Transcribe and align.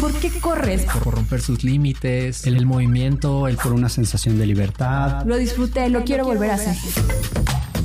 ¿Por 0.00 0.12
qué 0.14 0.30
corres? 0.40 0.86
Por 1.04 1.14
romper 1.14 1.42
sus 1.42 1.64
límites, 1.64 2.46
el, 2.46 2.56
el 2.56 2.64
movimiento, 2.64 3.46
el 3.46 3.56
por 3.58 3.74
una 3.74 3.90
sensación 3.90 4.38
de 4.38 4.46
libertad. 4.46 5.24
Lo 5.26 5.36
disfruté, 5.36 5.90
lo 5.90 6.02
quiero 6.02 6.24
volver 6.24 6.50
a 6.50 6.54
hacer. 6.54 6.74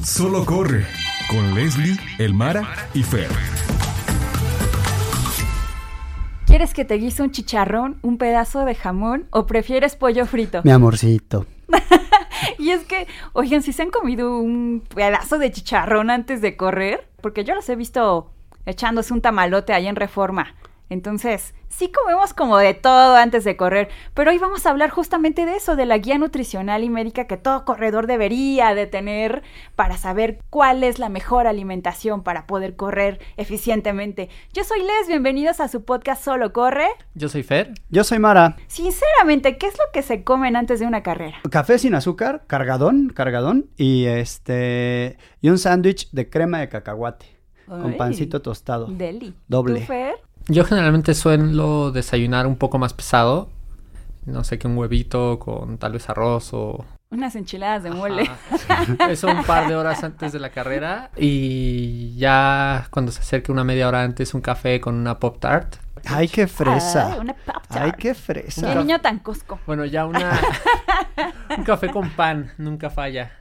Solo 0.05 0.45
corre 0.45 0.85
con 1.29 1.53
Leslie, 1.53 1.97
Elmara 2.17 2.65
y 2.93 3.03
Fer. 3.03 3.27
¿Quieres 6.45 6.73
que 6.73 6.85
te 6.85 6.95
guise 6.95 7.23
un 7.23 7.31
chicharrón, 7.31 7.99
un 8.01 8.17
pedazo 8.17 8.63
de 8.63 8.73
jamón 8.73 9.27
o 9.31 9.45
prefieres 9.45 9.97
pollo 9.97 10.25
frito? 10.25 10.61
Mi 10.63 10.71
amorcito. 10.71 11.45
y 12.57 12.69
es 12.69 12.85
que, 12.85 13.05
oigan, 13.33 13.61
si 13.61 13.73
se 13.73 13.81
han 13.81 13.89
comido 13.89 14.39
un 14.39 14.81
pedazo 14.95 15.37
de 15.39 15.51
chicharrón 15.51 16.09
antes 16.09 16.41
de 16.41 16.55
correr, 16.55 17.05
porque 17.21 17.43
yo 17.43 17.53
los 17.53 17.67
he 17.67 17.75
visto 17.75 18.31
echándose 18.65 19.13
un 19.13 19.21
tamalote 19.21 19.73
ahí 19.73 19.87
en 19.87 19.97
reforma. 19.97 20.55
Entonces, 20.89 21.53
sí 21.67 21.91
comemos 21.91 22.33
como 22.33 22.57
de 22.57 22.73
todo 22.73 23.15
antes 23.15 23.43
de 23.43 23.57
correr, 23.57 23.89
pero 24.13 24.31
hoy 24.31 24.37
vamos 24.37 24.65
a 24.65 24.69
hablar 24.69 24.89
justamente 24.89 25.45
de 25.45 25.55
eso, 25.55 25.75
de 25.75 25.85
la 25.85 25.97
guía 25.97 26.17
nutricional 26.17 26.83
y 26.83 26.89
médica 26.89 27.27
que 27.27 27.35
todo 27.37 27.65
corredor 27.65 28.07
debería 28.07 28.73
de 28.73 28.87
tener 28.87 29.43
para 29.75 29.97
saber 29.97 30.39
cuál 30.49 30.83
es 30.83 30.97
la 30.97 31.09
mejor 31.09 31.45
alimentación 31.45 32.23
para 32.23 32.47
poder 32.47 32.75
correr 32.75 33.19
eficientemente. 33.35 34.29
Yo 34.53 34.63
soy 34.63 34.79
Les, 34.79 35.07
bienvenidos 35.07 35.59
a 35.59 35.67
su 35.67 35.83
podcast 35.83 36.23
Solo 36.23 36.53
Corre. 36.53 36.87
Yo 37.15 37.27
soy 37.27 37.43
Fer. 37.43 37.73
Yo 37.89 38.03
soy 38.03 38.19
Mara. 38.19 38.55
Sinceramente, 38.67 39.57
¿qué 39.57 39.67
es 39.67 39.77
lo 39.77 39.91
que 39.91 40.03
se 40.03 40.23
comen 40.23 40.55
antes 40.55 40.79
de 40.79 40.87
una 40.87 41.03
carrera? 41.03 41.37
Café 41.51 41.79
sin 41.79 41.95
azúcar, 41.95 42.43
cargadón, 42.47 43.09
cargadón 43.09 43.69
y 43.75 44.05
este 44.05 45.17
y 45.41 45.49
un 45.49 45.57
sándwich 45.57 46.09
de 46.11 46.29
crema 46.29 46.59
de 46.59 46.69
cacahuate 46.69 47.37
con 47.67 47.97
pancito 47.97 48.41
tostado. 48.41 48.87
Deli. 48.87 49.33
Doble. 49.47 49.81
¿Tú, 49.81 49.87
Fer? 49.87 50.26
Yo 50.49 50.63
generalmente 50.63 51.13
suelo 51.13 51.91
desayunar 51.91 52.47
un 52.47 52.55
poco 52.55 52.77
más 52.77 52.93
pesado. 52.93 53.49
No 54.25 54.43
sé, 54.43 54.57
que 54.59 54.67
un 54.67 54.77
huevito 54.77 55.39
con 55.39 55.77
tal 55.77 55.93
vez 55.93 56.09
arroz 56.09 56.49
o... 56.53 56.85
Unas 57.09 57.35
enchiladas 57.37 57.83
de 57.83 57.91
mole. 57.91 58.23
Ajá. 58.29 58.83
Eso 59.09 59.27
un 59.27 59.43
par 59.45 59.67
de 59.69 59.75
horas 59.77 60.03
antes 60.03 60.33
de 60.33 60.39
la 60.39 60.49
carrera. 60.49 61.11
Y 61.15 62.15
ya 62.17 62.87
cuando 62.91 63.11
se 63.13 63.21
acerque 63.21 63.51
una 63.51 63.63
media 63.63 63.87
hora 63.87 64.03
antes, 64.03 64.33
un 64.33 64.41
café 64.41 64.81
con 64.81 64.95
una 64.95 65.17
Pop 65.19 65.39
Tart. 65.39 65.77
Ay, 66.05 66.27
qué 66.27 66.47
fresa. 66.47 67.13
Ay, 67.13 67.19
una 67.19 67.33
Pop-Tart. 67.33 67.65
Ay, 67.71 67.91
qué 67.93 68.09
Qué 68.09 68.13
fresa. 68.13 68.75
niño 68.75 68.99
tan 69.01 69.19
cosco. 69.19 69.59
Bueno, 69.65 69.83
ya 69.85 70.05
una... 70.05 70.39
un 71.57 71.63
café 71.63 71.89
con 71.89 72.09
pan, 72.11 72.51
nunca 72.57 72.89
falla. 72.89 73.31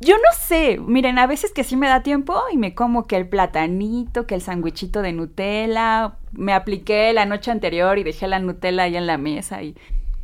Yo 0.00 0.16
no 0.16 0.38
sé, 0.38 0.78
miren, 0.78 1.18
a 1.18 1.26
veces 1.26 1.52
que 1.52 1.64
sí 1.64 1.76
me 1.76 1.88
da 1.88 2.04
tiempo 2.04 2.40
y 2.52 2.56
me 2.56 2.74
como 2.74 3.08
que 3.08 3.16
el 3.16 3.28
platanito, 3.28 4.26
que 4.26 4.36
el 4.36 4.40
sandwichito 4.40 5.02
de 5.02 5.12
Nutella, 5.12 6.14
me 6.32 6.52
apliqué 6.52 7.12
la 7.12 7.26
noche 7.26 7.50
anterior 7.50 7.98
y 7.98 8.04
dejé 8.04 8.28
la 8.28 8.38
Nutella 8.38 8.84
ahí 8.84 8.96
en 8.96 9.08
la 9.08 9.18
mesa 9.18 9.60
y, 9.62 9.74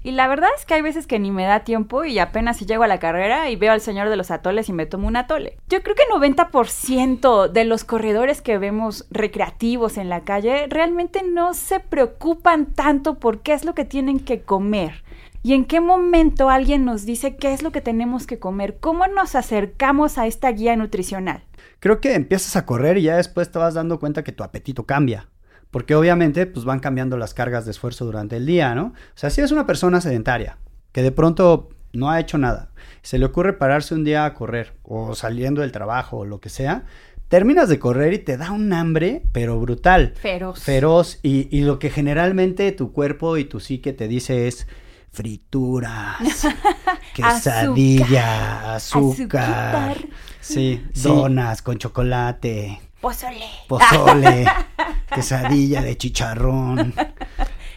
y 0.04 0.12
la 0.12 0.28
verdad 0.28 0.50
es 0.56 0.64
que 0.64 0.74
hay 0.74 0.82
veces 0.82 1.08
que 1.08 1.18
ni 1.18 1.32
me 1.32 1.44
da 1.44 1.64
tiempo 1.64 2.04
y 2.04 2.20
apenas 2.20 2.58
si 2.58 2.66
llego 2.66 2.84
a 2.84 2.88
la 2.88 3.00
carrera 3.00 3.50
y 3.50 3.56
veo 3.56 3.72
al 3.72 3.80
señor 3.80 4.10
de 4.10 4.16
los 4.16 4.30
atoles 4.30 4.68
y 4.68 4.72
me 4.72 4.86
tomo 4.86 5.08
un 5.08 5.16
atole. 5.16 5.56
Yo 5.68 5.82
creo 5.82 5.96
que 5.96 6.02
90% 6.14 7.48
de 7.48 7.64
los 7.64 7.82
corredores 7.82 8.42
que 8.42 8.58
vemos 8.58 9.06
recreativos 9.10 9.96
en 9.96 10.08
la 10.08 10.20
calle 10.20 10.66
realmente 10.68 11.22
no 11.22 11.52
se 11.52 11.80
preocupan 11.80 12.66
tanto 12.66 13.14
por 13.14 13.40
qué 13.40 13.54
es 13.54 13.64
lo 13.64 13.74
que 13.74 13.84
tienen 13.84 14.20
que 14.20 14.42
comer. 14.42 15.02
¿Y 15.46 15.52
en 15.52 15.66
qué 15.66 15.78
momento 15.78 16.48
alguien 16.48 16.86
nos 16.86 17.04
dice 17.04 17.36
qué 17.36 17.52
es 17.52 17.62
lo 17.62 17.70
que 17.70 17.82
tenemos 17.82 18.26
que 18.26 18.38
comer? 18.38 18.78
¿Cómo 18.80 19.06
nos 19.08 19.34
acercamos 19.34 20.16
a 20.16 20.26
esta 20.26 20.50
guía 20.50 20.74
nutricional? 20.74 21.44
Creo 21.80 22.00
que 22.00 22.14
empiezas 22.14 22.56
a 22.56 22.64
correr 22.64 22.96
y 22.96 23.02
ya 23.02 23.18
después 23.18 23.50
te 23.50 23.58
vas 23.58 23.74
dando 23.74 24.00
cuenta 24.00 24.24
que 24.24 24.32
tu 24.32 24.42
apetito 24.42 24.86
cambia. 24.86 25.28
Porque 25.70 25.94
obviamente 25.94 26.46
pues 26.46 26.64
van 26.64 26.80
cambiando 26.80 27.18
las 27.18 27.34
cargas 27.34 27.66
de 27.66 27.72
esfuerzo 27.72 28.06
durante 28.06 28.38
el 28.38 28.46
día, 28.46 28.74
¿no? 28.74 28.94
O 28.94 29.16
sea, 29.16 29.28
si 29.28 29.42
es 29.42 29.52
una 29.52 29.66
persona 29.66 30.00
sedentaria 30.00 30.56
que 30.92 31.02
de 31.02 31.12
pronto 31.12 31.68
no 31.92 32.08
ha 32.08 32.20
hecho 32.20 32.38
nada, 32.38 32.70
se 33.02 33.18
le 33.18 33.26
ocurre 33.26 33.52
pararse 33.52 33.94
un 33.94 34.04
día 34.04 34.24
a 34.24 34.32
correr 34.32 34.72
o 34.82 35.14
saliendo 35.14 35.60
del 35.60 35.72
trabajo 35.72 36.20
o 36.20 36.24
lo 36.24 36.40
que 36.40 36.48
sea, 36.48 36.84
terminas 37.28 37.68
de 37.68 37.78
correr 37.78 38.14
y 38.14 38.18
te 38.18 38.38
da 38.38 38.50
un 38.50 38.72
hambre, 38.72 39.24
pero 39.32 39.60
brutal. 39.60 40.14
Feroz. 40.16 40.62
Feroz 40.62 41.18
y, 41.22 41.54
y 41.54 41.64
lo 41.64 41.78
que 41.78 41.90
generalmente 41.90 42.72
tu 42.72 42.92
cuerpo 42.92 43.36
y 43.36 43.44
tu 43.44 43.60
psique 43.60 43.92
te 43.92 44.08
dice 44.08 44.48
es 44.48 44.66
frituras, 45.14 46.18
quesadilla, 47.14 48.74
azúcar, 48.74 49.96
sí, 50.40 50.84
Sí. 50.92 51.08
donas 51.08 51.62
con 51.62 51.78
chocolate, 51.78 52.80
Pozole. 53.00 53.46
pozole, 53.68 54.44
quesadilla 55.14 55.82
de 55.82 55.96
chicharrón. 55.96 56.94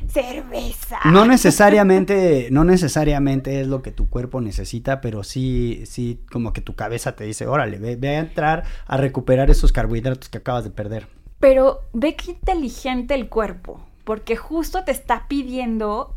Cerveza. 0.09 1.00
No 1.06 1.26
necesariamente, 1.26 2.47
no 2.52 2.64
necesariamente 2.64 3.62
es 3.62 3.68
lo 3.68 3.81
que 3.81 3.92
tu 3.92 4.09
cuerpo 4.09 4.42
necesita, 4.42 5.02
pero 5.02 5.24
sí, 5.24 5.84
sí, 5.86 6.22
como 6.31 6.53
que 6.53 6.62
tu 6.62 6.76
cabeza 6.76 7.16
te 7.16 7.24
dice, 7.26 7.46
órale, 7.47 7.78
ve, 7.78 7.96
ve 7.97 8.16
a 8.16 8.20
entrar 8.20 8.64
a 8.86 8.97
recuperar 8.97 9.50
esos 9.50 9.72
carbohidratos 9.72 10.30
que 10.30 10.38
acabas 10.38 10.64
de 10.64 10.70
perder. 10.70 11.08
Pero 11.40 11.81
ve 11.94 12.16
qué 12.16 12.31
inteligente 12.31 13.14
el 13.16 13.28
cuerpo, 13.28 13.81
porque 14.06 14.36
justo 14.38 14.84
te 14.86 14.92
está 14.92 15.28
pidiendo 15.28 16.16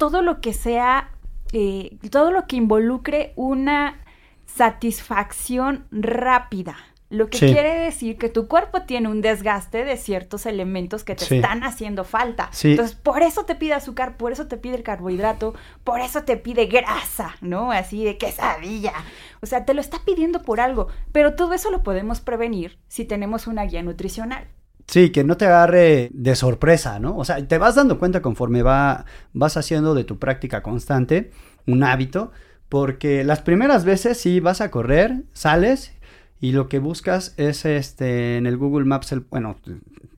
todo 0.00 0.22
lo 0.22 0.40
que 0.40 0.54
sea, 0.54 1.10
eh, 1.52 1.98
todo 2.10 2.30
lo 2.30 2.46
que 2.46 2.56
involucre 2.56 3.34
una 3.36 3.98
satisfacción 4.46 5.84
rápida. 5.90 6.74
Lo 7.10 7.28
que 7.28 7.36
Sí. 7.38 7.52
quiere 7.52 7.74
decir 7.80 8.16
que 8.16 8.28
tu 8.30 8.46
cuerpo 8.48 8.82
tiene 8.82 9.08
un 9.08 9.20
desgaste 9.20 9.84
de 9.84 9.96
ciertos 9.98 10.46
elementos 10.46 11.04
que 11.04 11.16
te 11.16 11.24
Sí. 11.26 11.36
están 11.36 11.64
haciendo 11.64 12.04
falta. 12.04 12.48
Sí. 12.52 12.70
Entonces, 12.70 12.94
por 12.96 13.22
eso 13.22 13.44
te 13.44 13.56
pide 13.56 13.74
azúcar, 13.74 14.16
por 14.16 14.32
eso 14.32 14.46
te 14.46 14.56
pide 14.56 14.76
el 14.76 14.82
carbohidrato, 14.84 15.52
por 15.84 16.00
eso 16.00 16.22
te 16.22 16.36
pide 16.38 16.64
grasa, 16.66 17.34
¿no? 17.42 17.72
Así 17.72 18.04
de 18.04 18.16
quesadilla. 18.16 18.94
O 19.42 19.46
sea, 19.46 19.64
te 19.66 19.74
lo 19.74 19.80
está 19.82 19.98
pidiendo 20.06 20.40
por 20.42 20.60
algo. 20.60 20.86
Pero 21.12 21.34
todo 21.34 21.52
eso 21.52 21.70
lo 21.70 21.82
podemos 21.82 22.20
prevenir 22.22 22.78
si 22.88 23.04
tenemos 23.04 23.46
una 23.48 23.64
guía 23.64 23.82
nutricional. 23.82 24.46
Sí, 24.90 25.10
que 25.10 25.22
no 25.22 25.36
te 25.36 25.46
agarre 25.46 26.10
de 26.12 26.34
sorpresa, 26.34 26.98
¿no? 26.98 27.16
O 27.16 27.24
sea, 27.24 27.46
te 27.46 27.58
vas 27.58 27.76
dando 27.76 28.00
cuenta 28.00 28.22
conforme 28.22 28.64
va, 28.64 29.04
vas 29.32 29.56
haciendo 29.56 29.94
de 29.94 30.02
tu 30.02 30.18
práctica 30.18 30.64
constante 30.64 31.30
un 31.68 31.84
hábito, 31.84 32.32
porque 32.68 33.22
las 33.22 33.40
primeras 33.40 33.84
veces 33.84 34.18
sí 34.18 34.40
vas 34.40 34.60
a 34.60 34.72
correr, 34.72 35.22
sales 35.32 35.92
y 36.40 36.50
lo 36.50 36.68
que 36.68 36.80
buscas 36.80 37.34
es 37.36 37.64
este 37.66 38.36
en 38.36 38.48
el 38.48 38.56
Google 38.56 38.84
Maps, 38.84 39.12
el, 39.12 39.20
bueno, 39.20 39.54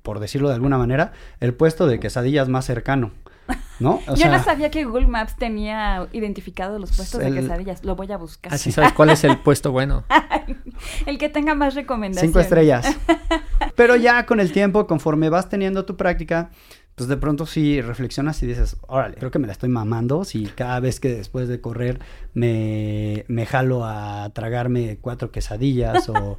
por 0.03 0.21
decirlo 0.21 0.49
de 0.49 0.55
alguna 0.55 0.79
manera, 0.79 1.13
el 1.41 1.53
puesto 1.53 1.87
de 1.87 2.01
quesadillas 2.01 2.49
más 2.49 2.65
cercano, 2.65 3.11
¿no? 3.81 4.01
O 4.07 4.11
Yo 4.15 4.17
sea, 4.17 4.37
no 4.37 4.43
sabía 4.43 4.71
que 4.71 4.85
Google 4.85 5.07
Maps 5.07 5.37
tenía 5.37 6.07
identificados 6.13 6.81
los 6.81 6.97
puestos 6.97 7.21
el- 7.23 7.35
de 7.35 7.41
quesadillas. 7.41 7.85
Lo 7.85 7.97
voy 7.97 8.11
a 8.13 8.17
buscar. 8.17 8.53
Así 8.55 8.71
sabes 8.73 8.93
cuál 8.93 9.11
es 9.11 9.25
el 9.25 9.39
puesto 9.39 9.73
bueno. 9.73 10.05
El 11.07 11.19
que 11.19 11.29
tenga 11.29 11.55
más 11.55 11.75
recomendaciones. 11.75 12.31
Cinco 12.31 12.41
estrellas. 12.41 12.97
Pero 13.77 13.95
ya 13.97 14.27
con 14.27 14.41
el 14.41 14.53
tiempo, 14.53 14.87
conforme 14.87 15.29
vas 15.29 15.49
teniendo 15.49 15.85
tu 15.85 15.97
práctica, 15.97 16.51
pues 16.97 17.09
de 17.09 17.17
pronto 17.17 17.47
sí 17.47 17.81
reflexionas 17.81 18.43
y 18.43 18.47
dices, 18.47 18.77
órale, 18.89 19.15
creo 19.17 19.31
que 19.31 19.39
me 19.39 19.47
la 19.47 19.53
estoy 19.53 19.69
mamando 19.69 20.25
si 20.25 20.45
cada 20.47 20.81
vez 20.81 20.99
que 21.01 21.09
después 21.15 21.49
de 21.49 21.61
correr 21.61 22.01
me, 22.35 23.25
me 23.29 23.47
jalo 23.47 23.85
a 23.85 24.31
tragarme 24.35 24.99
cuatro 25.01 25.31
quesadillas 25.31 26.09
o 26.09 26.37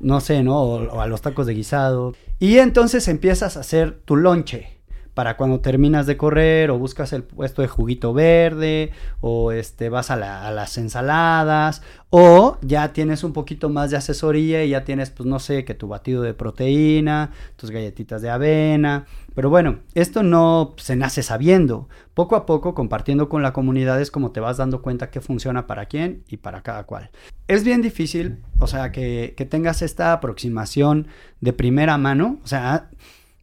no 0.00 0.20
sé, 0.20 0.42
¿no? 0.42 0.60
O, 0.60 0.82
o 0.96 1.00
a 1.00 1.06
los 1.06 1.22
tacos 1.22 1.46
de 1.46 1.54
guisado. 1.54 2.14
Y 2.38 2.58
entonces 2.58 3.06
empiezas 3.08 3.56
a 3.56 3.60
hacer 3.60 4.00
tu 4.04 4.16
lonche 4.16 4.78
para 5.14 5.36
cuando 5.36 5.60
terminas 5.60 6.06
de 6.06 6.16
correr 6.16 6.70
o 6.70 6.78
buscas 6.78 7.12
el 7.12 7.22
puesto 7.22 7.62
de 7.62 7.68
juguito 7.68 8.12
verde 8.12 8.90
o 9.20 9.52
este 9.52 9.88
vas 9.88 10.10
a, 10.10 10.16
la- 10.16 10.50
las 10.50 10.76
ensaladas 10.76 11.82
o 12.10 12.58
ya 12.62 12.92
tienes 12.92 13.24
un 13.24 13.32
poquito 13.32 13.68
más 13.68 13.90
de 13.90 13.96
asesoría 13.96 14.64
y 14.64 14.70
ya 14.70 14.84
tienes 14.84 15.10
pues 15.10 15.26
no 15.28 15.38
sé 15.38 15.64
que 15.64 15.74
tu 15.74 15.88
batido 15.88 16.22
de 16.22 16.34
proteína, 16.34 17.30
tus 17.56 17.70
galletitas 17.70 18.22
de 18.22 18.30
avena, 18.30 19.06
pero 19.34 19.50
bueno, 19.50 19.78
esto 19.94 20.22
no 20.22 20.74
se 20.76 20.94
nace 20.96 21.22
sabiendo, 21.22 21.88
poco 22.14 22.36
a 22.36 22.46
poco 22.46 22.74
compartiendo 22.74 23.28
con 23.28 23.42
la 23.42 23.52
comunidad 23.52 24.00
es 24.00 24.10
como 24.10 24.30
te 24.32 24.40
vas 24.40 24.56
dando 24.58 24.82
cuenta 24.82 25.10
qué 25.10 25.20
funciona 25.20 25.66
para 25.66 25.86
quién 25.86 26.22
y 26.28 26.36
para 26.36 26.62
cada 26.62 26.84
cual. 26.84 27.10
Es 27.48 27.64
bien 27.64 27.82
difícil, 27.82 28.38
o 28.58 28.66
sea, 28.66 28.90
que, 28.92 29.34
que 29.36 29.44
tengas 29.44 29.82
esta 29.82 30.12
aproximación 30.12 31.08
de 31.40 31.52
primera 31.52 31.98
mano, 31.98 32.38
o 32.42 32.46
sea, 32.46 32.88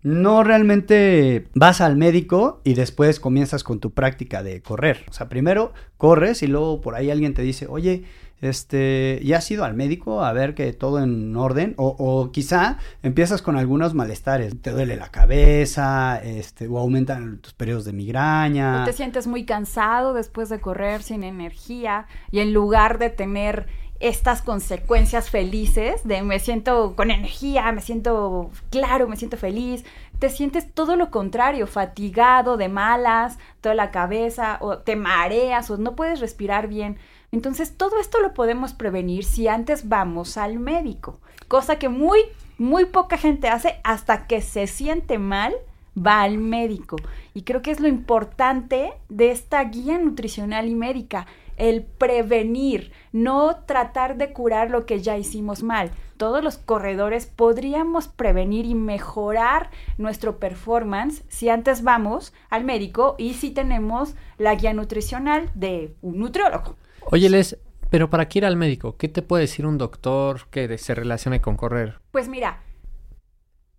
no 0.03 0.43
realmente 0.43 1.47
vas 1.53 1.81
al 1.81 1.95
médico 1.95 2.61
y 2.63 2.73
después 2.73 3.19
comienzas 3.19 3.63
con 3.63 3.79
tu 3.79 3.91
práctica 3.91 4.43
de 4.43 4.61
correr. 4.61 5.05
O 5.09 5.13
sea, 5.13 5.29
primero 5.29 5.73
corres 5.97 6.41
y 6.43 6.47
luego 6.47 6.81
por 6.81 6.95
ahí 6.95 7.11
alguien 7.11 7.33
te 7.33 7.41
dice, 7.41 7.67
oye, 7.69 8.03
este, 8.41 9.21
¿ya 9.23 9.37
has 9.37 9.51
ido 9.51 9.63
al 9.63 9.75
médico 9.75 10.23
a 10.23 10.33
ver 10.33 10.55
que 10.55 10.73
todo 10.73 11.01
en 11.01 11.35
orden? 11.35 11.75
O, 11.77 11.95
o 11.97 12.31
quizá 12.31 12.79
empiezas 13.03 13.43
con 13.43 13.55
algunos 13.55 13.93
malestares. 13.93 14.59
Te 14.59 14.71
duele 14.71 14.95
la 14.95 15.09
cabeza, 15.09 16.19
este, 16.23 16.67
o 16.67 16.79
aumentan 16.79 17.37
tus 17.37 17.53
periodos 17.53 17.85
de 17.85 17.93
migraña. 17.93 18.81
O 18.81 18.85
te 18.85 18.93
sientes 18.93 19.27
muy 19.27 19.45
cansado 19.45 20.13
después 20.13 20.49
de 20.49 20.59
correr 20.59 21.03
sin 21.03 21.23
energía 21.23 22.07
y 22.31 22.39
en 22.39 22.51
lugar 22.51 22.97
de 22.97 23.11
tener 23.11 23.67
estas 24.01 24.41
consecuencias 24.41 25.29
felices 25.29 26.01
de 26.03 26.21
me 26.23 26.39
siento 26.39 26.95
con 26.95 27.11
energía, 27.11 27.71
me 27.71 27.81
siento 27.81 28.49
claro, 28.69 29.07
me 29.07 29.15
siento 29.15 29.37
feliz, 29.37 29.85
te 30.19 30.29
sientes 30.29 30.71
todo 30.71 30.95
lo 30.95 31.11
contrario, 31.11 31.67
fatigado, 31.67 32.57
de 32.57 32.69
malas, 32.69 33.37
toda 33.61 33.75
la 33.75 33.91
cabeza, 33.91 34.57
o 34.61 34.77
te 34.79 34.95
mareas, 34.95 35.69
o 35.71 35.77
no 35.77 35.95
puedes 35.95 36.19
respirar 36.19 36.67
bien. 36.67 36.97
Entonces, 37.31 37.77
todo 37.77 37.99
esto 37.99 38.19
lo 38.19 38.33
podemos 38.33 38.73
prevenir 38.73 39.23
si 39.23 39.47
antes 39.47 39.87
vamos 39.87 40.37
al 40.37 40.59
médico, 40.59 41.19
cosa 41.47 41.79
que 41.79 41.89
muy, 41.89 42.19
muy 42.57 42.85
poca 42.85 43.17
gente 43.17 43.47
hace 43.47 43.79
hasta 43.83 44.27
que 44.27 44.41
se 44.41 44.67
siente 44.67 45.17
mal 45.17 45.53
va 45.97 46.21
al 46.21 46.37
médico. 46.37 46.97
Y 47.33 47.43
creo 47.43 47.61
que 47.61 47.71
es 47.71 47.79
lo 47.79 47.87
importante 47.87 48.93
de 49.09 49.31
esta 49.31 49.63
guía 49.63 49.97
nutricional 49.97 50.67
y 50.67 50.75
médica, 50.75 51.25
el 51.57 51.83
prevenir, 51.83 52.91
no 53.11 53.57
tratar 53.65 54.17
de 54.17 54.33
curar 54.33 54.69
lo 54.69 54.85
que 54.85 55.01
ya 55.01 55.17
hicimos 55.17 55.63
mal. 55.63 55.91
Todos 56.17 56.43
los 56.43 56.57
corredores 56.57 57.25
podríamos 57.25 58.07
prevenir 58.07 58.65
y 58.65 58.75
mejorar 58.75 59.69
nuestro 59.97 60.37
performance 60.37 61.23
si 61.29 61.49
antes 61.49 61.83
vamos 61.83 62.33
al 62.49 62.63
médico 62.63 63.15
y 63.17 63.33
si 63.33 63.51
tenemos 63.51 64.15
la 64.37 64.55
guía 64.55 64.73
nutricional 64.73 65.49
de 65.55 65.95
un 66.01 66.19
nutriólogo. 66.19 66.75
Oye, 67.09 67.29
Les, 67.29 67.57
pero 67.89 68.09
¿para 68.09 68.27
qué 68.29 68.39
ir 68.39 68.45
al 68.45 68.55
médico? 68.55 68.95
¿Qué 68.97 69.09
te 69.09 69.21
puede 69.21 69.41
decir 69.41 69.65
un 69.65 69.77
doctor 69.77 70.47
que 70.49 70.77
se 70.77 70.95
relacione 70.95 71.41
con 71.41 71.57
correr? 71.57 71.99
Pues 72.11 72.29
mira, 72.29 72.61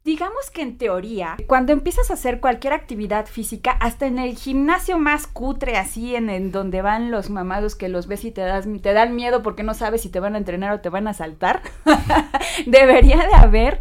Digamos 0.04 0.50
que 0.50 0.62
en 0.62 0.78
teoría, 0.78 1.36
cuando 1.46 1.72
empiezas 1.72 2.10
a 2.10 2.14
hacer 2.14 2.40
cualquier 2.40 2.72
actividad 2.72 3.26
física, 3.26 3.70
hasta 3.70 4.06
en 4.06 4.18
el 4.18 4.34
gimnasio 4.34 4.98
más 4.98 5.28
cutre, 5.28 5.76
así 5.76 6.16
en, 6.16 6.50
donde 6.50 6.82
van 6.82 7.12
los 7.12 7.30
mamados 7.30 7.76
que 7.76 7.88
los 7.88 8.08
ves 8.08 8.24
y 8.24 8.32
te, 8.32 8.40
das, 8.40 8.66
te 8.82 8.92
dan 8.94 9.14
miedo 9.14 9.44
porque 9.44 9.62
no 9.62 9.74
sabes 9.74 10.02
si 10.02 10.08
te 10.08 10.18
van 10.18 10.34
a 10.34 10.38
entrenar 10.38 10.72
o 10.72 10.80
te 10.80 10.88
van 10.88 11.06
a 11.06 11.14
saltar, 11.14 11.62
debería 12.66 13.18
de 13.18 13.34
haber 13.34 13.78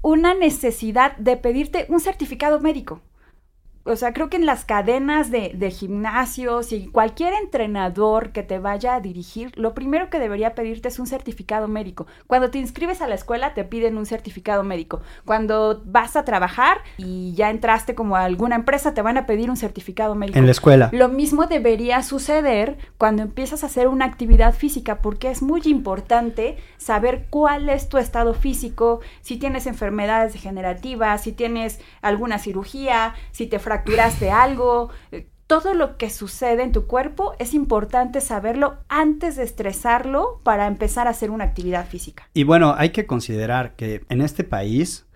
una 0.00 0.32
necesidad 0.32 1.16
de 1.16 1.36
pedirte 1.36 1.86
un 1.88 1.98
certificado 1.98 2.60
médico 2.60 3.00
o 3.84 3.96
sea, 3.96 4.12
creo 4.12 4.30
que 4.30 4.36
en 4.36 4.46
las 4.46 4.64
cadenas 4.64 5.30
de, 5.30 5.52
de, 5.54 5.70
gimnasios 5.70 6.72
y 6.72 6.86
cualquier 6.86 7.34
entrenador 7.34 8.30
que 8.30 8.42
te 8.42 8.58
vaya 8.58 8.94
a 8.94 9.00
dirigir, 9.00 9.52
lo 9.56 9.74
primero 9.74 10.08
que 10.08 10.18
debería 10.18 10.54
pedirte 10.54 10.88
es 10.88 10.98
un 10.98 11.06
certificado 11.06 11.66
médico. 11.66 12.06
Cuando 12.26 12.50
te 12.50 12.58
inscribes 12.58 13.02
a 13.02 13.08
la 13.08 13.14
escuela, 13.14 13.54
te 13.54 13.64
piden 13.64 13.96
un 13.98 14.06
certificado 14.06 14.62
médico. 14.62 15.00
Cuando 15.24 15.82
vas 15.84 16.16
a 16.16 16.24
trabajar 16.24 16.78
y 16.96 17.32
ya 17.34 17.50
entraste 17.50 17.94
como 17.94 18.16
a 18.16 18.24
alguna 18.24 18.56
empresa, 18.56 18.94
te 18.94 19.02
van 19.02 19.18
a 19.18 19.26
pedir 19.26 19.50
un 19.50 19.56
certificado 19.56 20.14
médico. 20.14 20.38
En 20.38 20.46
la 20.46 20.52
escuela. 20.52 20.88
Lo 20.92 21.08
mismo 21.08 21.46
debería 21.46 22.02
suceder 22.02 22.78
cuando 22.98 23.22
empiezas 23.22 23.62
a 23.64 23.66
hacer 23.66 23.88
una 23.88 24.04
actividad 24.04 24.54
física, 24.54 25.00
porque 25.00 25.30
es 25.30 25.42
muy 25.42 25.60
importante 25.64 26.56
saber 26.78 27.26
cuál 27.30 27.68
es 27.68 27.88
tu 27.88 27.98
estado 27.98 28.34
físico, 28.34 29.00
si 29.20 29.36
tienes 29.36 29.66
enfermedades 29.66 30.32
degenerativas, 30.32 31.22
si 31.22 31.32
tienes 31.32 31.80
alguna 32.00 32.38
cirugía, 32.38 33.14
si 33.32 33.46
te 33.46 33.58
fracturaste 33.72 34.30
algo, 34.30 34.90
eh, 35.12 35.28
todo 35.46 35.72
lo 35.72 35.96
que 35.96 36.10
sucede 36.10 36.62
en 36.62 36.72
tu 36.72 36.86
cuerpo 36.86 37.34
es 37.38 37.54
importante 37.54 38.20
saberlo 38.20 38.76
antes 38.88 39.36
de 39.36 39.44
estresarlo 39.44 40.40
para 40.42 40.66
empezar 40.66 41.06
a 41.06 41.10
hacer 41.10 41.30
una 41.30 41.44
actividad 41.44 41.86
física. 41.86 42.28
Y 42.34 42.44
bueno, 42.44 42.74
hay 42.76 42.90
que 42.90 43.06
considerar 43.06 43.74
que 43.74 44.02
en 44.10 44.20
este 44.20 44.44
país 44.44 45.06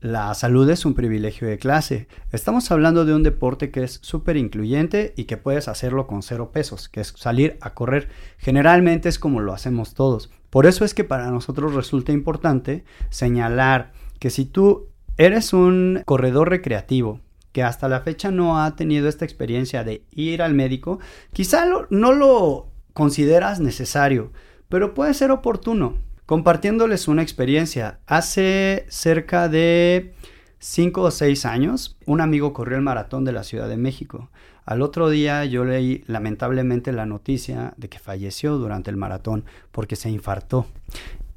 la 0.00 0.34
salud 0.34 0.68
es 0.68 0.84
un 0.84 0.94
privilegio 0.94 1.48
de 1.48 1.58
clase. 1.58 2.06
Estamos 2.32 2.70
hablando 2.70 3.04
de 3.04 3.14
un 3.14 3.22
deporte 3.22 3.70
que 3.70 3.84
es 3.84 3.98
súper 4.02 4.36
incluyente 4.36 5.14
y 5.16 5.24
que 5.24 5.36
puedes 5.36 5.68
hacerlo 5.68 6.06
con 6.06 6.22
cero 6.22 6.50
pesos, 6.52 6.88
que 6.88 7.00
es 7.00 7.14
salir 7.16 7.56
a 7.60 7.72
correr. 7.72 8.08
Generalmente 8.36 9.08
es 9.08 9.18
como 9.18 9.40
lo 9.40 9.54
hacemos 9.54 9.94
todos. 9.94 10.30
Por 10.50 10.66
eso 10.66 10.84
es 10.84 10.92
que 10.92 11.04
para 11.04 11.30
nosotros 11.30 11.74
resulta 11.74 12.12
importante 12.12 12.84
señalar 13.08 13.92
que 14.18 14.28
si 14.28 14.44
tú 14.44 14.88
eres 15.16 15.52
un 15.52 16.02
corredor 16.04 16.50
recreativo 16.50 17.20
que 17.52 17.62
hasta 17.62 17.88
la 17.88 18.00
fecha 18.00 18.30
no 18.30 18.62
ha 18.62 18.74
tenido 18.76 19.08
esta 19.08 19.24
experiencia 19.24 19.84
de 19.84 20.04
ir 20.10 20.42
al 20.42 20.54
médico, 20.54 20.98
quizá 21.32 21.66
no 21.90 22.12
lo 22.12 22.68
consideras 22.92 23.60
necesario, 23.60 24.32
pero 24.68 24.94
puede 24.94 25.14
ser 25.14 25.30
oportuno. 25.30 25.98
Compartiéndoles 26.26 27.08
una 27.08 27.22
experiencia, 27.22 27.98
hace 28.06 28.86
cerca 28.88 29.48
de 29.48 30.14
5 30.60 31.02
o 31.02 31.10
6 31.10 31.44
años, 31.44 31.98
un 32.06 32.20
amigo 32.20 32.52
corrió 32.52 32.76
el 32.76 32.82
maratón 32.82 33.24
de 33.24 33.32
la 33.32 33.42
Ciudad 33.42 33.68
de 33.68 33.76
México. 33.76 34.30
Al 34.64 34.80
otro 34.80 35.10
día 35.10 35.44
yo 35.44 35.64
leí 35.64 36.04
lamentablemente 36.06 36.92
la 36.92 37.04
noticia 37.04 37.74
de 37.76 37.88
que 37.88 37.98
falleció 37.98 38.56
durante 38.58 38.90
el 38.90 38.96
maratón 38.96 39.44
porque 39.72 39.96
se 39.96 40.08
infartó. 40.08 40.66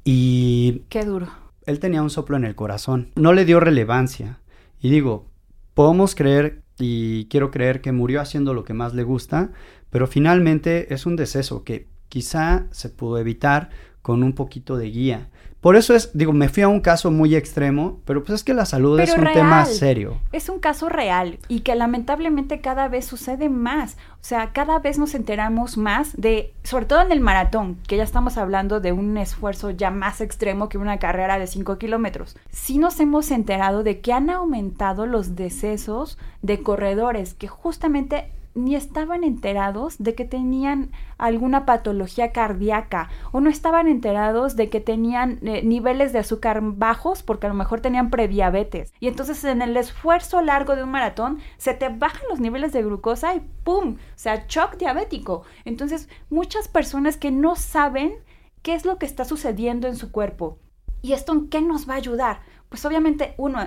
Y... 0.04 0.84
Qué 0.88 1.04
duro. 1.04 1.28
Él 1.66 1.80
tenía 1.80 2.02
un 2.02 2.10
soplo 2.10 2.36
en 2.36 2.44
el 2.44 2.54
corazón. 2.54 3.10
No 3.16 3.32
le 3.32 3.44
dio 3.44 3.58
relevancia. 3.58 4.38
Y 4.80 4.90
digo, 4.90 5.26
podemos 5.76 6.14
creer 6.14 6.62
y 6.78 7.26
quiero 7.26 7.50
creer 7.50 7.82
que 7.82 7.92
murió 7.92 8.22
haciendo 8.22 8.54
lo 8.54 8.64
que 8.64 8.72
más 8.72 8.94
le 8.94 9.02
gusta, 9.02 9.50
pero 9.90 10.06
finalmente 10.06 10.94
es 10.94 11.04
un 11.04 11.16
deceso 11.16 11.64
que 11.64 11.86
quizá 12.08 12.66
se 12.70 12.88
pudo 12.88 13.18
evitar 13.18 13.68
con 14.06 14.22
un 14.22 14.34
poquito 14.34 14.76
de 14.76 14.88
guía. 14.88 15.30
Por 15.60 15.74
eso 15.74 15.92
es, 15.92 16.16
digo, 16.16 16.32
me 16.32 16.48
fui 16.48 16.62
a 16.62 16.68
un 16.68 16.78
caso 16.78 17.10
muy 17.10 17.34
extremo, 17.34 17.98
pero 18.04 18.22
pues 18.22 18.36
es 18.36 18.44
que 18.44 18.54
la 18.54 18.64
salud 18.64 19.00
es 19.00 19.12
un 19.18 19.24
tema 19.24 19.64
serio. 19.64 20.20
Es 20.30 20.48
un 20.48 20.60
caso 20.60 20.88
real 20.88 21.40
y 21.48 21.62
que 21.62 21.74
lamentablemente 21.74 22.60
cada 22.60 22.86
vez 22.86 23.04
sucede 23.04 23.48
más. 23.48 23.96
O 24.20 24.24
sea, 24.28 24.52
cada 24.52 24.78
vez 24.78 24.96
nos 24.96 25.16
enteramos 25.16 25.76
más 25.76 26.16
de, 26.16 26.54
sobre 26.62 26.84
todo 26.84 27.02
en 27.02 27.10
el 27.10 27.18
maratón, 27.18 27.78
que 27.88 27.96
ya 27.96 28.04
estamos 28.04 28.38
hablando 28.38 28.78
de 28.78 28.92
un 28.92 29.16
esfuerzo 29.16 29.70
ya 29.72 29.90
más 29.90 30.20
extremo 30.20 30.68
que 30.68 30.78
una 30.78 31.00
carrera 31.00 31.40
de 31.40 31.48
5 31.48 31.76
kilómetros. 31.76 32.36
Sí 32.52 32.78
nos 32.78 33.00
hemos 33.00 33.32
enterado 33.32 33.82
de 33.82 33.98
que 33.98 34.12
han 34.12 34.30
aumentado 34.30 35.06
los 35.06 35.34
decesos 35.34 36.16
de 36.42 36.62
corredores 36.62 37.34
que 37.34 37.48
justamente 37.48 38.30
ni 38.56 38.74
estaban 38.74 39.22
enterados 39.22 39.96
de 39.98 40.14
que 40.14 40.24
tenían 40.24 40.90
alguna 41.18 41.66
patología 41.66 42.32
cardíaca 42.32 43.10
o 43.30 43.40
no 43.40 43.50
estaban 43.50 43.86
enterados 43.86 44.56
de 44.56 44.70
que 44.70 44.80
tenían 44.80 45.38
eh, 45.42 45.62
niveles 45.62 46.12
de 46.12 46.20
azúcar 46.20 46.60
bajos 46.62 47.22
porque 47.22 47.46
a 47.46 47.50
lo 47.50 47.54
mejor 47.54 47.80
tenían 47.80 48.10
prediabetes. 48.10 48.92
Y 48.98 49.08
entonces 49.08 49.44
en 49.44 49.62
el 49.62 49.76
esfuerzo 49.76 50.40
largo 50.40 50.74
de 50.74 50.84
un 50.84 50.90
maratón 50.90 51.38
se 51.58 51.74
te 51.74 51.90
bajan 51.90 52.22
los 52.30 52.40
niveles 52.40 52.72
de 52.72 52.82
glucosa 52.82 53.34
y 53.34 53.40
¡pum! 53.62 53.96
O 53.96 54.18
sea, 54.18 54.46
shock 54.48 54.78
diabético. 54.78 55.42
Entonces 55.64 56.08
muchas 56.30 56.66
personas 56.66 57.18
que 57.18 57.30
no 57.30 57.56
saben 57.56 58.14
qué 58.62 58.74
es 58.74 58.84
lo 58.84 58.98
que 58.98 59.06
está 59.06 59.24
sucediendo 59.24 59.86
en 59.86 59.96
su 59.96 60.10
cuerpo. 60.10 60.58
¿Y 61.02 61.12
esto 61.12 61.32
en 61.32 61.48
qué 61.48 61.60
nos 61.60 61.88
va 61.88 61.94
a 61.94 61.98
ayudar? 61.98 62.40
Pues 62.70 62.84
obviamente 62.84 63.34
uno, 63.36 63.60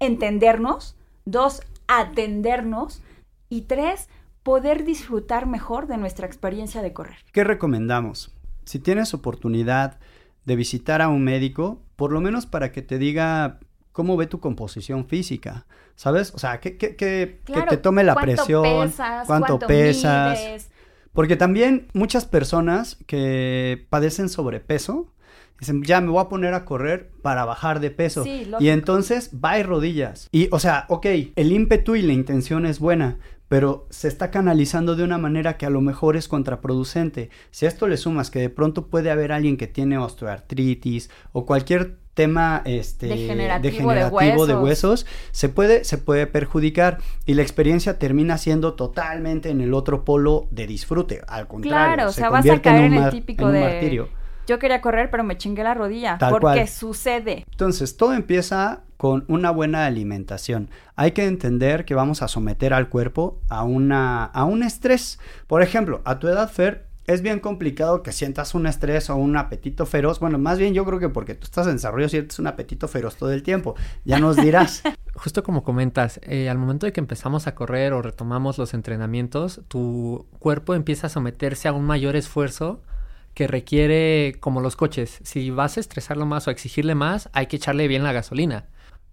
entendernos, 0.00 0.96
dos, 1.24 1.62
atendernos 1.86 3.00
y 3.48 3.62
tres, 3.62 4.08
poder 4.44 4.84
disfrutar 4.84 5.46
mejor 5.46 5.88
de 5.88 5.96
nuestra 5.96 6.26
experiencia 6.26 6.82
de 6.82 6.92
correr. 6.92 7.16
¿Qué 7.32 7.42
recomendamos? 7.42 8.32
Si 8.64 8.78
tienes 8.78 9.14
oportunidad 9.14 9.98
de 10.44 10.54
visitar 10.54 11.02
a 11.02 11.08
un 11.08 11.24
médico, 11.24 11.82
por 11.96 12.12
lo 12.12 12.20
menos 12.20 12.46
para 12.46 12.70
que 12.70 12.82
te 12.82 12.98
diga 12.98 13.58
cómo 13.92 14.16
ve 14.16 14.26
tu 14.26 14.40
composición 14.40 15.06
física, 15.06 15.66
¿sabes? 15.96 16.32
O 16.34 16.38
sea, 16.38 16.60
que, 16.60 16.76
que, 16.76 16.94
que, 16.94 17.40
te 17.68 17.76
tome 17.78 18.04
la 18.04 18.14
presión, 18.14 18.92
cuánto, 19.26 19.58
pesas. 19.58 20.68
Porque 21.12 21.36
también 21.36 21.88
muchas 21.94 22.26
personas 22.26 22.98
que 23.06 23.86
padecen 23.88 24.28
sobrepeso, 24.28 25.12
dicen, 25.60 25.84
ya 25.84 26.00
me 26.00 26.10
voy 26.10 26.20
a 26.20 26.28
poner 26.28 26.52
a 26.54 26.64
correr 26.64 27.12
para 27.22 27.44
bajar 27.44 27.80
de 27.80 27.90
peso. 27.90 28.24
y 28.26 28.68
entonces 28.68 29.30
va 29.42 29.58
y 29.58 29.62
rodillas. 29.62 30.28
Y, 30.32 30.48
o 30.50 30.58
sea, 30.58 30.84
ok, 30.88 31.06
el 31.36 31.52
ímpetu 31.52 31.94
y 31.94 32.02
la 32.02 32.12
intención 32.12 32.66
es 32.66 32.80
buena, 32.80 33.18
pero 33.54 33.86
se 33.88 34.08
está 34.08 34.32
canalizando 34.32 34.96
de 34.96 35.04
una 35.04 35.16
manera 35.16 35.56
que 35.56 35.64
a 35.64 35.70
lo 35.70 35.80
mejor 35.80 36.16
es 36.16 36.26
contraproducente. 36.26 37.30
Si 37.52 37.66
a 37.66 37.68
esto 37.68 37.86
le 37.86 37.96
sumas 37.96 38.28
que 38.28 38.40
de 38.40 38.50
pronto 38.50 38.88
puede 38.88 39.12
haber 39.12 39.30
alguien 39.30 39.56
que 39.56 39.68
tiene 39.68 39.96
osteoartritis 39.96 41.08
o 41.30 41.46
cualquier 41.46 41.98
tema 42.14 42.62
este, 42.64 43.06
degenerativo, 43.06 43.92
de, 43.92 44.56
huesos. 44.56 45.06
se 45.30 45.48
puede, 45.48 45.84
se 45.84 45.98
puede 45.98 46.26
perjudicar 46.26 46.98
y 47.26 47.34
la 47.34 47.42
experiencia 47.42 47.96
termina 47.96 48.38
siendo 48.38 48.74
totalmente 48.74 49.50
en 49.50 49.60
el 49.60 49.72
otro 49.72 50.04
polo 50.04 50.48
de 50.50 50.66
disfrute. 50.66 51.20
Al 51.28 51.46
contrario, 51.46 51.94
claro, 51.94 52.08
o 52.08 52.12
sea, 52.12 52.30
vas 52.30 52.50
a 52.50 52.60
caer 52.60 52.86
en, 52.86 52.94
el 52.94 53.10
típico 53.10 53.52
de 53.52 53.60
martirio. 53.60 54.08
yo 54.48 54.58
quería 54.58 54.80
correr, 54.80 55.12
pero 55.12 55.22
me 55.22 55.38
chingué 55.38 55.62
la 55.62 55.74
rodilla. 55.74 56.18
porque 56.28 56.66
sucede. 56.66 57.44
Entonces, 57.52 57.96
todo 57.96 58.14
empieza 58.14 58.82
con 59.04 59.26
una 59.28 59.50
buena 59.50 59.84
alimentación. 59.84 60.70
Hay 60.96 61.10
que 61.10 61.26
entender 61.26 61.84
que 61.84 61.94
vamos 61.94 62.22
a 62.22 62.28
someter 62.28 62.72
al 62.72 62.88
cuerpo 62.88 63.38
a, 63.50 63.62
una, 63.62 64.24
a 64.24 64.44
un 64.44 64.62
estrés. 64.62 65.18
Por 65.46 65.60
ejemplo, 65.60 66.00
a 66.06 66.18
tu 66.18 66.26
edad, 66.26 66.50
Fer, 66.50 66.86
es 67.06 67.20
bien 67.20 67.38
complicado 67.38 68.02
que 68.02 68.12
sientas 68.12 68.54
un 68.54 68.66
estrés 68.66 69.10
o 69.10 69.16
un 69.16 69.36
apetito 69.36 69.84
feroz. 69.84 70.20
Bueno, 70.20 70.38
más 70.38 70.58
bien 70.58 70.72
yo 70.72 70.86
creo 70.86 71.00
que 71.00 71.10
porque 71.10 71.34
tú 71.34 71.44
estás 71.44 71.66
en 71.66 71.74
desarrollo 71.74 72.08
sientes 72.08 72.38
un 72.38 72.46
apetito 72.46 72.88
feroz 72.88 73.16
todo 73.16 73.30
el 73.30 73.42
tiempo. 73.42 73.74
Ya 74.06 74.18
nos 74.18 74.36
dirás. 74.36 74.82
Justo 75.14 75.42
como 75.42 75.64
comentas, 75.64 76.18
eh, 76.22 76.48
al 76.48 76.56
momento 76.56 76.86
de 76.86 76.94
que 76.94 77.00
empezamos 77.00 77.46
a 77.46 77.54
correr 77.54 77.92
o 77.92 78.00
retomamos 78.00 78.56
los 78.56 78.72
entrenamientos, 78.72 79.60
tu 79.68 80.26
cuerpo 80.38 80.74
empieza 80.74 81.08
a 81.08 81.10
someterse 81.10 81.68
a 81.68 81.74
un 81.74 81.84
mayor 81.84 82.16
esfuerzo 82.16 82.80
que 83.34 83.48
requiere, 83.48 84.38
como 84.40 84.62
los 84.62 84.76
coches, 84.76 85.18
si 85.24 85.50
vas 85.50 85.76
a 85.76 85.80
estresarlo 85.80 86.24
más 86.24 86.46
o 86.46 86.50
a 86.50 86.54
exigirle 86.54 86.94
más, 86.94 87.28
hay 87.34 87.48
que 87.48 87.56
echarle 87.56 87.86
bien 87.86 88.02
la 88.02 88.12
gasolina 88.12 88.64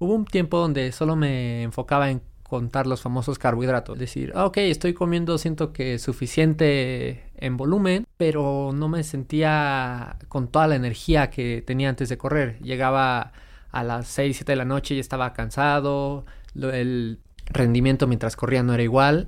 Hubo 0.02 0.16
un 0.16 0.26
tiempo 0.26 0.58
donde 0.58 0.92
solo 0.94 1.16
me 1.16 1.62
enfocaba 1.62 2.10
en 2.10 2.24
contar 2.42 2.88
los 2.88 3.02
famosos 3.02 3.38
carbohidratos. 3.38 4.00
Decir, 4.00 4.34
ah, 4.34 4.48
ok, 4.48 4.58
estoy 4.58 4.96
comiendo, 4.96 5.38
siento 5.38 5.72
que 5.74 6.00
suficiente 6.00 7.30
en 7.36 7.56
volumen, 7.56 8.08
pero 8.18 8.72
no 8.74 8.90
me 8.90 9.04
sentía 9.04 10.18
con 10.28 10.48
toda 10.48 10.66
la 10.66 10.76
energía 10.76 11.30
que 11.30 11.62
tenía 11.62 11.90
antes 11.90 12.10
de 12.10 12.18
correr. 12.18 12.58
Llegaba 12.64 13.32
a 13.70 13.84
las 13.84 14.08
6, 14.08 14.38
7 14.38 14.54
de 14.54 14.56
la 14.56 14.66
noche 14.66 14.96
y 14.96 15.00
estaba 15.00 15.34
cansado, 15.34 16.26
el 16.56 17.20
rendimiento 17.46 18.08
mientras 18.08 18.36
corría 18.36 18.64
no 18.64 18.74
era 18.74 18.82
igual. 18.82 19.28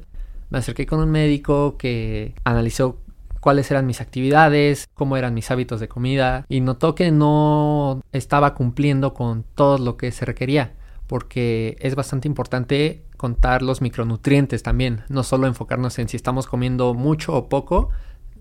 Me 0.50 0.58
acerqué 0.58 0.88
con 0.88 1.00
un 1.00 1.12
médico 1.12 1.78
que 1.78 2.34
analizó 2.46 2.98
cuáles 3.44 3.70
eran 3.70 3.86
mis 3.86 4.00
actividades, 4.00 4.88
cómo 4.94 5.18
eran 5.18 5.34
mis 5.34 5.52
hábitos 5.52 5.82
de 5.82 5.90
comida 5.90 6.46
y 6.48 6.62
notó 6.62 6.96
que 6.96 7.12
no 7.12 8.02
estaba 8.14 8.54
cumpliendo 8.54 9.14
con 9.14 9.44
todo 9.44 9.78
lo 9.78 9.98
que 9.98 10.14
se 10.14 10.24
requería 10.24 10.72
porque 11.08 11.76
es 11.82 11.94
bastante 11.96 12.30
importante 12.30 13.04
contar 13.18 13.62
los 13.62 13.82
micronutrientes 13.82 14.64
también, 14.64 15.04
no 15.10 15.24
solo 15.24 15.46
enfocarnos 15.46 16.00
en 16.00 16.08
si 16.08 16.16
estamos 16.16 16.48
comiendo 16.48 16.94
mucho 16.94 17.34
o 17.34 17.50
poco, 17.50 17.90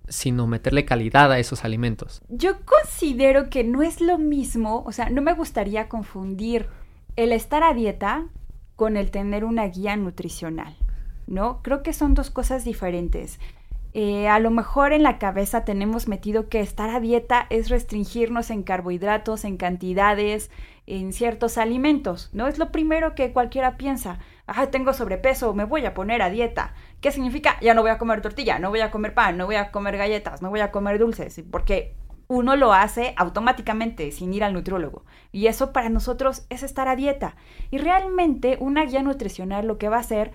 sino 0.09 0.47
meterle 0.47 0.85
calidad 0.85 1.33
a 1.33 1.41
esos 1.41 1.65
alimentos. 1.65 2.23
Yo 2.29 2.59
considero 2.65 3.51
que 3.51 3.65
no 3.65 3.83
es 3.83 4.01
lo 4.01 4.19
mismo, 4.19 4.85
o 4.87 4.93
sea, 4.93 5.11
no 5.11 5.21
me 5.21 5.35
gustaría 5.35 5.89
confundir 5.89 6.69
el 7.17 7.33
estar 7.33 7.65
a 7.65 7.75
dieta 7.75 8.29
con 8.77 8.97
el 8.97 9.11
tener 9.11 9.45
una 9.45 9.67
guía 9.67 9.97
nutricional, 9.97 10.77
¿no? 11.27 11.61
Creo 11.63 11.83
que 11.83 11.93
son 11.93 12.15
dos 12.15 12.31
cosas 12.31 12.65
diferentes. 12.65 13.41
Eh, 13.95 14.27
a 14.29 14.39
lo 14.39 14.51
mejor 14.51 14.93
en 14.93 15.03
la 15.03 15.19
cabeza 15.19 15.65
tenemos 15.67 16.09
metido 16.09 16.49
que 16.49 16.61
estar 16.61 16.89
a 16.89 17.01
dieta 17.01 17.47
es 17.51 17.69
restringirnos 17.69 18.51
en 18.51 18.63
carbohidratos, 18.63 19.45
en 19.45 19.59
cantidades, 19.59 20.51
en 20.87 21.13
ciertos 21.13 21.59
alimentos, 21.59 22.31
¿no? 22.33 22.47
Es 22.47 22.59
lo 22.59 22.73
primero 22.73 23.15
que 23.15 23.33
cualquiera 23.33 23.77
piensa. 23.77 24.19
Ah, 24.47 24.67
tengo 24.69 24.95
sobrepeso, 24.95 25.53
me 25.55 25.65
voy 25.65 25.85
a 25.85 25.95
poner 25.95 26.23
a 26.23 26.31
dieta. 26.31 26.75
¿Qué 27.01 27.13
significa? 27.13 27.59
Ya 27.61 27.75
no 27.75 27.83
voy 27.83 27.91
a 27.91 27.99
comer 27.99 28.23
tortilla, 28.23 28.59
no 28.59 28.71
voy 28.71 28.81
a 28.81 28.91
comer 28.91 29.15
pan, 29.15 29.37
no 29.37 29.47
voy 29.47 29.57
a 29.57 29.71
comer 29.71 29.99
galletas, 29.99 30.41
no 30.41 30.49
voy 30.49 30.61
a 30.61 30.73
comer 30.73 30.99
dulces, 30.99 31.43
porque 31.51 31.95
uno 32.29 32.57
lo 32.57 32.73
hace 32.73 33.13
automáticamente 33.19 34.11
sin 34.11 34.33
ir 34.33 34.43
al 34.43 34.55
nutriólogo. 34.55 35.05
Y 35.33 35.49
eso 35.49 35.73
para 35.73 35.91
nosotros 35.91 36.47
es 36.49 36.63
estar 36.63 36.89
a 36.89 36.97
dieta. 36.97 37.37
Y 37.71 37.77
realmente 37.77 38.57
una 38.59 38.87
guía 38.87 39.03
nutricional 39.03 39.67
lo 39.67 39.77
que 39.77 39.91
va 39.91 39.99
a 39.99 40.01
hacer 40.01 40.33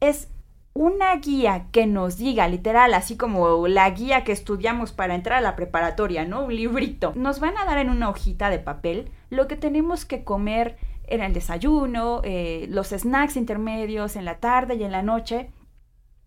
es 0.00 0.28
una 0.76 1.16
guía 1.16 1.68
que 1.72 1.86
nos 1.86 2.18
diga, 2.18 2.46
literal, 2.48 2.92
así 2.92 3.16
como 3.16 3.66
la 3.66 3.88
guía 3.88 4.24
que 4.24 4.32
estudiamos 4.32 4.92
para 4.92 5.14
entrar 5.14 5.38
a 5.38 5.40
la 5.40 5.56
preparatoria, 5.56 6.26
¿no? 6.26 6.44
Un 6.44 6.54
librito. 6.54 7.12
Nos 7.16 7.40
van 7.40 7.56
a 7.56 7.64
dar 7.64 7.78
en 7.78 7.88
una 7.88 8.10
hojita 8.10 8.50
de 8.50 8.58
papel 8.58 9.10
lo 9.30 9.48
que 9.48 9.56
tenemos 9.56 10.04
que 10.04 10.22
comer 10.22 10.76
en 11.06 11.22
el 11.22 11.32
desayuno, 11.32 12.20
eh, 12.24 12.66
los 12.68 12.88
snacks 12.88 13.36
intermedios 13.36 14.16
en 14.16 14.26
la 14.26 14.36
tarde 14.36 14.74
y 14.74 14.84
en 14.84 14.92
la 14.92 15.02
noche. 15.02 15.50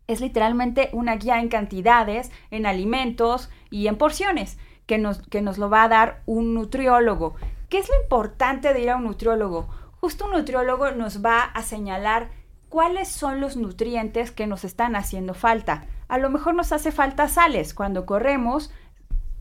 Es 0.08 0.20
literalmente 0.20 0.90
una 0.94 1.16
guía 1.18 1.40
en 1.40 1.50
cantidades, 1.50 2.32
en 2.50 2.66
alimentos 2.66 3.52
y 3.70 3.86
en 3.86 3.98
porciones 3.98 4.58
que 4.88 4.98
nos, 4.98 5.22
que 5.28 5.44
nos 5.44 5.60
lo 5.60 5.70
va 5.70 5.84
a 5.84 5.90
dar 5.90 6.24
un 6.26 6.56
nutriólogo. 6.56 7.36
¿Qué 7.70 7.78
es 7.78 7.88
lo 7.88 8.02
importante 8.02 8.74
de 8.74 8.82
ir 8.82 8.90
a 8.90 8.96
un 8.96 9.04
nutriólogo? 9.04 9.70
Justo 10.02 10.26
un 10.26 10.32
nutriólogo 10.32 10.90
nos 10.90 11.24
va 11.24 11.44
a 11.44 11.62
señalar 11.62 12.30
cuáles 12.70 13.08
son 13.08 13.42
los 13.42 13.58
nutrientes 13.58 14.32
que 14.32 14.48
nos 14.48 14.64
están 14.64 14.96
haciendo 14.96 15.34
falta. 15.34 15.86
A 16.08 16.18
lo 16.18 16.30
mejor 16.30 16.56
nos 16.56 16.72
hace 16.72 16.92
falta 16.92 17.28
sales. 17.28 17.74
Cuando 17.74 18.06
corremos, 18.06 18.72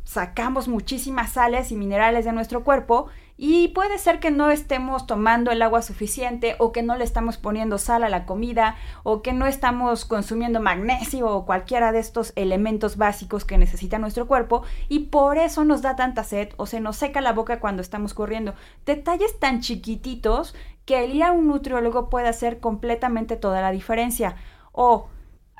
sacamos 0.05 0.69
muchísimas 0.69 1.33
sales 1.33 1.71
y 1.71 1.77
minerales 1.77 2.25
de 2.25 2.33
nuestro 2.33 2.65
cuerpo 2.65 3.09
y 3.41 3.69
puede 3.69 3.99
ser 3.99 4.19
que 4.19 4.33
no 4.33 4.51
estemos 4.51 5.07
tomando 5.07 5.53
el 5.53 5.63
agua 5.63 5.81
suficiente 5.81 6.57
o 6.59 6.73
que 6.73 6.83
no 6.83 6.97
le 6.97 7.05
estamos 7.05 7.39
poniendo 7.39 7.79
sal 7.79 8.03
a 8.03 8.09
la 8.09 8.27
comida 8.27 8.75
o 9.05 9.23
que 9.23 9.33
no 9.33 9.47
estamos 9.47 10.05
consumiendo 10.05 10.61
magnesio 10.61 11.29
o 11.29 11.47
cualquiera 11.47 11.93
de 11.93 12.01
estos 12.01 12.33
elementos 12.35 12.97
básicos 12.97 13.45
que 13.45 13.57
necesita 13.57 14.01
nuestro 14.01 14.27
cuerpo 14.27 14.65
y 14.89 15.07
por 15.07 15.39
eso 15.39 15.65
nos 15.65 15.83
da 15.83 15.95
tanta 15.95 16.25
sed 16.25 16.49
o 16.57 16.67
se 16.67 16.81
nos 16.81 16.97
seca 16.97 17.21
la 17.21 17.33
boca 17.33 17.61
cuando 17.61 17.81
estamos 17.81 18.13
corriendo. 18.13 18.55
Detalles 18.85 19.39
tan 19.39 19.61
chiquititos 19.61 20.57
que 20.85 21.05
el 21.05 21.15
ir 21.15 21.23
a 21.23 21.31
un 21.31 21.47
nutriólogo 21.47 22.11
puede 22.11 22.27
hacer 22.27 22.59
completamente 22.59 23.37
toda 23.37 23.63
la 23.63 23.71
diferencia. 23.71 24.35
O 24.73 25.09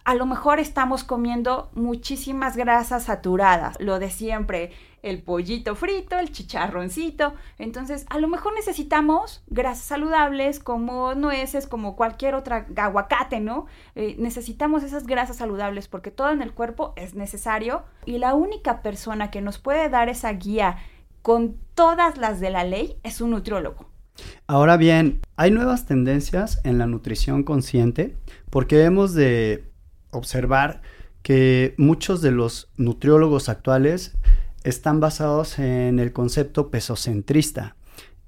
a 0.05 0.15
lo 0.15 0.27
mejor 0.27 0.59
estamos 0.59 1.05
comiendo 1.05 1.71
muchísimas 1.75 2.57
grasas 2.57 3.05
saturadas, 3.05 3.77
lo 3.79 3.99
de 3.99 4.11
siempre, 4.11 4.73
el 5.03 5.23
pollito 5.23 5.75
frito, 5.75 6.19
el 6.19 6.33
chicharroncito. 6.33 7.35
Entonces, 7.59 8.07
a 8.11 8.19
lo 8.19 8.29
mejor 8.29 8.55
necesitamos 8.55 9.43
grasas 9.47 9.85
saludables 9.85 10.59
como 10.61 11.15
nueces, 11.15 11.67
como 11.67 11.97
cualquier 11.97 12.35
otra 12.35 12.67
aguacate, 12.77 13.41
¿no? 13.41 13.67
Eh, 13.95 14.17
necesitamos 14.19 14.83
esas 14.83 15.07
grasas 15.07 15.37
saludables 15.37 15.89
porque 15.89 16.11
todo 16.11 16.31
en 16.31 16.43
el 16.43 16.53
cuerpo 16.53 16.93
es 16.97 17.15
necesario 17.15 17.85
y 18.05 18.19
la 18.19 18.35
única 18.35 18.83
persona 18.83 19.31
que 19.31 19.41
nos 19.41 19.59
puede 19.59 19.89
dar 19.89 20.09
esa 20.09 20.33
guía 20.33 20.79
con 21.23 21.57
todas 21.75 22.17
las 22.19 22.41
de 22.41 22.51
la 22.51 22.65
ley 22.65 22.97
es 23.03 23.21
un 23.21 23.31
nutriólogo. 23.31 23.87
Ahora 24.47 24.77
bien, 24.77 25.21
hay 25.37 25.51
nuevas 25.51 25.87
tendencias 25.87 26.61
en 26.65 26.79
la 26.79 26.87
nutrición 26.87 27.45
consciente 27.45 28.17
porque 28.51 28.85
hemos 28.85 29.15
de 29.15 29.65
observar 30.11 30.83
que 31.23 31.75
muchos 31.77 32.23
de 32.23 32.31
los 32.31 32.71
nutriólogos 32.77 33.49
actuales 33.49 34.17
están 34.65 35.01
basados 35.01 35.59
en 35.59 35.99
el 35.99 36.13
concepto 36.13 36.71
pesocentrista. 36.71 37.77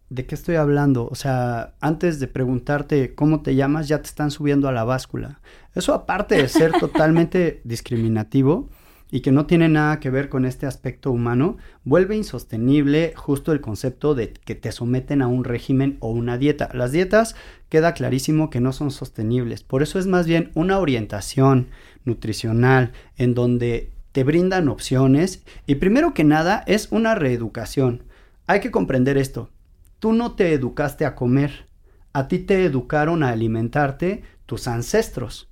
¿De 0.09 0.27
qué 0.27 0.35
estoy 0.35 0.57
hablando? 0.57 1.09
O 1.11 1.15
sea, 1.15 1.75
antes 1.81 2.19
de 2.19 2.27
preguntarte 2.27 3.15
cómo 3.15 3.43
te 3.43 3.55
llamas, 3.55 3.87
ya 3.89 4.03
te 4.03 4.09
están 4.09 4.31
subiendo 4.31 4.69
a 4.69 4.73
la 4.73 4.85
báscula. 4.85 5.41
Eso 5.75 5.95
aparte 5.95 6.37
de 6.37 6.49
ser 6.49 6.73
totalmente 6.81 7.61
discriminativo, 7.65 8.69
y 9.11 9.21
que 9.21 9.33
no 9.33 9.47
tiene 9.47 9.69
nada 9.69 10.01
que 10.01 10.11
ver 10.11 10.29
con 10.29 10.45
este 10.45 10.67
aspecto 10.67 11.11
humano, 11.11 11.57
vuelve 11.85 12.17
insostenible 12.17 13.13
justo 13.17 13.53
el 13.53 13.61
concepto 13.61 14.15
de 14.15 14.33
que 14.33 14.55
te 14.55 14.73
someten 14.73 15.23
a 15.23 15.27
un 15.27 15.45
régimen 15.45 15.97
o 16.01 16.11
una 16.11 16.39
dieta. 16.39 16.71
Las 16.73 16.93
dietas 16.93 17.35
queda 17.69 17.95
clarísimo 17.95 18.51
que 18.51 18.61
no 18.61 18.73
son 18.73 18.91
sostenibles, 18.91 19.63
por 19.63 19.83
eso 19.83 19.99
es 19.99 20.07
más 20.07 20.27
bien 20.27 20.51
una 20.55 20.79
orientación 20.79 21.69
nutricional 22.05 22.93
en 23.17 23.35
donde 23.35 23.91
te 24.13 24.25
brindan 24.25 24.69
opciones 24.69 25.43
y 25.67 25.77
primero 25.77 26.15
que 26.15 26.25
nada 26.25 26.63
es 26.67 26.89
una 26.91 27.15
reeducación. 27.15 28.05
Hay 28.47 28.61
que 28.61 28.71
comprender 28.71 29.17
esto. 29.17 29.51
Tú 29.99 30.13
no 30.13 30.33
te 30.33 30.53
educaste 30.53 31.05
a 31.05 31.15
comer, 31.15 31.67
a 32.13 32.27
ti 32.29 32.39
te 32.39 32.65
educaron 32.65 33.23
a 33.23 33.31
alimentarte 33.31 34.23
tus 34.47 34.67
ancestros. 34.67 35.49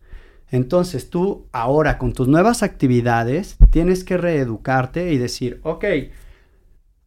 Entonces 0.51 1.11
tú 1.11 1.47
ahora 1.53 1.99
con 1.99 2.13
tus 2.13 2.27
nuevas 2.27 2.63
actividades 2.63 3.57
tienes 3.71 4.03
que 4.03 4.17
reeducarte 4.17 5.13
y 5.13 5.19
decir, 5.19 5.61
ok, 5.63 5.85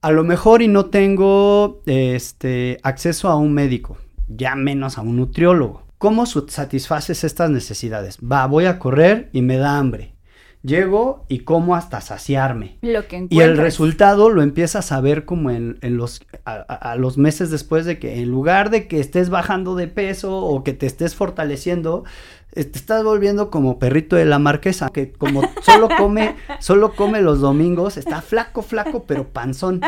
a 0.02 0.12
lo 0.12 0.24
mejor 0.24 0.62
y 0.62 0.68
no 0.68 0.86
tengo 0.86 1.82
este, 1.86 2.80
acceso 2.84 3.30
a 3.30 3.36
un 3.36 3.54
médico, 3.54 3.98
ya 4.28 4.56
menos 4.56 4.98
a 4.98 5.02
un 5.02 5.18
nutriólogo. 5.18 5.84
¿Cómo 5.98 6.26
satisfaces 6.26 7.24
estas 7.24 7.52
necesidades? 7.52 8.18
Va, 8.20 8.48
voy 8.48 8.66
a 8.66 8.80
correr 8.80 9.30
y 9.34 9.42
me 9.44 9.58
da 9.58 9.78
hambre. 9.78 10.16
Llego 10.64 11.26
y 11.28 11.40
como 11.40 11.76
hasta 11.76 12.02
saciarme. 12.02 12.78
y 12.82 13.40
el 13.40 13.58
resultado 13.58 14.30
lo 14.30 14.44
empiezas 14.44 14.92
a 14.92 15.02
ver 15.02 15.26
como 15.26 15.50
en, 15.50 15.78
los, 15.82 16.22
a, 16.46 16.96
los 16.98 17.18
meses 17.18 17.50
después 17.50 17.86
de 17.86 17.98
que 17.98 18.22
en 18.22 18.30
lugar 18.30 18.70
de 18.70 18.88
que 18.88 19.00
estés 19.00 19.30
bajando 19.30 19.76
de 19.76 19.88
peso 19.88 20.38
o 20.38 20.64
que 20.64 20.74
te 20.74 20.86
estés 20.86 21.16
fortaleciendo, 21.16 22.04
eh, 22.54 22.66
te 22.66 22.78
estás 22.78 23.04
volviendo 23.04 23.50
como 23.50 23.80
perrito 23.80 24.16
de 24.16 24.26
la 24.26 24.38
marquesa, 24.38 24.90
que 24.90 25.12
como 25.12 25.42
solo 25.64 25.90
come, 25.98 26.36
solo 26.60 26.94
come 26.94 27.22
los 27.22 27.40
domingos, 27.40 27.98
está 27.98 28.22
flaco, 28.22 28.62
flaco, 28.62 29.06
pero 29.06 29.30
panzón. 29.30 29.82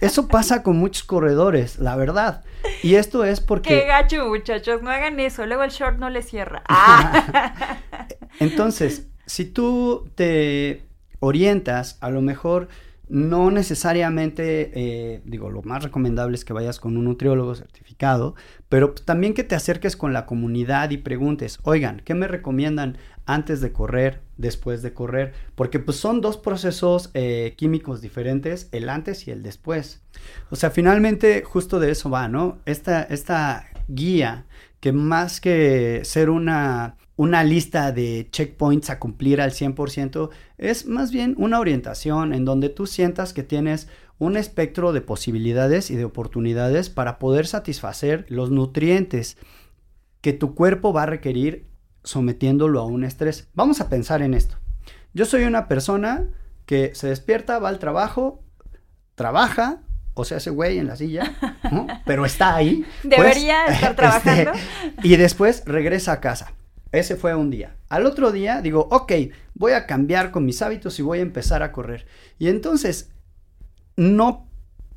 Eso 0.00 0.28
pasa 0.28 0.62
con 0.62 0.76
muchos 0.76 1.04
corredores, 1.04 1.78
la 1.78 1.96
verdad. 1.96 2.44
Y 2.82 2.96
esto 2.96 3.24
es 3.24 3.40
porque... 3.40 3.70
Qué 3.70 3.86
gacho, 3.86 4.26
muchachos, 4.28 4.82
no 4.82 4.90
hagan 4.90 5.18
eso, 5.18 5.46
luego 5.46 5.62
el 5.62 5.70
short 5.70 5.98
no 5.98 6.10
le 6.10 6.22
cierra. 6.22 6.62
Entonces, 8.40 9.09
si 9.30 9.44
tú 9.44 10.10
te 10.16 10.82
orientas, 11.20 11.98
a 12.00 12.10
lo 12.10 12.20
mejor 12.20 12.66
no 13.08 13.52
necesariamente, 13.52 14.72
eh, 14.74 15.22
digo, 15.24 15.50
lo 15.50 15.62
más 15.62 15.84
recomendable 15.84 16.34
es 16.34 16.44
que 16.44 16.52
vayas 16.52 16.80
con 16.80 16.96
un 16.96 17.04
nutriólogo 17.04 17.54
certificado, 17.54 18.34
pero 18.68 18.92
también 18.92 19.34
que 19.34 19.44
te 19.44 19.54
acerques 19.54 19.96
con 19.96 20.12
la 20.12 20.26
comunidad 20.26 20.90
y 20.90 20.96
preguntes, 20.96 21.60
oigan, 21.62 22.02
¿qué 22.04 22.14
me 22.14 22.26
recomiendan 22.26 22.98
antes 23.24 23.60
de 23.60 23.72
correr, 23.72 24.20
después 24.36 24.82
de 24.82 24.94
correr? 24.94 25.32
Porque 25.54 25.78
pues 25.78 25.96
son 25.96 26.20
dos 26.20 26.36
procesos 26.36 27.10
eh, 27.14 27.54
químicos 27.56 28.00
diferentes, 28.00 28.68
el 28.72 28.88
antes 28.88 29.28
y 29.28 29.30
el 29.30 29.44
después. 29.44 30.02
O 30.50 30.56
sea, 30.56 30.70
finalmente 30.70 31.44
justo 31.44 31.78
de 31.78 31.92
eso 31.92 32.10
va, 32.10 32.26
¿no? 32.26 32.58
Esta, 32.66 33.04
esta 33.04 33.68
guía 33.86 34.46
que 34.80 34.90
más 34.90 35.40
que 35.40 36.00
ser 36.04 36.30
una 36.30 36.96
una 37.20 37.44
lista 37.44 37.92
de 37.92 38.28
checkpoints 38.30 38.88
a 38.88 38.98
cumplir 38.98 39.42
al 39.42 39.50
100%, 39.50 40.30
es 40.56 40.86
más 40.86 41.12
bien 41.12 41.34
una 41.36 41.60
orientación 41.60 42.32
en 42.32 42.46
donde 42.46 42.70
tú 42.70 42.86
sientas 42.86 43.34
que 43.34 43.42
tienes 43.42 43.88
un 44.18 44.38
espectro 44.38 44.94
de 44.94 45.02
posibilidades 45.02 45.90
y 45.90 45.96
de 45.96 46.06
oportunidades 46.06 46.88
para 46.88 47.18
poder 47.18 47.46
satisfacer 47.46 48.24
los 48.30 48.50
nutrientes 48.50 49.36
que 50.22 50.32
tu 50.32 50.54
cuerpo 50.54 50.94
va 50.94 51.02
a 51.02 51.06
requerir 51.06 51.66
sometiéndolo 52.04 52.80
a 52.80 52.86
un 52.86 53.04
estrés. 53.04 53.50
Vamos 53.52 53.82
a 53.82 53.90
pensar 53.90 54.22
en 54.22 54.32
esto. 54.32 54.56
Yo 55.12 55.26
soy 55.26 55.42
una 55.42 55.68
persona 55.68 56.30
que 56.64 56.94
se 56.94 57.08
despierta, 57.08 57.58
va 57.58 57.68
al 57.68 57.78
trabajo, 57.78 58.42
trabaja, 59.14 59.82
o 60.14 60.24
sea, 60.24 60.38
ese 60.38 60.48
güey 60.48 60.78
en 60.78 60.86
la 60.86 60.96
silla, 60.96 61.36
¿no? 61.70 61.86
pero 62.06 62.24
está 62.24 62.56
ahí. 62.56 62.86
Debería 63.02 63.64
pues, 63.66 63.76
estar 63.76 63.94
trabajando. 63.96 64.52
este, 64.52 65.06
y 65.06 65.16
después 65.16 65.64
regresa 65.66 66.12
a 66.12 66.20
casa. 66.20 66.54
Ese 66.92 67.16
fue 67.16 67.34
un 67.34 67.50
día. 67.50 67.76
Al 67.88 68.06
otro 68.06 68.32
día 68.32 68.60
digo, 68.62 68.88
ok, 68.90 69.12
voy 69.54 69.72
a 69.72 69.86
cambiar 69.86 70.30
con 70.30 70.44
mis 70.44 70.60
hábitos 70.62 70.98
y 70.98 71.02
voy 71.02 71.18
a 71.18 71.22
empezar 71.22 71.62
a 71.62 71.72
correr. 71.72 72.06
Y 72.38 72.48
entonces, 72.48 73.12
no 73.96 74.48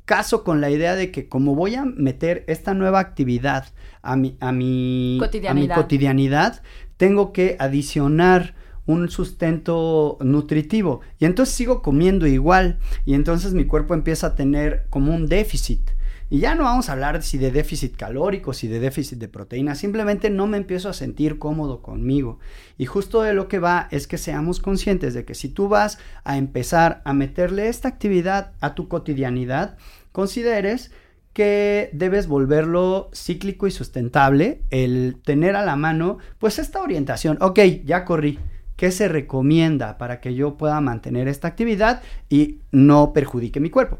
caso 0.04 0.44
con 0.44 0.60
la 0.60 0.70
idea 0.70 0.96
de 0.96 1.10
que 1.10 1.28
como 1.28 1.54
voy 1.54 1.76
a 1.76 1.84
meter 1.84 2.44
esta 2.46 2.74
nueva 2.74 3.00
actividad 3.00 3.66
a 4.02 4.16
mi, 4.16 4.36
a 4.40 4.52
mi, 4.52 5.16
a 5.16 5.16
mi 5.16 5.18
Cotidianidad. 5.18 5.76
cotidianidad, 5.76 6.62
tengo 6.96 7.32
que 7.32 7.56
adicionar 7.58 8.54
un 8.86 9.08
sustento 9.08 10.18
nutritivo. 10.20 11.00
Y 11.18 11.24
entonces 11.24 11.54
sigo 11.54 11.80
comiendo 11.80 12.26
igual. 12.26 12.78
Y 13.06 13.14
entonces 13.14 13.54
mi 13.54 13.64
cuerpo 13.64 13.94
empieza 13.94 14.28
a 14.28 14.34
tener 14.34 14.86
como 14.90 15.14
un 15.14 15.26
déficit. 15.26 15.90
Y 16.30 16.38
ya 16.38 16.54
no 16.54 16.64
vamos 16.64 16.88
a 16.88 16.92
hablar 16.92 17.22
si 17.22 17.38
de 17.38 17.50
déficit 17.50 17.96
calórico, 17.96 18.54
si 18.54 18.66
de 18.66 18.80
déficit 18.80 19.18
de 19.18 19.28
proteína, 19.28 19.74
simplemente 19.74 20.30
no 20.30 20.46
me 20.46 20.56
empiezo 20.56 20.88
a 20.88 20.94
sentir 20.94 21.38
cómodo 21.38 21.82
conmigo. 21.82 22.38
Y 22.78 22.86
justo 22.86 23.22
de 23.22 23.34
lo 23.34 23.46
que 23.46 23.58
va 23.58 23.88
es 23.90 24.06
que 24.06 24.18
seamos 24.18 24.58
conscientes 24.58 25.12
de 25.14 25.24
que 25.24 25.34
si 25.34 25.48
tú 25.48 25.68
vas 25.68 25.98
a 26.24 26.38
empezar 26.38 27.02
a 27.04 27.12
meterle 27.12 27.68
esta 27.68 27.88
actividad 27.88 28.52
a 28.60 28.74
tu 28.74 28.88
cotidianidad, 28.88 29.76
consideres 30.12 30.90
que 31.34 31.90
debes 31.92 32.26
volverlo 32.26 33.10
cíclico 33.12 33.66
y 33.66 33.70
sustentable, 33.70 34.62
el 34.70 35.16
tener 35.24 35.56
a 35.56 35.64
la 35.64 35.76
mano 35.76 36.18
pues 36.38 36.58
esta 36.58 36.80
orientación. 36.80 37.36
Ok, 37.40 37.60
ya 37.84 38.04
corrí. 38.04 38.38
¿Qué 38.76 38.90
se 38.90 39.08
recomienda 39.08 39.98
para 39.98 40.20
que 40.20 40.34
yo 40.34 40.56
pueda 40.56 40.80
mantener 40.80 41.28
esta 41.28 41.48
actividad 41.48 42.02
y 42.28 42.60
no 42.72 43.12
perjudique 43.12 43.60
mi 43.60 43.70
cuerpo? 43.70 43.98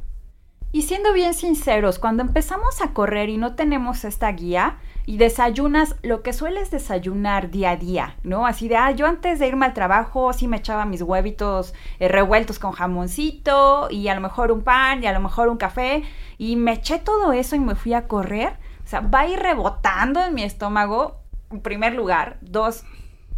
Y 0.75 0.83
siendo 0.83 1.12
bien 1.12 1.35
sinceros, 1.35 2.00
cuando 2.00 2.25
empezamos 2.25 2.83
a 2.83 2.88
correr 2.88 3.28
y 3.28 3.37
no 3.37 3.54
tenemos 3.54 4.04
esta 4.04 4.33
guía 4.33 4.78
y 5.07 5.19
desayunas 5.19 5.95
lo 6.02 6.25
que 6.25 6.33
sueles 6.33 6.73
desayunar 6.73 7.52
día 7.52 7.71
a 7.71 7.76
día, 7.76 8.16
¿no? 8.25 8.45
Así 8.45 8.66
de, 8.66 8.76
ah, 8.76 8.90
yo 8.90 9.07
antes 9.07 9.38
de 9.38 9.47
irme 9.47 9.66
al 9.66 9.73
trabajo 9.73 10.33
sí 10.33 10.49
me 10.49 10.57
echaba 10.57 10.85
mis 10.85 11.00
huevitos 11.02 11.75
eh, 12.00 12.09
revueltos 12.09 12.59
con 12.59 12.73
jamoncito 12.73 13.87
y 13.88 14.09
a 14.09 14.16
lo 14.16 14.21
mejor 14.21 14.50
un 14.50 14.62
pan 14.62 15.04
y 15.04 15.07
a 15.07 15.12
lo 15.12 15.21
mejor 15.21 15.47
un 15.47 15.59
café 15.59 16.02
y 16.38 16.57
me 16.57 16.73
eché 16.73 16.99
todo 16.99 17.33
eso 17.33 17.54
y 17.54 17.61
me 17.61 17.76
fui 17.76 17.95
a 17.95 18.09
correr. 18.09 18.59
O 18.85 18.88
sea, 18.88 18.99
va 18.99 19.21
a 19.21 19.28
ir 19.28 19.38
rebotando 19.38 20.25
en 20.25 20.35
mi 20.35 20.43
estómago, 20.43 21.21
en 21.52 21.61
primer 21.61 21.95
lugar. 21.95 22.38
Dos, 22.40 22.83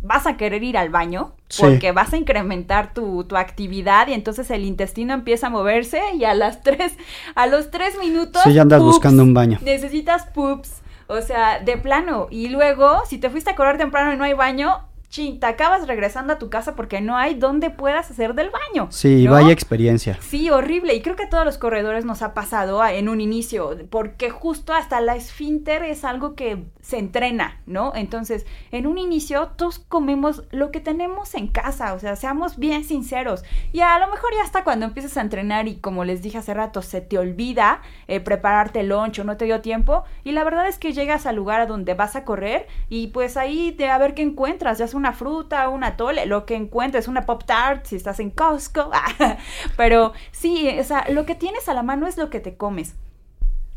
vas 0.06 0.26
a 0.26 0.36
querer 0.36 0.62
ir 0.64 0.76
al 0.78 0.88
baño 0.90 1.32
Sí. 1.48 1.62
porque 1.62 1.92
vas 1.92 2.12
a 2.12 2.16
incrementar 2.16 2.92
tu, 2.92 3.22
tu 3.24 3.36
actividad 3.36 4.08
y 4.08 4.14
entonces 4.14 4.50
el 4.50 4.64
intestino 4.64 5.14
empieza 5.14 5.46
a 5.46 5.50
moverse 5.50 6.00
y 6.14 6.24
a 6.24 6.34
las 6.34 6.62
tres, 6.62 6.96
a 7.36 7.46
los 7.46 7.70
tres 7.70 7.96
minutos. 8.00 8.42
Sí, 8.42 8.52
ya 8.52 8.62
andas 8.62 8.80
pups, 8.80 8.92
buscando 8.94 9.22
un 9.22 9.32
baño. 9.34 9.58
Necesitas 9.62 10.26
poops. 10.26 10.82
O 11.08 11.20
sea, 11.22 11.60
de 11.60 11.76
plano. 11.76 12.26
Y 12.30 12.48
luego, 12.48 13.00
si 13.08 13.18
te 13.18 13.30
fuiste 13.30 13.50
a 13.50 13.54
correr 13.54 13.78
temprano 13.78 14.12
y 14.12 14.16
no 14.16 14.24
hay 14.24 14.32
baño, 14.32 14.80
chin, 15.16 15.40
te 15.40 15.46
acabas 15.46 15.86
regresando 15.86 16.34
a 16.34 16.38
tu 16.38 16.50
casa 16.50 16.74
porque 16.76 17.00
no 17.00 17.16
hay 17.16 17.34
donde 17.36 17.70
puedas 17.70 18.10
hacer 18.10 18.34
del 18.34 18.50
baño. 18.50 18.88
Sí, 18.90 19.24
¿no? 19.24 19.32
vaya 19.32 19.50
experiencia. 19.50 20.18
Sí, 20.20 20.50
horrible. 20.50 20.94
Y 20.94 21.00
creo 21.00 21.16
que 21.16 21.24
a 21.24 21.28
todos 21.30 21.44
los 21.46 21.56
corredores 21.56 22.04
nos 22.04 22.20
ha 22.20 22.34
pasado 22.34 22.82
a- 22.82 22.92
en 22.92 23.08
un 23.08 23.20
inicio, 23.22 23.76
porque 23.90 24.28
justo 24.28 24.74
hasta 24.74 25.00
la 25.00 25.16
esfínter 25.16 25.82
es 25.84 26.04
algo 26.04 26.34
que 26.34 26.64
se 26.82 26.98
entrena, 26.98 27.60
¿no? 27.66 27.92
Entonces, 27.96 28.46
en 28.70 28.86
un 28.86 28.98
inicio, 28.98 29.48
todos 29.56 29.78
comemos 29.78 30.44
lo 30.50 30.70
que 30.70 30.80
tenemos 30.80 31.34
en 31.34 31.48
casa, 31.48 31.94
o 31.94 31.98
sea, 31.98 32.14
seamos 32.14 32.58
bien 32.58 32.84
sinceros. 32.84 33.42
Y 33.72 33.80
a 33.80 33.98
lo 33.98 34.06
mejor 34.08 34.30
ya 34.36 34.42
hasta 34.44 34.62
cuando 34.64 34.86
empiezas 34.86 35.16
a 35.16 35.22
entrenar 35.22 35.66
y 35.66 35.76
como 35.76 36.04
les 36.04 36.22
dije 36.22 36.38
hace 36.38 36.54
rato, 36.54 36.82
se 36.82 37.00
te 37.00 37.18
olvida 37.18 37.80
eh, 38.06 38.20
prepararte 38.20 38.80
el 38.80 38.90
lunch 38.90 39.18
o 39.18 39.24
no 39.24 39.36
te 39.36 39.46
dio 39.46 39.62
tiempo. 39.62 40.04
Y 40.24 40.32
la 40.32 40.44
verdad 40.44 40.68
es 40.68 40.78
que 40.78 40.92
llegas 40.92 41.26
al 41.26 41.36
lugar 41.36 41.60
a 41.60 41.66
donde 41.66 41.94
vas 41.94 42.14
a 42.16 42.24
correr 42.24 42.66
y 42.88 43.08
pues 43.08 43.36
ahí 43.36 43.72
de 43.72 43.88
a 43.88 43.98
ver 43.98 44.14
qué 44.14 44.22
encuentras, 44.22 44.78
ya 44.78 44.86
sea 44.86 44.98
una 44.98 45.05
fruta, 45.12 45.68
una 45.68 45.96
tole, 45.96 46.26
lo 46.26 46.46
que 46.46 46.54
encuentres, 46.54 47.08
una 47.08 47.26
pop 47.26 47.44
tart, 47.44 47.86
si 47.86 47.96
estás 47.96 48.20
en 48.20 48.30
Costco. 48.30 48.90
Pero 49.76 50.12
sí, 50.32 50.68
o 50.78 50.84
sea, 50.84 51.06
lo 51.10 51.26
que 51.26 51.34
tienes 51.34 51.68
a 51.68 51.74
la 51.74 51.82
mano 51.82 52.06
es 52.06 52.16
lo 52.16 52.30
que 52.30 52.40
te 52.40 52.56
comes 52.56 52.94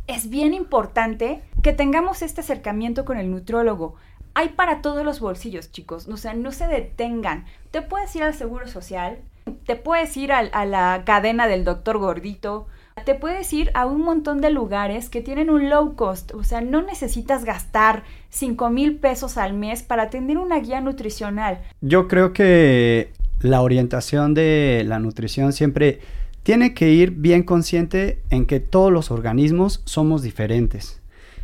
es 0.09 0.31
bien 0.31 0.55
importante 0.55 1.43
que 1.61 1.71
tengamos 1.71 2.23
este 2.23 2.41
acercamiento 2.41 3.05
con 3.05 3.19
el 3.19 3.29
nutriólogo. 3.29 3.93
Hay 4.33 4.49
para 4.49 4.81
todos 4.81 5.05
los 5.05 5.19
bolsillos, 5.19 5.71
chicos. 5.71 6.07
O 6.07 6.17
sea, 6.17 6.33
no 6.33 6.51
se 6.51 6.65
detengan. 6.65 7.45
Te 7.69 7.83
puedes 7.83 8.15
ir 8.15 8.23
al 8.23 8.33
Seguro 8.33 8.67
Social, 8.67 9.19
te 9.67 9.75
puedes 9.75 10.17
ir 10.17 10.31
a, 10.31 10.65
la 10.65 11.03
cadena 11.05 11.47
del 11.47 11.63
doctor 11.63 11.99
gordito, 11.99 12.65
te 13.03 13.15
puedes 13.15 13.51
ir 13.53 13.71
a 13.73 13.85
un 13.85 14.01
montón 14.01 14.41
de 14.41 14.49
lugares 14.49 15.09
que 15.09 15.21
tienen 15.21 15.49
un 15.49 15.69
low 15.69 15.95
cost. 15.95 16.33
O 16.33 16.43
sea, 16.43 16.61
no 16.61 16.81
necesitas 16.81 17.45
gastar 17.45 18.03
5 18.29 18.69
mil 18.69 18.97
pesos 18.97 19.37
al 19.37 19.53
mes 19.53 19.83
para 19.83 20.09
tener 20.09 20.37
una 20.37 20.59
guía 20.59 20.81
nutricional. 20.81 21.59
Yo 21.81 22.07
creo 22.07 22.33
que 22.33 23.11
la 23.41 23.61
orientación 23.61 24.33
de 24.33 24.83
la 24.85 24.99
nutrición 24.99 25.53
siempre 25.53 25.99
tiene 26.43 26.73
que 26.73 26.89
ir 26.91 27.11
bien 27.11 27.43
consciente 27.43 28.21
en 28.29 28.45
que 28.45 28.59
todos 28.59 28.91
los 28.91 29.11
organismos 29.11 29.81
somos 29.85 30.21
diferentes 30.21 31.01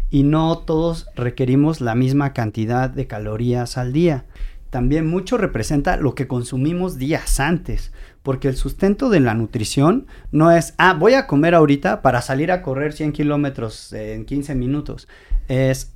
y 0.10 0.24
no 0.24 0.58
todos 0.60 1.08
requerimos 1.16 1.82
la 1.82 1.96
misma 1.96 2.34
cantidad 2.34 2.90
de 2.90 3.08
calorías 3.08 3.78
al 3.78 3.94
día. 3.94 4.26
También 4.70 5.08
mucho 5.08 5.38
representa 5.38 5.98
lo 5.98 6.16
que 6.16 6.28
consumimos 6.28 6.98
días 6.98 7.40
antes, 7.40 7.92
porque 8.26 8.48
el 8.48 8.58
sustento 8.58 9.12
de 9.12 9.20
la 9.20 9.36
nutrición 9.36 10.08
no 10.32 10.50
es, 10.50 10.74
ah, 10.80 10.96
voy 10.96 11.14
a 11.14 11.28
comer 11.28 11.54
ahorita 11.54 12.02
para 12.02 12.24
salir 12.24 12.52
a 12.52 12.64
correr 12.64 12.92
100 12.92 13.12
kilómetros 13.12 13.94
en 13.94 14.26
15 14.26 14.56
minutos. 14.56 15.08
Es, 15.48 15.95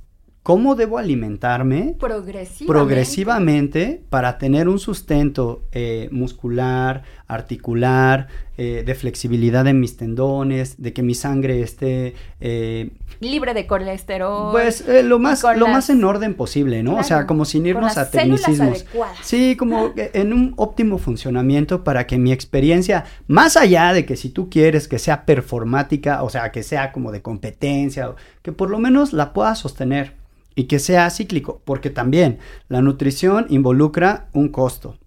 ¿cómo 0.50 0.74
debo 0.74 0.98
alimentarme 0.98 1.94
Progresivamente. 1.98 2.66
progresivamente 2.66 4.02
para 4.10 4.36
tener 4.36 4.68
un 4.68 4.80
sustento 4.80 5.62
eh, 5.70 6.08
muscular, 6.10 7.02
articular, 7.28 8.26
eh, 8.56 8.82
de 8.84 8.94
flexibilidad 8.94 9.66
en 9.68 9.78
mis 9.80 9.96
tendones, 9.96 10.82
de 10.82 10.92
que 10.92 11.02
mi 11.02 11.14
sangre 11.14 11.62
esté 11.62 12.14
eh, 12.40 12.90
Libre 13.20 13.54
de 13.54 13.66
colesterol. 13.66 14.50
pues 14.50 14.86
eh, 14.88 15.02
lo 15.04 15.18
más 15.20 15.44
lo 15.44 15.52
las- 15.66 15.70
más 15.70 15.90
en 15.90 16.02
orden 16.04 16.34
posible, 16.34 16.82
¿no? 16.82 16.96
O 16.96 17.02
sea, 17.04 17.26
como 17.26 17.44
sin 17.44 17.64
irnos 17.66 17.96
a 17.96 18.10
tecnicismos. 18.10 18.84
Sí, 19.22 19.54
como 19.56 19.92
en 19.96 20.32
un 20.32 20.54
óptimo 20.56 20.98
funcionamiento 20.98 21.84
para 21.84 22.06
que 22.06 22.18
mi 22.18 22.32
experiencia, 22.32 23.04
más 23.28 23.56
allá 23.56 23.92
de 23.92 24.04
que 24.04 24.16
si 24.16 24.30
tú 24.30 24.50
quieres 24.50 24.88
que 24.88 24.98
sea 24.98 25.24
performática, 25.24 26.22
o 26.22 26.28
sea, 26.28 26.50
que 26.50 26.62
sea 26.62 26.90
como 26.92 27.12
de 27.12 27.22
competencia, 27.22 28.12
que 28.42 28.52
por 28.52 28.68
lo 28.68 28.78
menos 28.78 29.12
la 29.12 29.32
pueda 29.32 29.54
sostener 29.54 30.18
y 30.54 30.64
que 30.64 30.78
sea 30.78 31.10
cíclico, 31.10 31.62
porque 31.64 31.90
también 31.90 32.38
la 32.68 32.82
nutrición 32.82 33.46
involucra 33.48 34.28
un 34.32 34.48
costo. 34.48 34.98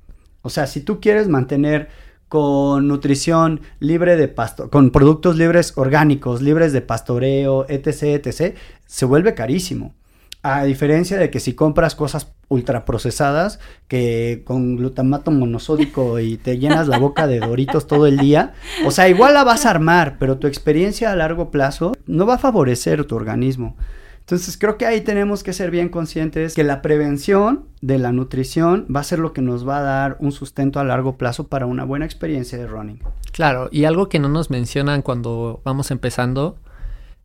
O 0.42 0.50
sea, 0.50 0.68
si 0.68 0.82
tú 0.82 1.00
quieres 1.00 1.28
mantener 1.28 1.90
con 2.34 2.88
nutrición 2.88 3.62
libre 3.80 4.16
de 4.16 4.28
pasto, 4.28 4.70
con 4.72 4.90
productos 4.90 5.38
libres 5.38 5.74
orgánicos, 5.76 6.42
libres 6.42 6.74
de 6.74 6.82
pastoreo, 6.82 7.66
etc, 7.70 8.26
etc, 8.26 8.56
se 8.88 9.06
vuelve 9.06 9.36
carísimo. 9.36 9.94
A 10.42 10.64
diferencia 10.64 11.18
de 11.18 11.30
que 11.30 11.40
si 11.40 11.54
compras 11.54 11.96
cosas 11.96 12.34
ultraprocesadas 12.50 13.60
que 13.88 14.42
con 14.46 14.76
glutamato 14.76 15.32
monosódico 15.32 16.20
y 16.20 16.38
te 16.38 16.58
llenas 16.58 16.88
la 16.88 16.98
boca 16.98 17.28
de 17.28 17.40
doritos 17.40 17.88
todo 17.88 18.08
el 18.08 18.18
día, 18.18 18.54
o 18.86 18.92
sea, 18.92 19.08
igual 19.08 19.36
la 19.36 19.44
vas 19.44 19.66
a 19.66 19.70
armar, 19.70 20.18
pero 20.20 20.40
tu 20.40 20.48
experiencia 20.48 21.12
a 21.12 21.16
largo 21.16 21.52
plazo 21.52 21.94
no 22.08 22.26
va 22.26 22.34
a 22.34 22.40
favorecer 22.40 23.06
tu 23.06 23.16
organismo. 23.16 23.78
Entonces 24.24 24.58
creo 24.58 24.78
que 24.78 24.86
ahí 24.86 25.02
tenemos 25.02 25.44
que 25.44 25.52
ser 25.52 25.70
bien 25.70 25.90
conscientes 25.90 26.56
que 26.56 26.64
la 26.64 26.82
prevención 26.82 27.66
de 27.82 28.00
la 28.00 28.14
nutrición 28.14 28.88
va 28.94 29.02
a 29.02 29.04
ser 29.04 29.20
lo 29.20 29.34
que 29.34 29.42
nos 29.42 29.68
va 29.68 29.80
a 29.80 29.82
dar 29.82 30.18
un 30.20 30.32
sustento 30.32 30.80
a 30.80 30.86
largo 30.86 31.18
plazo 31.18 31.50
para 31.50 31.66
una 31.66 31.84
buena 31.84 32.06
experiencia 32.06 32.58
de 32.58 32.66
running. 32.66 33.02
Claro, 33.34 33.68
y 33.70 33.84
algo 33.84 34.08
que 34.08 34.20
no 34.20 34.30
nos 34.30 34.50
mencionan 34.50 35.02
cuando 35.02 35.62
vamos 35.66 35.92
empezando 35.92 36.58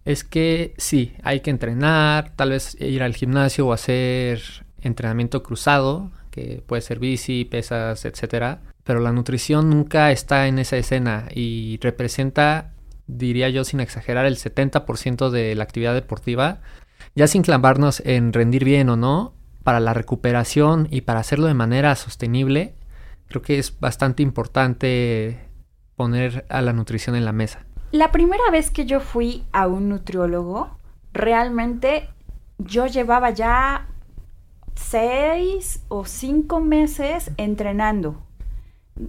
es 0.04 0.24
que 0.24 0.74
sí, 0.76 1.14
hay 1.22 1.40
que 1.40 1.50
entrenar, 1.50 2.32
tal 2.34 2.50
vez 2.50 2.76
ir 2.80 3.02
al 3.04 3.14
gimnasio 3.14 3.68
o 3.68 3.72
hacer 3.72 4.42
entrenamiento 4.80 5.44
cruzado, 5.44 6.11
que 6.32 6.64
puede 6.66 6.82
ser 6.82 6.98
bici, 6.98 7.44
pesas, 7.44 8.04
etcétera, 8.06 8.61
pero 8.82 8.98
la 8.98 9.12
nutrición 9.12 9.70
nunca 9.70 10.11
está 10.11 10.48
en 10.48 10.58
esa 10.58 10.76
escena 10.78 11.28
y 11.32 11.78
representa, 11.80 12.72
diría 13.06 13.50
yo 13.50 13.62
sin 13.62 13.80
exagerar, 13.80 14.26
el 14.26 14.37
70% 14.37 15.30
de 15.30 15.54
la 15.54 15.64
actividad 15.64 15.94
deportiva, 15.94 16.61
ya 17.14 17.26
sin 17.26 17.42
clavarnos 17.42 18.00
en 18.04 18.32
rendir 18.32 18.64
bien 18.64 18.88
o 18.88 18.96
no, 18.96 19.34
para 19.62 19.80
la 19.80 19.92
recuperación 19.92 20.88
y 20.90 21.02
para 21.02 21.20
hacerlo 21.20 21.46
de 21.46 21.54
manera 21.54 21.94
sostenible, 21.94 22.74
creo 23.26 23.42
que 23.42 23.58
es 23.58 23.78
bastante 23.78 24.22
importante 24.22 25.38
poner 25.94 26.46
a 26.48 26.62
la 26.62 26.72
nutrición 26.72 27.16
en 27.16 27.24
la 27.24 27.32
mesa. 27.32 27.66
La 27.90 28.12
primera 28.12 28.50
vez 28.50 28.70
que 28.70 28.87
yo 28.87 29.00
fui 29.00 29.44
a 29.52 29.66
un 29.66 29.88
nutriólogo, 29.88 30.78
realmente 31.12 32.08
yo 32.58 32.87
llevaba 32.87 33.30
ya 33.30 33.88
seis 34.74 35.84
o 35.88 36.04
cinco 36.04 36.61
meses 36.61 37.30
entrenando. 37.37 38.22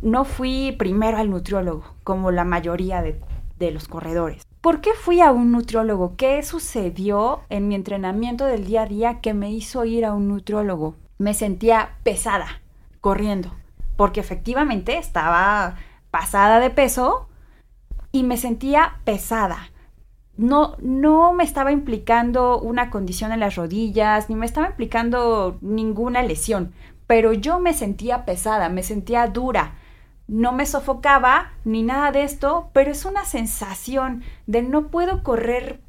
No 0.01 0.25
fui 0.25 0.75
primero 0.77 1.17
al 1.17 1.29
nutriólogo, 1.29 1.95
como 2.03 2.31
la 2.31 2.43
mayoría 2.43 3.01
de, 3.01 3.19
de 3.59 3.71
los 3.71 3.87
corredores. 3.87 4.43
¿Por 4.61 4.81
qué 4.81 4.91
fui 4.93 5.21
a 5.21 5.31
un 5.31 5.53
nutriólogo? 5.53 6.17
¿Qué 6.17 6.43
sucedió 6.43 7.41
en 7.49 7.69
mi 7.69 7.75
entrenamiento 7.75 8.45
del 8.45 8.65
día 8.65 8.81
a 8.81 8.87
día 8.87 9.21
que 9.21 9.33
me 9.33 9.51
hizo 9.51 9.85
ir 9.85 10.03
a 10.03 10.13
un 10.13 10.27
nutriólogo? 10.27 10.95
Me 11.17 11.33
sentía 11.33 11.91
pesada 12.03 12.61
corriendo, 12.99 13.53
porque 13.95 14.19
efectivamente 14.19 14.97
estaba 14.97 15.75
pasada 16.11 16.59
de 16.59 16.71
peso 16.71 17.29
y 18.11 18.23
me 18.23 18.35
sentía 18.35 18.99
pesada. 19.05 19.71
No, 20.35 20.75
no 20.81 21.31
me 21.31 21.45
estaba 21.45 21.71
implicando 21.71 22.59
una 22.59 22.89
condición 22.89 23.31
en 23.31 23.39
las 23.39 23.55
rodillas, 23.55 24.29
ni 24.29 24.35
me 24.35 24.45
estaba 24.45 24.67
implicando 24.67 25.57
ninguna 25.61 26.21
lesión, 26.21 26.73
pero 27.07 27.31
yo 27.31 27.59
me 27.59 27.73
sentía 27.73 28.25
pesada, 28.25 28.67
me 28.67 28.83
sentía 28.83 29.25
dura. 29.27 29.75
No 30.29 30.51
me 30.51 30.67
sofocaba 30.67 31.53
ni 31.65 31.81
nada 31.81 32.11
de 32.11 32.21
esto, 32.21 32.69
pero 32.71 32.91
es 32.91 33.03
una 33.03 33.25
sensación 33.25 34.21
de 34.45 34.61
no 34.61 34.89
puedo 34.89 35.23
correr 35.23 35.79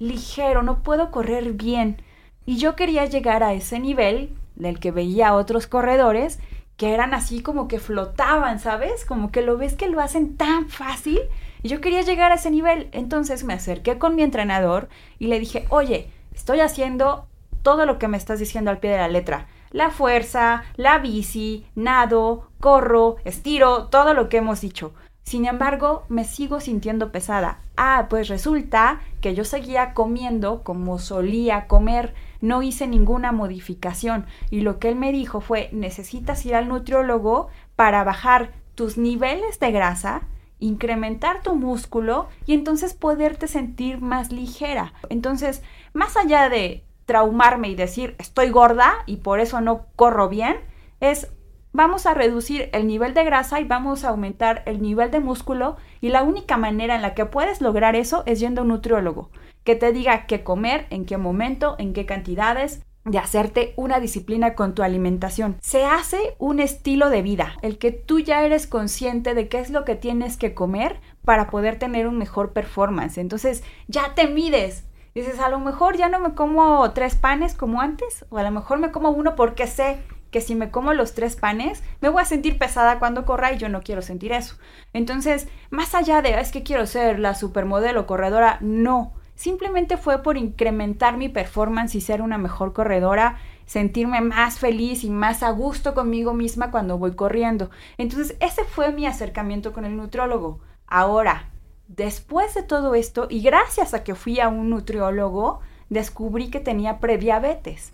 ligero, 0.00 0.64
no 0.64 0.82
puedo 0.82 1.12
correr 1.12 1.52
bien. 1.52 2.02
Y 2.44 2.56
yo 2.56 2.74
quería 2.74 3.04
llegar 3.04 3.44
a 3.44 3.52
ese 3.52 3.78
nivel 3.78 4.36
del 4.56 4.80
que 4.80 4.90
veía 4.90 5.32
otros 5.32 5.68
corredores 5.68 6.40
que 6.76 6.92
eran 6.92 7.14
así 7.14 7.40
como 7.40 7.68
que 7.68 7.78
flotaban, 7.78 8.58
¿sabes? 8.58 9.04
Como 9.04 9.30
que 9.30 9.42
lo 9.42 9.56
ves 9.56 9.74
que 9.74 9.88
lo 9.88 10.00
hacen 10.00 10.36
tan 10.36 10.68
fácil. 10.68 11.20
Y 11.62 11.68
yo 11.68 11.80
quería 11.80 12.02
llegar 12.02 12.32
a 12.32 12.34
ese 12.34 12.50
nivel. 12.50 12.88
Entonces 12.90 13.44
me 13.44 13.54
acerqué 13.54 13.96
con 13.96 14.16
mi 14.16 14.24
entrenador 14.24 14.88
y 15.20 15.28
le 15.28 15.38
dije, 15.38 15.66
oye, 15.70 16.10
estoy 16.34 16.58
haciendo 16.58 17.28
todo 17.62 17.86
lo 17.86 18.00
que 18.00 18.08
me 18.08 18.16
estás 18.16 18.40
diciendo 18.40 18.72
al 18.72 18.78
pie 18.78 18.90
de 18.90 18.98
la 18.98 19.08
letra. 19.08 19.46
La 19.70 19.90
fuerza, 19.90 20.64
la 20.76 20.98
bici, 20.98 21.64
nado, 21.74 22.48
corro, 22.66 23.14
estiro, 23.24 23.86
todo 23.90 24.12
lo 24.12 24.28
que 24.28 24.38
hemos 24.38 24.60
dicho. 24.60 24.92
Sin 25.22 25.46
embargo, 25.46 26.02
me 26.08 26.24
sigo 26.24 26.58
sintiendo 26.58 27.12
pesada. 27.12 27.60
Ah, 27.76 28.08
pues 28.10 28.26
resulta 28.26 29.02
que 29.20 29.36
yo 29.36 29.44
seguía 29.44 29.94
comiendo 29.94 30.64
como 30.64 30.98
solía 30.98 31.68
comer 31.68 32.12
no 32.40 32.64
hice 32.64 32.88
ninguna 32.88 33.30
modificación 33.30 34.26
y 34.50 34.62
lo 34.62 34.80
que 34.80 34.88
él 34.88 34.96
me 34.96 35.12
dijo 35.12 35.40
fue 35.40 35.68
necesitas 35.70 36.44
ir 36.44 36.56
al 36.56 36.66
nutriólogo 36.66 37.50
para 37.76 38.02
bajar 38.02 38.50
tus 38.74 38.98
niveles 38.98 39.60
de 39.60 39.70
grasa, 39.70 40.22
incrementar 40.58 41.44
tu 41.44 41.54
músculo 41.54 42.26
y 42.46 42.54
entonces 42.54 42.94
poderte 42.94 43.46
sentir 43.46 44.00
más 44.00 44.32
ligera. 44.32 44.92
Entonces, 45.08 45.62
más 45.92 46.16
allá 46.16 46.48
de 46.48 46.82
traumarme 47.04 47.68
y 47.68 47.76
decir 47.76 48.16
estoy 48.18 48.50
gorda 48.50 48.92
y 49.06 49.18
por 49.18 49.38
eso 49.38 49.60
no 49.60 49.86
corro 49.94 50.28
bien, 50.28 50.56
es 50.98 51.28
vamos 51.76 52.06
a 52.06 52.14
reducir 52.14 52.70
el 52.72 52.86
nivel 52.86 53.12
de 53.12 53.22
grasa 53.22 53.60
y 53.60 53.64
vamos 53.64 54.04
a 54.04 54.08
aumentar 54.08 54.62
el 54.64 54.80
nivel 54.80 55.10
de 55.10 55.20
músculo 55.20 55.76
y 56.00 56.08
la 56.08 56.22
única 56.22 56.56
manera 56.56 56.96
en 56.96 57.02
la 57.02 57.14
que 57.14 57.26
puedes 57.26 57.60
lograr 57.60 57.96
eso 57.96 58.22
es 58.24 58.40
yendo 58.40 58.62
a 58.62 58.64
un 58.64 58.68
nutriólogo 58.68 59.30
que 59.62 59.76
te 59.76 59.92
diga 59.92 60.26
qué 60.26 60.42
comer, 60.42 60.86
en 60.90 61.04
qué 61.04 61.18
momento, 61.18 61.74
en 61.78 61.92
qué 61.92 62.06
cantidades, 62.06 62.82
de 63.04 63.18
hacerte 63.18 63.74
una 63.76 64.00
disciplina 64.00 64.54
con 64.54 64.74
tu 64.74 64.82
alimentación. 64.82 65.56
Se 65.60 65.84
hace 65.84 66.34
un 66.38 66.60
estilo 66.60 67.10
de 67.10 67.22
vida, 67.22 67.56
el 67.62 67.76
que 67.76 67.90
tú 67.92 68.20
ya 68.20 68.44
eres 68.44 68.66
consciente 68.66 69.34
de 69.34 69.48
qué 69.48 69.58
es 69.58 69.70
lo 69.70 69.84
que 69.84 69.96
tienes 69.96 70.36
que 70.36 70.54
comer 70.54 71.00
para 71.24 71.50
poder 71.50 71.78
tener 71.78 72.06
un 72.06 72.16
mejor 72.16 72.52
performance. 72.52 73.18
Entonces 73.18 73.62
ya 73.86 74.14
te 74.14 74.28
mides. 74.28 74.84
Dices, 75.14 75.40
a 75.40 75.48
lo 75.48 75.58
mejor 75.60 75.96
ya 75.96 76.08
no 76.08 76.20
me 76.20 76.34
como 76.34 76.90
tres 76.92 77.16
panes 77.16 77.54
como 77.54 77.80
antes, 77.80 78.24
o 78.28 78.38
a 78.38 78.42
lo 78.42 78.50
mejor 78.50 78.78
me 78.78 78.90
como 78.90 79.10
uno 79.10 79.34
porque 79.34 79.66
sé 79.66 79.98
que 80.30 80.40
si 80.40 80.54
me 80.54 80.70
como 80.70 80.92
los 80.92 81.14
tres 81.14 81.36
panes, 81.36 81.82
me 82.00 82.08
voy 82.08 82.22
a 82.22 82.26
sentir 82.26 82.58
pesada 82.58 82.98
cuando 82.98 83.24
corra 83.24 83.52
y 83.52 83.58
yo 83.58 83.68
no 83.68 83.82
quiero 83.82 84.02
sentir 84.02 84.32
eso. 84.32 84.56
Entonces, 84.92 85.48
más 85.70 85.94
allá 85.94 86.22
de, 86.22 86.38
es 86.40 86.52
que 86.52 86.62
quiero 86.62 86.86
ser 86.86 87.18
la 87.18 87.34
supermodelo 87.34 88.06
corredora, 88.06 88.58
no 88.60 89.12
simplemente 89.36 89.96
fue 89.96 90.22
por 90.22 90.36
incrementar 90.36 91.16
mi 91.16 91.28
performance 91.28 91.94
y 91.94 92.00
ser 92.00 92.22
una 92.22 92.38
mejor 92.38 92.72
corredora, 92.72 93.38
sentirme 93.66 94.20
más 94.20 94.58
feliz 94.58 95.04
y 95.04 95.10
más 95.10 95.42
a 95.42 95.50
gusto 95.50 95.94
conmigo 95.94 96.34
misma 96.34 96.70
cuando 96.70 96.98
voy 96.98 97.14
corriendo. 97.14 97.70
Entonces, 97.98 98.36
ese 98.40 98.64
fue 98.64 98.92
mi 98.92 99.06
acercamiento 99.06 99.72
con 99.72 99.84
el 99.84 99.96
nutriólogo. 99.96 100.60
Ahora, 100.86 101.50
después 101.86 102.54
de 102.54 102.62
todo 102.62 102.94
esto, 102.94 103.26
y 103.30 103.42
gracias 103.42 103.94
a 103.94 104.02
que 104.02 104.14
fui 104.14 104.40
a 104.40 104.48
un 104.48 104.70
nutriólogo, 104.70 105.60
descubrí 105.88 106.50
que 106.50 106.60
tenía 106.60 106.98
prediabetes 106.98 107.92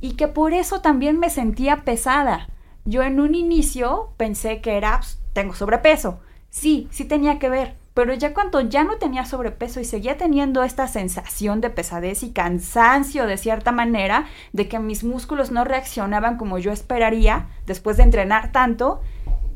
y 0.00 0.12
que 0.12 0.28
por 0.28 0.52
eso 0.52 0.80
también 0.80 1.18
me 1.18 1.30
sentía 1.30 1.84
pesada. 1.84 2.48
Yo 2.84 3.02
en 3.02 3.20
un 3.20 3.34
inicio 3.34 4.12
pensé 4.16 4.60
que 4.60 4.76
era, 4.76 4.98
pues, 4.98 5.20
tengo 5.32 5.54
sobrepeso. 5.54 6.20
Sí, 6.50 6.88
sí 6.90 7.04
tenía 7.04 7.38
que 7.38 7.48
ver, 7.48 7.76
pero 7.98 8.14
ya 8.14 8.32
cuando 8.32 8.60
ya 8.60 8.84
no 8.84 8.96
tenía 8.96 9.24
sobrepeso 9.24 9.80
y 9.80 9.84
seguía 9.84 10.16
teniendo 10.16 10.62
esta 10.62 10.86
sensación 10.86 11.60
de 11.60 11.68
pesadez 11.68 12.22
y 12.22 12.30
cansancio 12.30 13.26
de 13.26 13.36
cierta 13.36 13.72
manera, 13.72 14.26
de 14.52 14.68
que 14.68 14.78
mis 14.78 15.02
músculos 15.04 15.50
no 15.50 15.64
reaccionaban 15.64 16.36
como 16.36 16.58
yo 16.58 16.70
esperaría 16.70 17.48
después 17.66 17.96
de 17.96 18.04
entrenar 18.04 18.52
tanto, 18.52 19.02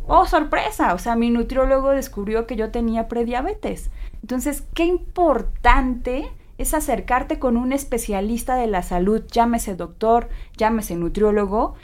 oh 0.07 0.27
sorpresa, 0.27 0.95
o 0.95 0.99
sea, 0.99 1.15
mi 1.15 1.31
nutriólogo 1.31 1.91
descubrió 1.91 2.47
que 2.47 2.57
yo 2.57 2.71
tenía 2.71 3.09
prediabetes. 3.09 3.91
Entonces, 4.23 4.65
qué 4.75 4.85
importante 4.87 6.29
es 6.63 6.75
acercarte 6.75 7.39
con 7.39 7.57
un 7.57 7.73
especialista 7.73 8.57
de 8.57 8.67
la 8.67 8.83
salud, 8.83 9.23
llámese 9.31 9.75
doctor, 9.75 10.29
llámese 10.57 10.97
nutriólogo, 10.97 11.75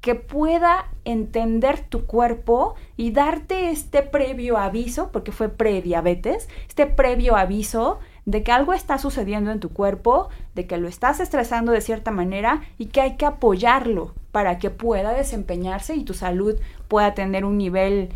que 0.00 0.16
pueda 0.16 0.90
entender 1.04 1.80
tu 1.88 2.06
cuerpo 2.06 2.74
y 2.96 3.12
darte 3.12 3.70
este 3.70 4.02
previo 4.02 4.58
aviso, 4.58 5.12
porque 5.12 5.30
fue 5.30 5.48
prediabetes, 5.48 6.48
este 6.68 6.86
previo 6.86 7.36
aviso 7.36 8.00
de 8.24 8.42
que 8.42 8.50
algo 8.50 8.72
está 8.72 8.98
sucediendo 8.98 9.52
en 9.52 9.60
tu 9.60 9.70
cuerpo, 9.70 10.28
de 10.54 10.66
que 10.66 10.76
lo 10.76 10.88
estás 10.88 11.20
estresando 11.20 11.70
de 11.70 11.80
cierta 11.80 12.10
manera 12.10 12.62
y 12.78 12.86
que 12.86 13.00
hay 13.00 13.16
que 13.16 13.26
apoyarlo 13.26 14.12
para 14.32 14.58
que 14.58 14.70
pueda 14.70 15.12
desempeñarse 15.12 15.94
y 15.94 16.04
tu 16.04 16.14
salud 16.14 16.56
pueda 16.88 17.14
tener 17.14 17.44
un 17.44 17.58
nivel 17.58 18.08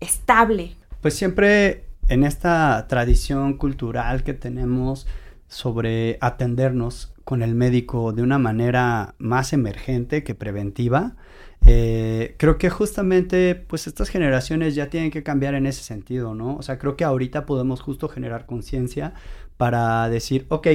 estable. 0.00 0.76
Pues 1.02 1.14
siempre 1.14 1.84
en 2.08 2.24
esta 2.24 2.86
tradición 2.88 3.58
cultural 3.58 4.22
que 4.24 4.32
tenemos 4.32 5.06
sobre 5.48 6.18
atendernos 6.20 7.14
con 7.24 7.42
el 7.42 7.54
médico 7.54 8.12
de 8.12 8.22
una 8.22 8.38
manera 8.38 9.14
más 9.18 9.52
emergente 9.52 10.22
que 10.22 10.34
preventiva, 10.34 11.16
eh, 11.64 12.36
creo 12.38 12.58
que 12.58 12.70
justamente 12.70 13.54
pues 13.56 13.86
estas 13.86 14.08
generaciones 14.08 14.74
ya 14.74 14.88
tienen 14.88 15.10
que 15.10 15.24
cambiar 15.24 15.54
en 15.54 15.66
ese 15.66 15.82
sentido, 15.82 16.34
¿no? 16.34 16.56
O 16.56 16.62
sea, 16.62 16.78
creo 16.78 16.96
que 16.96 17.04
ahorita 17.04 17.46
podemos 17.46 17.80
justo 17.80 18.08
generar 18.08 18.46
conciencia 18.46 19.14
para 19.56 20.08
decir, 20.08 20.46
ok, 20.48 20.68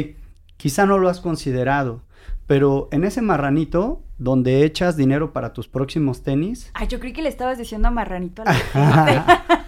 quizá 0.57 0.85
no 0.85 0.97
lo 0.97 1.07
has 1.07 1.21
considerado, 1.21 2.01
pero 2.47 2.89
en 2.91 3.05
ese 3.05 3.21
marranito 3.21 4.03
donde 4.17 4.65
echas 4.65 4.97
dinero 4.97 5.33
para 5.33 5.53
tus 5.53 5.67
próximos 5.67 6.21
tenis. 6.21 6.69
Ay, 6.73 6.87
yo 6.87 6.99
creí 6.99 7.13
que 7.13 7.21
le 7.21 7.29
estabas 7.29 7.57
diciendo 7.57 7.87
a 7.87 7.91
marranito 7.91 8.43
a 8.43 8.45
la 8.45 9.45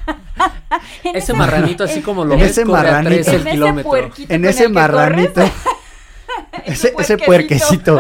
ese, 1.14 1.34
marranito 1.34 1.84
así 1.84 2.02
como 2.02 2.26
lo 2.26 2.36
ves 2.36 2.52
ese 2.52 2.66
marranito, 2.66 3.32
el 3.32 3.44
kilómetro. 3.44 4.12
En 4.30 4.46
ese 4.46 4.70
marranito. 4.70 5.42
ese, 6.66 6.94
ese 6.98 7.18
puerquecito, 7.18 7.98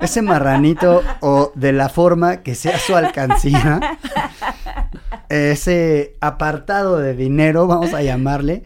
ese 0.00 0.22
marranito 0.22 1.02
o 1.20 1.52
de 1.54 1.72
la 1.72 1.88
forma 1.88 2.38
que 2.38 2.54
sea 2.54 2.78
su 2.78 2.96
alcancía, 2.96 3.98
ese 5.28 6.16
apartado 6.20 6.98
de 6.98 7.14
dinero, 7.14 7.66
vamos 7.66 7.94
a 7.94 8.02
llamarle, 8.02 8.64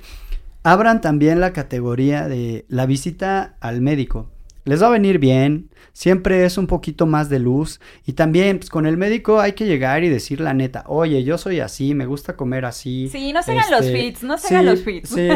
abran 0.63 1.01
también 1.01 1.41
la 1.41 1.53
categoría 1.53 2.29
de 2.29 2.67
la 2.69 2.87
visita 2.87 3.57
al 3.61 3.81
médico. 3.81 4.31
Les 4.67 4.83
va 4.83 4.89
a 4.89 4.91
venir 4.91 5.21
bien, 5.21 5.71
siempre 5.93 6.45
es 6.45 6.59
un 6.59 6.67
poquito 6.67 7.07
más 7.07 7.29
de 7.29 7.39
luz 7.39 7.81
y 8.05 8.15
también 8.15 8.59
pues, 8.59 8.69
con 8.69 8.85
el 8.85 8.97
médico 8.97 9.39
hay 9.39 9.53
que 9.53 9.65
llegar 9.65 10.03
y 10.03 10.09
decir 10.09 10.41
la 10.41 10.55
neta, 10.55 10.83
oye, 10.89 11.23
yo 11.23 11.39
soy 11.39 11.61
así, 11.61 11.95
me 11.95 12.05
gusta 12.05 12.35
comer 12.35 12.65
así. 12.65 13.09
Sí, 13.09 13.33
no 13.33 13.45
se 13.45 13.53
hagan 13.53 13.71
los 13.71 13.85
este, 13.85 13.97
fits, 13.97 14.23
no 14.25 14.37
se 14.37 14.49
hagan 14.49 14.67
los 14.67 14.83
fits. 14.83 15.09
Sí, 15.09 15.29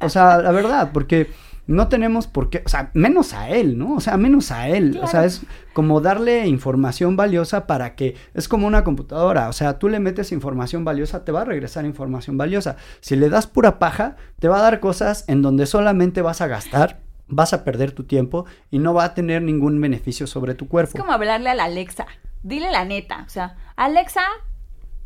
o 0.00 0.08
sea, 0.08 0.38
la 0.38 0.50
verdad, 0.50 0.90
porque 0.92 1.28
no 1.68 1.86
tenemos 1.86 2.26
por 2.26 2.50
qué, 2.50 2.62
o 2.66 2.68
sea, 2.68 2.90
menos 2.92 3.34
a 3.34 3.50
él, 3.50 3.78
¿no? 3.78 3.94
O 3.94 4.00
sea, 4.00 4.16
menos 4.16 4.50
a 4.50 4.68
él. 4.68 4.98
O 5.00 5.06
sea, 5.06 5.24
es 5.24 5.42
como 5.74 6.00
darle 6.00 6.48
información 6.48 7.14
valiosa 7.16 7.68
para 7.68 7.94
que, 7.94 8.16
es 8.34 8.48
como 8.48 8.66
una 8.66 8.82
computadora, 8.82 9.48
o 9.48 9.52
sea, 9.52 9.78
tú 9.78 9.88
le 9.88 10.00
metes 10.00 10.32
información 10.32 10.84
valiosa, 10.84 11.24
te 11.24 11.30
va 11.30 11.42
a 11.42 11.44
regresar 11.44 11.84
información 11.84 12.36
valiosa. 12.36 12.76
Si 13.00 13.14
le 13.14 13.28
das 13.28 13.46
pura 13.46 13.78
paja, 13.78 14.16
te 14.40 14.48
va 14.48 14.58
a 14.58 14.62
dar 14.62 14.80
cosas 14.80 15.24
en 15.28 15.40
donde 15.40 15.66
solamente 15.66 16.20
vas 16.20 16.40
a 16.40 16.48
gastar, 16.48 17.01
vas 17.28 17.52
a 17.52 17.64
perder 17.64 17.92
tu 17.92 18.04
tiempo 18.04 18.46
y 18.70 18.78
no 18.78 18.94
va 18.94 19.04
a 19.04 19.14
tener 19.14 19.42
ningún 19.42 19.80
beneficio 19.80 20.26
sobre 20.26 20.54
tu 20.54 20.68
cuerpo. 20.68 20.96
Es 20.96 21.00
como 21.00 21.12
hablarle 21.12 21.50
a 21.50 21.54
la 21.54 21.64
Alexa, 21.64 22.06
dile 22.42 22.70
la 22.70 22.84
neta, 22.84 23.24
o 23.26 23.28
sea, 23.28 23.56
Alexa, 23.76 24.22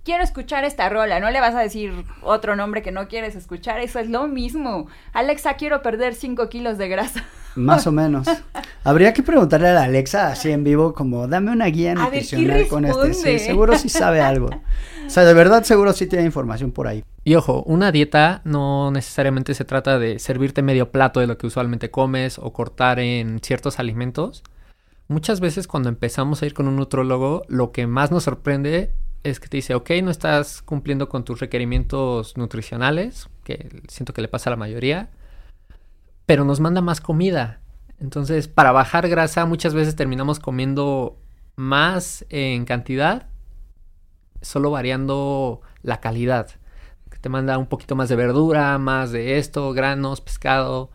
quiero 0.05 0.23
escuchar 0.23 0.65
esta 0.65 0.89
rola, 0.89 1.21
no 1.21 1.31
le 1.31 1.41
vas 1.41 1.55
a 1.55 1.61
decir 1.61 1.93
otro 2.23 2.57
nombre 2.57 2.83
que 2.83 2.93
no 2.93 3.09
quieres 3.09 3.35
escuchar, 3.35 3.81
eso 3.81 3.99
es 3.99 4.09
lo 4.09 4.29
mismo. 4.29 4.87
Alexa, 5.13 5.55
quiero 5.55 5.83
perder 5.83 6.15
5 6.15 6.49
kilos 6.49 6.79
de 6.79 6.89
grasa. 6.89 7.25
Más 7.57 7.87
o 7.87 7.93
menos. 7.93 8.29
Habría 8.85 9.13
que 9.13 9.23
preguntarle 9.23 9.69
a 9.69 9.75
la 9.75 9.83
Alexa 9.85 10.29
así 10.29 10.53
en 10.53 10.63
vivo, 10.63 10.95
como, 10.95 11.27
dame 11.27 11.51
una 11.51 11.67
guía 11.67 11.93
A 11.93 12.09
ver, 12.09 12.25
¿qué 12.25 12.37
nutricional 12.37 12.69
con 12.69 12.85
este. 12.85 13.15
Sí, 13.15 13.39
seguro 13.45 13.77
sí 13.77 13.89
sabe 13.89 14.21
algo. 14.21 14.49
O 15.07 15.11
sea, 15.11 15.25
de 15.25 15.35
verdad 15.35 15.65
seguro 15.65 15.93
sí 15.93 16.07
tiene 16.07 16.25
información 16.25 16.71
por 16.71 16.87
ahí. 16.87 17.03
Y 17.25 17.35
ojo, 17.35 17.63
una 17.65 17.91
dieta 17.91 18.43
no 18.45 18.91
necesariamente 18.91 19.55
se 19.55 19.65
trata 19.65 19.99
de 19.99 20.19
servirte 20.19 20.63
medio 20.63 20.91
plato 20.93 21.21
de 21.21 21.27
lo 21.27 21.39
que 21.39 21.47
usualmente 21.47 21.91
comes 21.91 22.39
o 22.39 22.53
cortar 22.53 23.01
en 23.01 23.41
ciertos 23.41 23.79
alimentos. 23.79 24.45
Muchas 25.09 25.41
veces 25.41 25.67
cuando 25.67 25.89
empezamos 25.89 26.43
a 26.43 26.47
ir 26.47 26.55
con 26.55 26.69
un 26.69 26.77
nutrólogo, 26.77 27.45
lo 27.49 27.73
que 27.73 27.87
más 27.87 28.11
nos 28.11 28.25
sorprende 28.25 28.93
es 29.23 29.41
que 29.41 29.49
te 29.49 29.57
dice, 29.57 29.75
ok, 29.75 29.91
no 30.03 30.11
estás 30.11 30.63
cumpliendo 30.63 31.09
con 31.09 31.25
tus 31.25 31.41
requerimientos 31.41 32.37
nutricionales, 32.37 33.29
que 33.43 33.69
siento 33.89 34.13
que 34.13 34.23
le 34.23 34.29
pasa 34.29 34.51
a 34.51 34.53
la 34.53 34.57
mayoría, 34.57 35.11
pero 36.27 36.45
nos 36.45 36.61
manda 36.61 36.81
más 36.81 37.01
comida. 37.01 37.61
Entonces, 37.99 38.49
para 38.49 38.73
bajar 38.73 39.09
grasa 39.09 39.47
muchas 39.47 39.73
veces 39.73 39.97
terminamos 39.97 40.39
comiendo 40.39 41.19
más 41.55 42.27
en 42.29 42.65
cantidad, 42.67 43.29
solo 44.43 44.71
variando 44.71 45.63
la 45.83 46.01
calidad. 46.01 46.51
Te 47.21 47.31
manda 47.31 47.59
un 47.59 47.67
poquito 47.67 47.97
más 47.97 48.09
de 48.09 48.15
verdura, 48.15 48.79
más 48.79 49.11
de 49.11 49.39
esto, 49.39 49.73
granos, 49.73 50.21
pescado. 50.21 50.91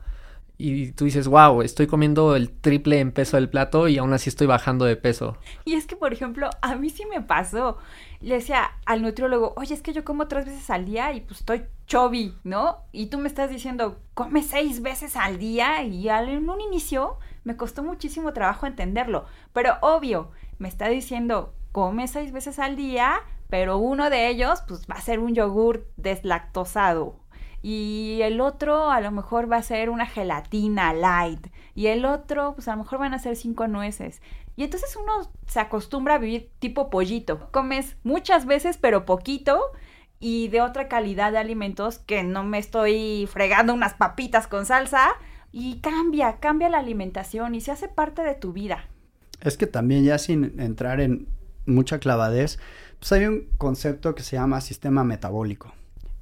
Y 0.63 0.91
tú 0.91 1.05
dices, 1.05 1.27
wow, 1.27 1.63
estoy 1.63 1.87
comiendo 1.87 2.35
el 2.35 2.51
triple 2.51 2.99
en 2.99 3.11
peso 3.11 3.35
del 3.37 3.49
plato 3.49 3.87
y 3.87 3.97
aún 3.97 4.13
así 4.13 4.29
estoy 4.29 4.45
bajando 4.45 4.85
de 4.85 4.95
peso. 4.95 5.35
Y 5.65 5.73
es 5.73 5.87
que, 5.87 5.95
por 5.95 6.13
ejemplo, 6.13 6.51
a 6.61 6.75
mí 6.75 6.91
sí 6.91 7.03
me 7.09 7.19
pasó. 7.21 7.79
Le 8.19 8.35
decía 8.35 8.69
al 8.85 9.01
nutriólogo, 9.01 9.53
oye, 9.57 9.73
es 9.73 9.81
que 9.81 9.91
yo 9.91 10.05
como 10.05 10.27
tres 10.27 10.45
veces 10.45 10.69
al 10.69 10.85
día 10.85 11.13
y 11.13 11.21
pues 11.21 11.39
estoy 11.39 11.63
chubby, 11.87 12.35
¿no? 12.43 12.77
Y 12.91 13.07
tú 13.07 13.17
me 13.17 13.27
estás 13.27 13.49
diciendo, 13.49 13.97
come 14.13 14.43
seis 14.43 14.83
veces 14.83 15.15
al 15.15 15.39
día 15.39 15.81
y 15.81 16.07
en 16.07 16.47
un 16.47 16.61
inicio 16.61 17.17
me 17.43 17.57
costó 17.57 17.81
muchísimo 17.81 18.31
trabajo 18.31 18.67
entenderlo. 18.67 19.25
Pero 19.53 19.77
obvio, 19.81 20.29
me 20.59 20.67
está 20.67 20.89
diciendo, 20.89 21.55
come 21.71 22.07
seis 22.07 22.31
veces 22.31 22.59
al 22.59 22.75
día, 22.75 23.15
pero 23.49 23.79
uno 23.79 24.11
de 24.11 24.29
ellos 24.29 24.61
pues 24.67 24.85
va 24.89 24.95
a 24.95 25.01
ser 25.01 25.17
un 25.17 25.33
yogur 25.33 25.87
deslactosado. 25.97 27.19
Y 27.61 28.19
el 28.23 28.41
otro 28.41 28.89
a 28.89 29.01
lo 29.01 29.11
mejor 29.11 29.51
va 29.51 29.57
a 29.57 29.63
ser 29.63 29.89
una 29.89 30.05
gelatina 30.05 30.93
light. 30.93 31.47
Y 31.75 31.87
el 31.87 32.05
otro, 32.05 32.55
pues 32.55 32.67
a 32.67 32.71
lo 32.71 32.79
mejor 32.83 32.99
van 32.99 33.13
a 33.13 33.19
ser 33.19 33.35
cinco 33.35 33.67
nueces. 33.67 34.21
Y 34.55 34.63
entonces 34.63 34.95
uno 34.95 35.31
se 35.47 35.59
acostumbra 35.59 36.15
a 36.15 36.17
vivir 36.17 36.49
tipo 36.59 36.89
pollito. 36.89 37.49
Comes 37.51 37.97
muchas 38.03 38.45
veces, 38.45 38.77
pero 38.77 39.05
poquito. 39.05 39.59
Y 40.19 40.49
de 40.49 40.61
otra 40.61 40.87
calidad 40.87 41.31
de 41.31 41.37
alimentos 41.37 41.99
que 41.99 42.23
no 42.23 42.43
me 42.43 42.57
estoy 42.57 43.27
fregando 43.31 43.73
unas 43.73 43.93
papitas 43.93 44.47
con 44.47 44.65
salsa. 44.65 45.09
Y 45.51 45.81
cambia, 45.81 46.37
cambia 46.39 46.69
la 46.69 46.79
alimentación 46.79 47.55
y 47.55 47.61
se 47.61 47.71
hace 47.71 47.87
parte 47.87 48.23
de 48.23 48.35
tu 48.35 48.53
vida. 48.53 48.85
Es 49.41 49.57
que 49.57 49.67
también 49.67 50.03
ya 50.03 50.17
sin 50.17 50.59
entrar 50.59 51.01
en 51.01 51.27
mucha 51.65 51.99
clavadez, 51.99 52.59
pues 52.99 53.11
hay 53.11 53.25
un 53.25 53.47
concepto 53.57 54.15
que 54.15 54.23
se 54.23 54.35
llama 54.35 54.61
sistema 54.61 55.03
metabólico. 55.03 55.73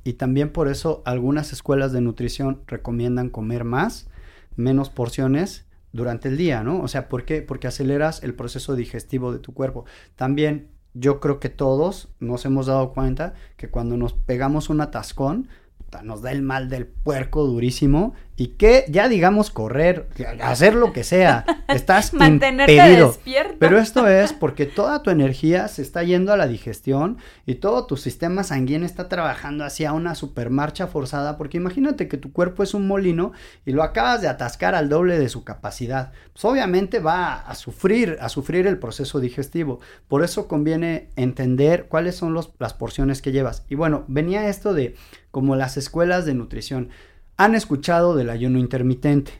Y 0.09 0.13
también 0.13 0.51
por 0.51 0.69
eso 0.69 1.03
algunas 1.05 1.53
escuelas 1.53 1.91
de 1.91 2.01
nutrición 2.01 2.63
recomiendan 2.65 3.29
comer 3.29 3.63
más, 3.63 4.09
menos 4.55 4.89
porciones 4.89 5.67
durante 5.91 6.29
el 6.29 6.35
día, 6.35 6.63
¿no? 6.63 6.81
O 6.81 6.87
sea, 6.87 7.07
¿por 7.09 7.25
qué? 7.25 7.43
Porque 7.43 7.67
aceleras 7.67 8.23
el 8.23 8.33
proceso 8.33 8.75
digestivo 8.75 9.31
de 9.31 9.37
tu 9.37 9.53
cuerpo. 9.53 9.85
También 10.15 10.71
yo 10.95 11.19
creo 11.19 11.39
que 11.39 11.49
todos 11.49 12.09
nos 12.19 12.43
hemos 12.45 12.65
dado 12.65 12.91
cuenta 12.91 13.35
que 13.55 13.69
cuando 13.69 13.97
nos 13.97 14.13
pegamos 14.13 14.71
un 14.71 14.81
atascón, 14.81 15.47
nos 16.03 16.23
da 16.23 16.31
el 16.31 16.41
mal 16.41 16.69
del 16.69 16.87
puerco 16.87 17.45
durísimo 17.45 18.15
y 18.39 18.47
que 18.55 18.85
ya 18.87 19.09
digamos 19.09 19.51
correr, 19.51 20.07
hacer 20.41 20.73
lo 20.73 20.93
que 20.93 21.03
sea, 21.03 21.43
estás 21.67 22.13
Mantenerte 22.13 22.73
impedido. 22.73 23.07
despierto. 23.07 23.55
Pero 23.59 23.77
esto 23.77 24.07
es 24.07 24.31
porque 24.31 24.65
toda 24.65 25.03
tu 25.03 25.09
energía 25.09 25.67
se 25.67 25.81
está 25.81 26.03
yendo 26.03 26.31
a 26.31 26.37
la 26.37 26.47
digestión 26.47 27.17
y 27.45 27.55
todo 27.55 27.85
tu 27.85 27.97
sistema 27.97 28.43
sanguíneo 28.43 28.85
está 28.85 29.09
trabajando 29.09 29.65
hacia 29.65 29.91
una 29.91 30.15
supermarcha 30.15 30.87
forzada, 30.87 31.37
porque 31.37 31.57
imagínate 31.57 32.07
que 32.07 32.15
tu 32.15 32.31
cuerpo 32.31 32.63
es 32.63 32.73
un 32.73 32.87
molino 32.87 33.33
y 33.65 33.73
lo 33.73 33.83
acabas 33.83 34.21
de 34.21 34.29
atascar 34.29 34.73
al 34.73 34.87
doble 34.87 35.19
de 35.19 35.27
su 35.27 35.43
capacidad. 35.43 36.13
Pues 36.31 36.45
obviamente 36.45 36.99
va 36.99 37.33
a 37.41 37.55
sufrir, 37.55 38.17
a 38.21 38.29
sufrir 38.29 38.67
el 38.67 38.79
proceso 38.79 39.19
digestivo. 39.19 39.81
Por 40.07 40.23
eso 40.23 40.47
conviene 40.47 41.09
entender 41.17 41.87
cuáles 41.89 42.15
son 42.15 42.33
los- 42.33 42.53
las 42.57 42.73
porciones 42.73 43.21
que 43.21 43.33
llevas. 43.33 43.65
Y 43.67 43.75
bueno, 43.75 44.05
venía 44.07 44.47
esto 44.47 44.73
de 44.73 44.95
como 45.31 45.57
las 45.57 45.75
escuelas 45.75 46.25
de 46.25 46.33
nutrición. 46.35 46.89
Han 47.39 47.55
escuchado 47.55 48.15
del 48.15 48.29
ayuno 48.29 48.59
intermitente. 48.59 49.31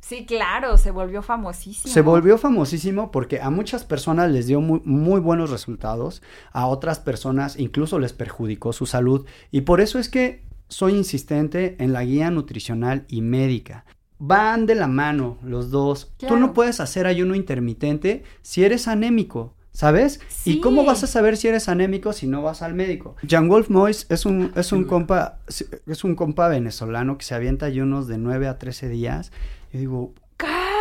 Sí, 0.00 0.24
claro, 0.24 0.78
se 0.78 0.90
volvió 0.90 1.20
famosísimo. 1.20 1.92
Se 1.92 2.00
volvió 2.00 2.38
famosísimo 2.38 3.10
porque 3.10 3.42
a 3.42 3.50
muchas 3.50 3.84
personas 3.84 4.30
les 4.30 4.46
dio 4.46 4.62
muy, 4.62 4.80
muy 4.86 5.20
buenos 5.20 5.50
resultados, 5.50 6.22
a 6.52 6.66
otras 6.66 7.00
personas 7.00 7.58
incluso 7.58 7.98
les 7.98 8.14
perjudicó 8.14 8.72
su 8.72 8.86
salud 8.86 9.26
y 9.50 9.60
por 9.60 9.82
eso 9.82 9.98
es 9.98 10.08
que 10.08 10.46
soy 10.68 10.94
insistente 10.94 11.76
en 11.78 11.92
la 11.92 12.02
guía 12.02 12.30
nutricional 12.30 13.04
y 13.08 13.20
médica. 13.20 13.84
Van 14.18 14.64
de 14.64 14.74
la 14.74 14.88
mano 14.88 15.36
los 15.42 15.70
dos. 15.70 16.14
Tú 16.16 16.38
no 16.38 16.54
puedes 16.54 16.80
hacer 16.80 17.06
ayuno 17.06 17.34
intermitente 17.34 18.24
si 18.40 18.64
eres 18.64 18.88
anémico. 18.88 19.54
¿Sabes? 19.74 20.20
¿Y 20.46 20.60
cómo 20.60 20.84
vas 20.84 21.04
a 21.04 21.06
saber 21.06 21.36
si 21.36 21.48
eres 21.48 21.68
anémico 21.68 22.12
si 22.14 22.26
no 22.26 22.40
vas 22.42 22.62
al 22.62 22.74
médico? 22.74 23.16
Jean 23.22 23.48
Wolf 23.48 23.68
Mois 23.68 24.06
es 24.08 24.24
un, 24.24 24.52
es 24.56 24.72
un 24.72 24.84
compa, 24.84 25.40
es 25.86 26.04
un 26.04 26.14
compa 26.14 26.48
venezolano 26.48 27.18
que 27.18 27.24
se 27.26 27.34
avienta 27.34 27.66
ayunos 27.66 28.06
de 28.06 28.16
9 28.16 28.46
a 28.46 28.58
13 28.58 28.88
días. 28.88 29.32
Y 29.72 29.78
digo, 29.78 30.14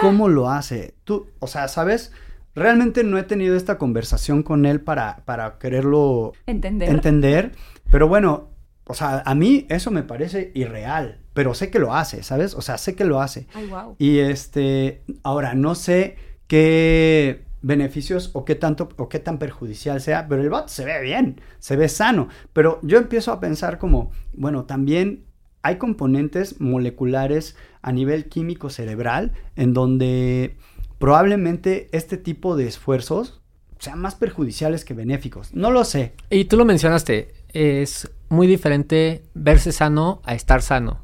¿Cómo 0.01 0.27
lo 0.27 0.49
hace? 0.49 0.95
Tú, 1.03 1.27
o 1.39 1.47
sea, 1.47 1.67
¿sabes? 1.67 2.11
Realmente 2.55 3.03
no 3.03 3.17
he 3.17 3.23
tenido 3.23 3.55
esta 3.55 3.77
conversación 3.77 4.43
con 4.43 4.65
él 4.65 4.81
para, 4.81 5.23
para 5.25 5.57
quererlo 5.57 6.33
¿Entender? 6.45 6.89
entender, 6.89 7.51
pero 7.89 8.07
bueno, 8.07 8.49
o 8.85 8.93
sea, 8.93 9.23
a 9.25 9.33
mí 9.33 9.65
eso 9.69 9.91
me 9.91 10.03
parece 10.03 10.51
irreal, 10.53 11.19
pero 11.33 11.53
sé 11.53 11.71
que 11.71 11.79
lo 11.79 11.95
hace, 11.95 12.21
¿sabes? 12.21 12.53
O 12.53 12.61
sea, 12.61 12.77
sé 12.77 12.95
que 12.95 13.05
lo 13.05 13.21
hace. 13.21 13.47
Ay, 13.53 13.67
wow. 13.67 13.95
Y 13.97 14.19
este, 14.19 15.03
ahora 15.23 15.55
no 15.55 15.73
sé 15.73 16.17
qué 16.47 17.43
beneficios 17.63 18.29
o 18.33 18.45
qué 18.45 18.53
tanto 18.53 18.89
o 18.97 19.09
qué 19.09 19.17
tan 19.17 19.39
perjudicial 19.39 19.99
sea, 20.01 20.27
pero 20.27 20.43
el 20.43 20.49
vato 20.49 20.67
se 20.67 20.85
ve 20.85 21.01
bien, 21.01 21.41
se 21.57 21.75
ve 21.75 21.89
sano, 21.89 22.27
pero 22.51 22.79
yo 22.83 22.99
empiezo 22.99 23.31
a 23.31 23.39
pensar 23.39 23.79
como, 23.79 24.11
bueno, 24.33 24.65
también 24.65 25.23
hay 25.63 25.77
componentes 25.77 26.59
moleculares 26.61 27.55
a 27.81 27.91
nivel 27.91 28.29
químico 28.29 28.69
cerebral 28.69 29.31
en 29.55 29.73
donde 29.73 30.57
probablemente 30.99 31.87
este 31.93 32.17
tipo 32.17 32.55
de 32.55 32.67
esfuerzos 32.67 33.41
sean 33.79 33.99
más 33.99 34.15
perjudiciales 34.15 34.85
que 34.85 34.93
benéficos. 34.93 35.53
No 35.53 35.71
lo 35.71 35.83
sé. 35.83 36.13
Y 36.29 36.45
tú 36.45 36.57
lo 36.57 36.65
mencionaste, 36.65 37.33
es 37.49 38.11
muy 38.29 38.47
diferente 38.47 39.23
verse 39.33 39.71
sano 39.71 40.21
a 40.25 40.35
estar 40.35 40.61
sano. 40.61 41.02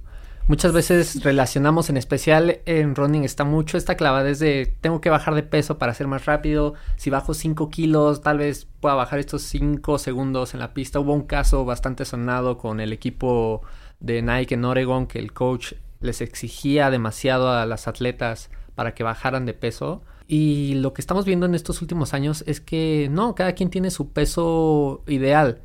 Muchas 0.50 0.72
veces 0.72 1.24
relacionamos, 1.24 1.92
en 1.92 1.98
especial 1.98 2.62
en 2.66 2.96
running, 2.96 3.24
está 3.24 3.44
mucho 3.44 3.78
esta 3.78 3.94
clavadez 3.96 4.40
de 4.40 4.76
tengo 4.82 5.00
que 5.00 5.12
bajar 5.12 5.36
de 5.36 5.44
peso 5.44 5.78
para 5.78 5.94
ser 5.94 6.08
más 6.08 6.26
rápido. 6.26 6.74
Si 6.96 7.12
bajo 7.12 7.36
5 7.36 7.70
kilos, 7.70 8.24
tal 8.24 8.40
vez 8.40 8.68
pueda 8.80 8.96
bajar 8.96 9.20
estos 9.20 9.44
5 9.44 10.00
segundos 10.00 10.56
en 10.56 10.60
la 10.60 10.74
pista. 10.74 11.00
Hubo 11.00 11.14
un 11.14 11.28
caso 11.28 11.66
bastante 11.66 12.04
sonado 12.04 12.58
con 12.58 12.80
el 12.80 12.94
equipo 12.94 13.62
de 14.00 14.24
Nike 14.24 14.56
en 14.56 14.66
Oregon 14.66 15.06
que 15.06 15.20
el 15.20 15.34
coach 15.34 15.74
les 16.00 16.20
exigía 16.20 16.90
demasiado 16.90 17.52
a 17.52 17.68
las 17.68 17.88
atletas 17.88 18.50
para 18.74 18.96
que 18.96 19.04
bajaran 19.04 19.46
de 19.46 19.54
peso. 19.54 20.02
Y 20.28 20.74
lo 20.74 20.94
que 20.94 21.02
estamos 21.02 21.26
viendo 21.26 21.46
en 21.46 21.54
estos 21.54 21.80
últimos 21.84 22.16
años 22.16 22.44
es 22.48 22.60
que 22.60 23.08
no, 23.12 23.36
cada 23.36 23.54
quien 23.54 23.70
tiene 23.70 23.92
su 23.92 24.14
peso 24.14 25.04
ideal. 25.06 25.62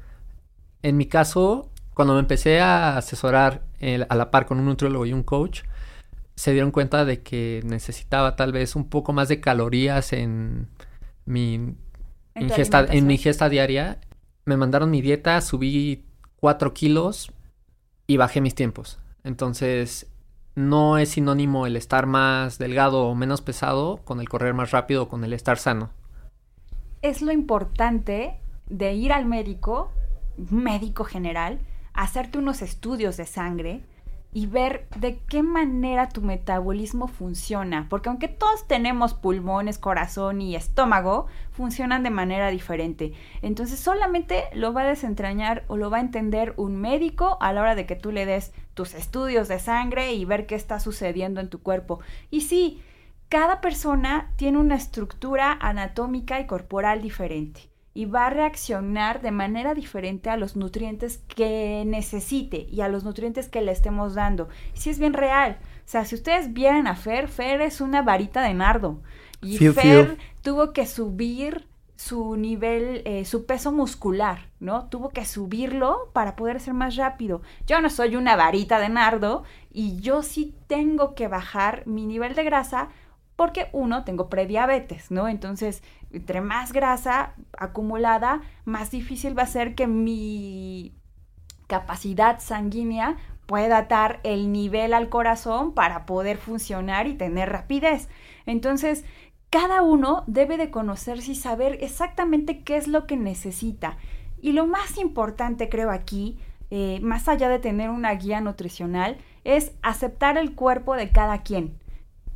En 0.83 0.99
mi 0.99 1.07
caso, 1.07 1.71
cuando 1.95 2.15
me 2.15 2.21
empecé 2.21 2.61
a 2.61 2.97
asesorar 2.97 3.63
el- 3.81 4.07
a 4.09 4.15
la 4.17 4.31
par 4.31 4.47
con 4.47 4.59
un 4.59 4.67
nutriólogo 4.67 5.07
y 5.07 5.13
un 5.13 5.23
coach, 5.23 5.63
se 6.37 6.53
dieron 6.53 6.71
cuenta 6.73 7.05
de 7.05 7.23
que 7.23 7.61
necesitaba 7.65 8.37
tal 8.37 8.53
vez 8.53 8.77
un 8.77 8.89
poco 8.89 9.13
más 9.13 9.29
de 9.29 9.41
calorías 9.41 10.13
en 10.13 10.69
mi 11.27 11.75
ingesta, 12.35 12.85
en 12.91 13.07
mi 13.07 13.15
ingesta 13.15 13.49
diaria. 13.49 14.01
Me 14.45 14.57
mandaron 14.57 14.91
mi 14.91 15.01
dieta, 15.01 15.41
subí 15.41 16.05
4 16.37 16.75
kilos 16.75 17.33
y 18.07 18.17
bajé 18.17 18.41
mis 18.41 18.55
tiempos. 18.55 18.99
Entonces, 19.23 20.09
no 20.57 20.99
es 20.99 21.11
sinónimo 21.11 21.67
el 21.67 21.77
estar 21.77 22.07
más 22.07 22.59
delgado 22.59 23.05
o 23.07 23.15
menos 23.15 23.41
pesado 23.41 23.99
con 24.05 24.21
el 24.21 24.29
correr 24.29 24.55
más 24.55 24.71
rápido 24.73 25.05
o 25.05 25.09
con 25.09 25.25
el 25.25 25.33
estar 25.33 25.59
sano. 25.59 25.91
es 27.03 27.21
lo 27.21 27.33
importante 27.33 28.41
de 28.69 28.95
ir 28.95 29.13
al 29.13 29.27
médico, 29.27 29.93
médico 30.51 31.05
general, 31.05 31.61
hacerte 31.95 32.39
unos 32.39 32.61
estudios 32.61 33.17
de 33.17 33.27
sangre 33.27 33.83
y 34.37 34.47
ver 34.47 34.89
de 34.97 35.21
qué 35.29 35.45
manera 35.45 36.09
tu 36.09 36.21
metabolismo 36.21 37.07
funciona, 37.07 37.87
porque 37.89 38.09
aunque 38.09 38.27
todos 38.27 38.67
tenemos 38.67 39.15
pulmones, 39.15 39.79
corazón 39.79 40.43
y 40.43 40.57
estómago, 40.57 41.27
funcionan 41.53 42.03
de 42.03 42.11
manera 42.11 42.51
diferente. 42.51 43.13
Entonces 43.43 43.79
solamente 43.79 44.47
lo 44.53 44.73
va 44.73 44.83
a 44.83 44.89
desentrañar 44.89 45.65
o 45.69 45.77
lo 45.77 45.89
va 45.89 45.99
a 45.99 46.01
entender 46.01 46.53
un 46.57 46.75
médico 46.77 47.39
a 47.41 47.53
la 47.53 47.63
hora 47.63 47.75
de 47.77 47.87
que 47.87 47.95
tú 47.95 48.11
le 48.11 48.27
des 48.27 48.53
tus 48.75 48.95
estudios 48.95 49.47
de 49.47 49.61
sangre 49.61 50.13
y 50.15 50.25
ver 50.25 50.47
qué 50.47 50.57
está 50.57 50.81
sucediendo 50.81 51.41
en 51.41 51.49
tu 51.49 51.63
cuerpo. 51.63 52.01
Y 52.29 52.41
sí, 52.41 52.83
cada 53.29 53.61
persona 53.61 54.33
tiene 54.35 54.59
una 54.59 54.75
estructura 54.75 55.57
anatómica 55.61 56.41
y 56.41 56.47
corporal 56.47 57.03
diferente 57.03 57.74
y 57.95 58.07
va 58.07 58.27
a 58.27 58.31
reaccionar 58.31 59.23
de 59.23 59.31
manera 59.31 59.73
diferente 59.73 60.29
a 60.29 60.37
los 60.37 60.57
nutrientes 60.57 61.19
que 61.29 61.85
necesite 61.87 62.67
y 62.71 62.81
a 62.81 62.89
los 62.89 63.05
nutrientes 63.05 63.49
que 63.49 63.63
le 63.63 63.71
estemos 63.71 64.15
dando. 64.15 64.49
Si 64.75 64.91
es 64.91 64.99
bien 64.99 65.15
real. 65.15 65.59
O 65.63 65.89
sea, 65.89 66.05
si 66.05 66.17
ustedes 66.17 66.53
vieran 66.53 66.89
a 66.89 66.97
Fer, 66.97 67.29
Fer 67.29 67.61
es 67.61 67.81
una 67.81 68.03
varita 68.03 68.43
de 68.43 68.55
nardo. 68.55 69.01
Y 69.41 69.59
Fer 69.59 70.19
tuvo 70.43 70.73
que 70.73 70.87
subir 70.87 71.69
su 71.97 72.37
nivel, 72.37 73.03
eh, 73.05 73.25
su 73.25 73.47
peso 73.47 73.71
muscular, 73.71 74.49
¿no? 74.59 74.89
Tuvo 74.89 75.11
que 75.11 75.25
subirlo 75.25 76.11
para 76.13 76.35
poder 76.35 76.61
ser 76.61 76.75
más 76.75 76.97
rápido. 76.97 77.43
Yo 77.67 77.81
no 77.81 77.89
soy 77.89 78.17
una 78.17 78.35
varita 78.35 78.81
de 78.81 78.89
nardo 78.89 79.45
y 79.73 80.01
yo 80.01 80.23
sí 80.23 80.55
tengo 80.67 81.15
que 81.15 81.29
bajar 81.29 81.87
mi 81.87 82.07
nivel 82.07 82.35
de 82.35 82.43
grasa 82.43 82.89
porque 83.37 83.69
uno, 83.73 84.05
tengo 84.05 84.29
prediabetes, 84.29 85.11
¿no? 85.11 85.29
Entonces, 85.29 85.83
entre 86.13 86.41
más 86.41 86.73
grasa 86.73 87.35
acumulada, 87.59 88.43
más 88.65 88.91
difícil 88.91 89.37
va 89.37 89.43
a 89.43 89.47
ser 89.47 89.75
que 89.75 89.87
mi 89.87 90.95
capacidad 91.67 92.39
sanguínea 92.41 93.17
pueda 93.47 93.83
dar 93.83 94.21
el 94.23 94.53
nivel 94.53 94.95
al 94.95 95.09
corazón 95.09 95.75
para 95.75 96.07
poder 96.07 96.39
funcionar 96.39 97.07
y 97.07 97.15
tener 97.15 97.51
rapidez. 97.51 98.09
Entonces, 98.47 99.05
cada 99.51 99.83
uno 99.83 100.25
debe 100.27 100.57
de 100.57 100.71
conocerse 100.71 101.33
y 101.33 101.35
saber 101.35 101.79
exactamente 101.81 102.63
qué 102.63 102.77
es 102.77 102.89
lo 102.89 103.07
que 103.07 103.17
necesita. 103.17 103.97
Y 104.41 104.53
lo 104.53 104.67
más 104.67 104.99
importante, 104.99 105.69
creo 105.69 105.91
aquí, 105.91 106.39
eh, 106.71 107.01
más 107.03 107.29
allá 107.29 107.49
de 107.49 107.59
tener 107.59 107.91
una 107.91 108.15
guía 108.15 108.41
nutricional, 108.41 109.19
es 109.45 109.73
aceptar 109.83 110.39
el 110.39 110.55
cuerpo 110.55 110.95
de 110.95 111.11
cada 111.11 111.43
quien 111.43 111.79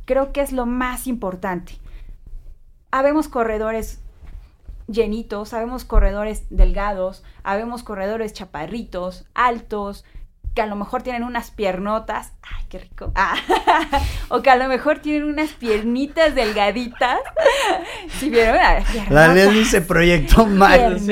creo 0.09 0.33
que 0.33 0.41
es 0.41 0.51
lo 0.51 0.65
más 0.65 1.05
importante. 1.05 1.73
Habemos 2.89 3.27
corredores 3.27 3.99
llenitos, 4.87 5.53
habemos 5.53 5.85
corredores 5.85 6.47
delgados, 6.49 7.23
habemos 7.43 7.83
corredores 7.83 8.33
chaparritos, 8.33 9.27
altos, 9.35 10.05
que 10.55 10.63
a 10.63 10.65
lo 10.65 10.75
mejor 10.75 11.03
tienen 11.03 11.21
unas 11.21 11.51
piernotas, 11.51 12.33
ay, 12.41 12.65
qué 12.69 12.79
rico, 12.79 13.11
ah, 13.15 13.35
o 14.29 14.41
que 14.41 14.49
a 14.49 14.55
lo 14.55 14.67
mejor 14.67 14.97
tienen 14.97 15.25
unas 15.25 15.51
piernitas 15.51 16.33
delgaditas. 16.33 17.19
¿Sí 18.19 18.31
vieron? 18.31 18.57
La 19.11 19.27
Leslie 19.27 19.63
se 19.63 19.81
proyectó 19.81 20.47
mal. 20.47 20.99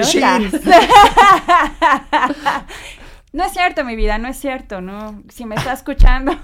No 3.34 3.44
es 3.44 3.52
cierto, 3.52 3.84
mi 3.84 3.96
vida, 3.96 4.18
no 4.18 4.30
es 4.30 4.38
cierto, 4.38 4.80
no. 4.80 5.22
Si 5.30 5.46
me 5.46 5.56
está 5.56 5.74
escuchando. 5.74 6.32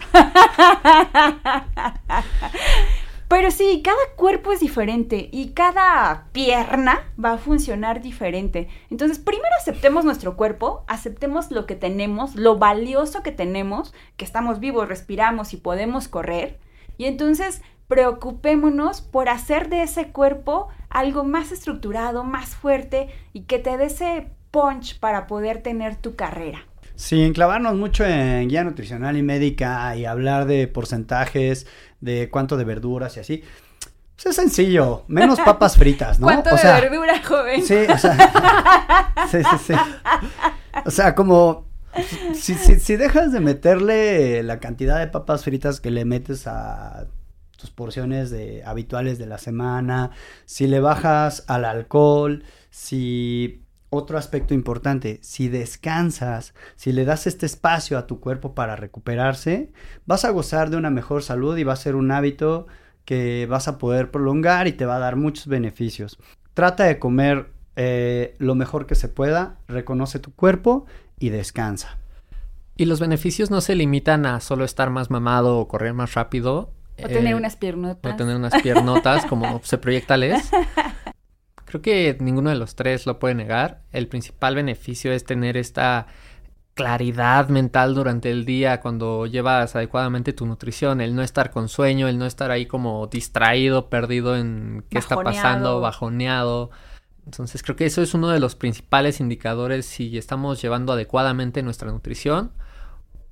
Pero 3.30 3.50
sí, 3.50 3.82
cada 3.84 3.98
cuerpo 4.16 4.52
es 4.52 4.60
diferente 4.60 5.30
y 5.32 5.54
cada 5.54 6.28
pierna 6.34 7.02
va 7.24 7.34
a 7.34 7.38
funcionar 7.38 8.02
diferente. 8.02 8.68
Entonces, 8.92 9.18
primero 9.18 9.50
aceptemos 9.60 10.06
nuestro 10.06 10.38
cuerpo, 10.38 10.84
aceptemos 10.88 11.50
lo 11.50 11.66
que 11.66 11.76
tenemos, 11.76 12.36
lo 12.36 12.58
valioso 12.58 13.24
que 13.24 13.32
tenemos, 13.32 13.94
que 14.18 14.26
estamos 14.26 14.60
vivos, 14.60 14.88
respiramos 14.88 15.54
y 15.54 15.58
podemos 15.58 16.08
correr. 16.08 16.60
Y 16.98 17.06
entonces, 17.06 17.64
preocupémonos 17.88 19.02
por 19.02 19.30
hacer 19.30 19.70
de 19.70 19.84
ese 19.84 20.12
cuerpo 20.12 20.68
algo 20.90 21.24
más 21.24 21.52
estructurado, 21.52 22.24
más 22.24 22.56
fuerte 22.56 23.10
y 23.34 23.46
que 23.46 23.58
te 23.58 23.78
dé 23.78 23.86
ese 23.86 24.28
punch 24.52 25.00
para 25.00 25.26
poder 25.26 25.64
tener 25.64 25.96
tu 25.96 26.16
carrera. 26.16 26.68
Sí, 26.96 27.22
enclavarnos 27.22 27.76
mucho 27.76 28.06
en 28.06 28.48
guía 28.48 28.64
nutricional 28.64 29.18
y 29.18 29.24
médica 29.24 29.96
y 29.96 30.06
hablar 30.06 30.46
de 30.46 30.68
porcentajes, 30.68 31.68
de 32.02 32.30
cuánto 32.30 32.58
de 32.58 32.64
verduras 32.64 33.18
y 33.18 33.20
así. 33.20 33.44
Pues 34.16 34.28
es 34.28 34.36
sencillo, 34.36 35.04
menos 35.08 35.40
papas 35.46 35.76
fritas, 35.76 36.20
¿no? 36.20 36.28
¿Cuánto 36.28 36.56
de 36.56 36.64
verdura, 36.64 37.22
joven? 37.24 37.64
Sí, 37.64 37.76
o 37.90 37.98
sea, 37.98 39.14
sí, 39.32 39.40
sí, 39.44 39.58
sí. 39.68 39.74
O 40.86 40.92
sea, 40.92 41.16
como 41.16 41.66
si, 42.34 42.54
si, 42.56 42.80
si 42.80 42.96
dejas 42.96 43.32
de 43.32 43.40
meterle 43.40 44.44
la 44.44 44.60
cantidad 44.60 45.00
de 45.00 45.08
papas 45.08 45.44
fritas 45.44 45.80
que 45.82 45.92
le 45.92 46.06
metes 46.06 46.48
a 46.48 47.08
tus 47.58 47.72
porciones 47.72 48.30
de, 48.30 48.64
habituales 48.66 49.18
de 49.18 49.26
la 49.26 49.38
semana, 49.38 50.12
si 50.46 50.68
le 50.68 50.80
bajas 50.80 51.46
al 51.48 51.66
alcohol, 51.66 52.44
si 52.70 53.63
otro 53.94 54.18
aspecto 54.18 54.54
importante, 54.54 55.20
si 55.22 55.50
descansas, 55.50 56.54
si 56.76 56.92
le 56.92 57.06
das 57.06 57.28
este 57.28 57.46
espacio 57.46 57.98
a 57.98 58.08
tu 58.08 58.20
cuerpo 58.20 58.56
para 58.56 58.76
recuperarse, 58.76 59.72
vas 60.06 60.26
a 60.26 60.32
gozar 60.32 60.70
de 60.70 60.78
una 60.78 60.90
mejor 60.90 61.22
salud 61.22 61.56
y 61.58 61.64
va 61.64 61.74
a 61.74 61.78
ser 61.78 61.96
un 61.96 62.12
hábito 62.12 62.68
que 63.06 63.46
vas 63.48 63.68
a 63.68 63.78
poder 63.78 64.10
prolongar 64.10 64.68
y 64.68 64.74
te 64.74 64.86
va 64.86 64.96
a 64.96 65.00
dar 65.00 65.16
muchos 65.16 65.48
beneficios. 65.48 66.18
Trata 66.54 66.86
de 66.86 66.98
comer 66.98 67.52
eh, 67.76 68.36
lo 68.40 68.56
mejor 68.56 68.88
que 68.88 68.96
se 68.96 69.10
pueda, 69.10 69.58
reconoce 69.68 70.20
tu 70.20 70.34
cuerpo 70.34 70.86
y 71.20 71.30
descansa. 71.30 71.98
Y 72.76 72.86
los 72.86 73.00
beneficios 73.00 73.52
no 73.52 73.62
se 73.62 73.76
limitan 73.76 74.26
a 74.26 74.40
solo 74.40 74.66
estar 74.66 74.90
más 74.90 75.12
mamado 75.12 75.60
o 75.60 75.68
correr 75.68 75.94
más 75.94 76.16
rápido. 76.16 76.72
O 76.98 77.08
tener 77.08 77.34
eh, 77.34 77.36
unas 77.36 77.56
piernotas. 77.56 78.14
O 78.14 78.16
tener 78.16 78.36
unas 78.36 78.60
piernotas, 78.62 79.26
como 79.26 79.62
se 79.64 79.78
proyecta 79.78 80.18
Les. 80.18 80.50
Creo 81.74 81.82
que 81.82 82.18
ninguno 82.20 82.52
de 82.52 82.56
los 82.56 82.76
tres 82.76 83.08
lo 83.08 83.18
puede 83.18 83.34
negar. 83.34 83.82
El 83.92 84.08
principal 84.08 84.54
beneficio 84.54 85.12
es 85.12 85.24
tener 85.24 85.58
esta 85.58 86.06
claridad 86.76 87.50
mental 87.50 87.96
durante 87.96 88.30
el 88.30 88.46
día 88.46 88.80
cuando 88.80 89.26
llevas 89.26 89.76
adecuadamente 89.76 90.34
tu 90.34 90.46
nutrición, 90.46 91.02
el 91.02 91.16
no 91.16 91.24
estar 91.24 91.50
con 91.50 91.70
sueño, 91.70 92.08
el 92.08 92.20
no 92.20 92.28
estar 92.28 92.52
ahí 92.52 92.68
como 92.68 93.08
distraído, 93.08 93.90
perdido 93.90 94.38
en 94.38 94.86
qué 94.92 95.00
está 95.00 95.16
pasando, 95.16 95.82
bajoneado. 95.82 96.70
Entonces 97.26 97.64
creo 97.64 97.76
que 97.76 97.88
eso 97.88 98.04
es 98.04 98.14
uno 98.14 98.30
de 98.30 98.40
los 98.40 98.54
principales 98.54 99.20
indicadores 99.20 99.88
si 99.88 100.16
estamos 100.16 100.62
llevando 100.62 100.94
adecuadamente 100.94 101.64
nuestra 101.64 101.90
nutrición 101.92 102.52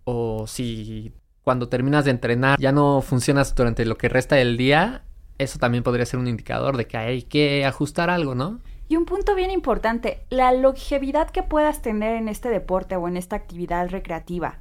o 0.04 0.48
si 0.48 1.14
cuando 1.44 1.70
terminas 1.70 2.06
de 2.06 2.12
entrenar 2.12 2.60
ya 2.60 2.72
no 2.72 3.04
funcionas 3.04 3.54
durante 3.54 3.86
lo 3.86 4.00
que 4.00 4.10
resta 4.10 4.38
del 4.38 4.58
día, 4.58 5.04
eso 5.42 5.60
también 5.60 5.84
podría 5.84 6.06
ser 6.06 6.20
un 6.20 6.28
indicador 6.28 6.78
de 6.78 6.86
que 6.88 6.98
hay 6.98 7.24
que 7.24 7.66
ajustar 7.66 8.10
algo, 8.10 8.36
¿no? 8.36 8.60
Y 8.88 8.98
un 8.98 9.06
punto 9.06 9.36
bien 9.36 9.52
importante, 9.52 10.26
la 10.30 10.52
longevidad 10.52 11.30
que 11.30 11.44
puedas 11.44 11.82
tener 11.82 12.16
en 12.16 12.28
este 12.28 12.50
deporte 12.50 12.96
o 12.96 13.08
en 13.08 13.18
esta 13.18 13.38
actividad 13.38 13.90
recreativa. 13.90 14.60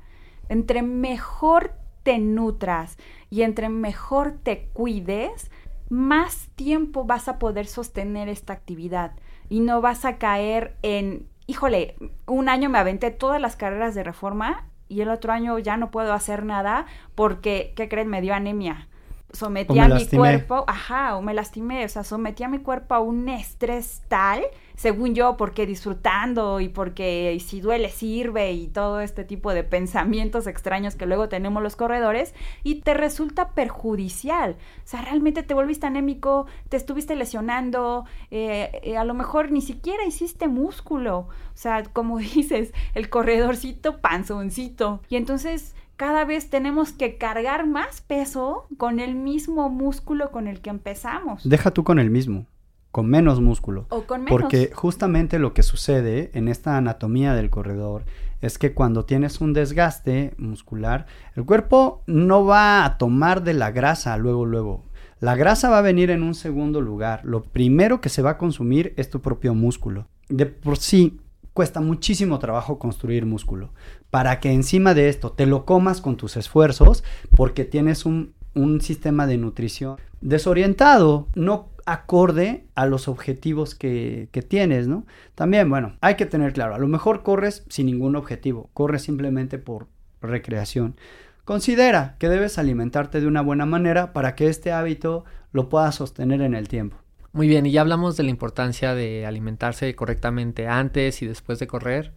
Entre 0.49 0.83
mejor 0.83 1.73
te 2.03 2.19
nutras 2.19 2.97
y 3.29 3.43
entre 3.43 3.69
mejor 3.69 4.33
te 4.43 4.69
cuides, 4.73 5.51
más 5.89 6.49
tiempo 6.55 7.05
vas 7.05 7.29
a 7.29 7.39
poder 7.39 7.67
sostener 7.67 8.29
esta 8.29 8.53
actividad 8.53 9.13
y 9.49 9.61
no 9.61 9.81
vas 9.81 10.05
a 10.05 10.19
caer 10.19 10.77
en, 10.83 11.27
híjole, 11.47 11.97
un 12.27 12.49
año 12.49 12.71
me 12.71 12.79
aventé 12.79 13.11
todas 13.11 13.41
las 13.41 13.57
carreras 13.57 13.97
de 13.97 14.05
reforma 14.05 14.69
y 14.89 15.01
el 15.01 15.11
otro 15.11 15.33
año 15.33 15.59
ya 15.59 15.77
no 15.77 15.91
puedo 15.91 16.13
hacer 16.13 16.45
nada 16.45 16.87
porque, 17.17 17.73
¿qué 17.75 17.89
creen? 17.89 18.09
Me 18.09 18.21
dio 18.21 18.35
anemia 18.35 18.89
sometí 19.33 19.79
a 19.79 19.89
mi 19.89 20.07
cuerpo, 20.07 20.65
ajá, 20.67 21.17
o 21.17 21.23
me 21.23 21.35
lastimé, 21.35 21.85
o 21.85 21.89
sea, 21.89 22.05
sometí 22.05 22.43
a 22.43 22.49
mi 22.49 22.59
cuerpo 22.59 22.95
a 22.95 23.01
un 23.01 23.29
estrés 23.29 24.03
tal, 24.09 24.43
según 24.77 25.15
yo, 25.15 25.37
porque 25.37 25.67
disfrutando 25.67 26.61
y 26.61 26.69
porque 26.69 27.39
si 27.45 27.61
duele 27.61 27.91
sirve 27.91 28.53
y 28.53 28.67
todo 28.67 29.01
este 29.01 29.25
tipo 29.25 29.53
de 29.53 29.63
pensamientos 29.63 30.47
extraños 30.47 30.95
que 30.95 31.07
luego 31.07 31.29
tenemos 31.29 31.63
los 31.63 31.77
corredores 31.77 32.35
y 32.65 32.77
te 32.77 32.95
resulta 32.95 33.51
perjudicial, 33.51 34.57
o 34.79 34.87
sea, 34.87 35.03
realmente 35.03 35.43
te 35.43 35.55
volviste 35.55 35.87
anémico, 35.87 36.47
te 36.69 36.77
estuviste 36.77 37.15
lesionando, 37.15 38.07
eh, 38.31 38.81
eh, 38.83 38.97
a 38.97 39.05
lo 39.05 39.15
mejor 39.15 39.51
ni 39.53 39.61
siquiera 39.61 40.05
hiciste 40.05 40.49
músculo, 40.49 41.19
o 41.19 41.57
sea, 41.57 41.83
como 41.85 42.19
dices, 42.19 42.73
el 42.95 43.11
corredorcito 43.11 44.01
panzoncito, 44.01 45.01
y 45.09 45.17
entonces 45.17 45.75
cada 46.01 46.25
vez 46.25 46.49
tenemos 46.49 46.93
que 46.93 47.19
cargar 47.19 47.67
más 47.67 48.01
peso 48.01 48.67
con 48.79 49.01
el 49.01 49.15
mismo 49.15 49.69
músculo 49.69 50.31
con 50.31 50.49
el 50.49 50.63
que 50.63 50.71
empezamos. 50.71 51.47
Deja 51.47 51.73
tú 51.73 51.85
con 51.85 51.99
el 51.99 52.09
mismo, 52.09 52.47
con 52.91 53.07
menos 53.07 53.43
músculo. 53.43 53.85
O 53.91 54.05
con 54.05 54.25
menos. 54.25 54.31
Porque 54.31 54.71
justamente 54.73 55.39
lo 55.39 55.53
que 55.53 55.63
sucede 55.63 56.31
en 56.33 56.49
esta 56.49 56.79
anatomía 56.79 57.35
del 57.35 57.51
corredor 57.51 58.05
es 58.41 58.57
que 58.57 58.73
cuando 58.73 59.05
tienes 59.05 59.43
un 59.43 59.53
desgaste 59.53 60.33
muscular, 60.39 61.05
el 61.37 61.45
cuerpo 61.45 62.03
no 62.07 62.47
va 62.47 62.87
a 62.87 62.97
tomar 62.97 63.43
de 63.43 63.53
la 63.53 63.71
grasa 63.71 64.17
luego, 64.17 64.47
luego. 64.47 64.85
La 65.19 65.37
grasa 65.37 65.69
va 65.69 65.81
a 65.81 65.83
venir 65.83 66.11
en 66.11 66.23
un 66.23 66.35
segundo 66.35 66.81
lugar. 66.81 67.21
Lo 67.25 67.43
primero 67.43 68.01
que 68.01 68.09
se 68.09 68.23
va 68.23 68.31
a 68.31 68.39
consumir 68.39 68.95
es 68.97 69.11
tu 69.11 69.21
propio 69.21 69.55
músculo. 69.55 70.07
De 70.31 70.47
por 70.47 70.79
sí, 70.79 71.21
cuesta 71.53 71.81
muchísimo 71.81 72.39
trabajo 72.39 72.79
construir 72.79 73.27
músculo. 73.27 73.71
Para 74.11 74.41
que 74.41 74.53
encima 74.53 74.95
de 74.95 75.09
esto 75.09 75.33
te 75.33 75.47
lo 75.47 75.65
comas 75.65 76.01
con 76.01 76.17
tus 76.17 76.37
esfuerzos, 76.37 77.05
porque 77.37 77.65
tienes 77.65 78.07
un, 78.07 78.35
un 78.55 78.81
sistema 78.81 79.27
de 79.27 79.39
nutrición 79.39 79.97
desorientado, 80.21 81.29
no 81.35 81.69
acorde 81.87 82.67
a 82.75 82.87
los 82.87 83.09
objetivos 83.09 83.75
que, 83.75 84.29
que, 84.33 84.43
tienes, 84.43 84.87
¿no? 84.87 85.07
También, 85.35 85.69
bueno, 85.69 85.97
hay 86.01 86.15
que 86.15 86.27
tener 86.27 86.53
claro, 86.53 86.75
a 86.75 86.79
lo 86.79 86.89
mejor 86.89 87.23
corres 87.23 87.65
sin 87.69 87.87
ningún 87.87 88.17
objetivo, 88.17 88.71
corres 88.75 89.03
simplemente 89.03 89.59
por 89.59 89.87
recreación. 90.21 90.97
Considera 91.45 92.17
que 92.19 92.29
debes 92.29 92.59
alimentarte 92.59 93.21
de 93.21 93.27
una 93.27 93.41
buena 93.41 93.67
manera 93.67 94.13
para 94.13 94.35
que 94.35 94.47
este 94.47 94.73
hábito 94.73 95.25
lo 95.53 95.69
puedas 95.69 95.97
sostener 95.97 96.43
en 96.43 96.55
el 96.55 96.69
tiempo. 96.69 96.97
Muy 97.33 97.47
bien, 97.47 97.65
y 97.67 97.73
ya 97.73 97.83
hablamos 97.83 98.17
de 98.17 98.25
la 98.25 98.31
importancia 98.31 98.95
de 98.95 99.25
alimentarse 99.25 99.95
correctamente 99.95 100.67
antes 100.67 101.23
y 101.23 101.27
después 101.27 101.59
de 101.59 101.67
correr. 101.67 102.13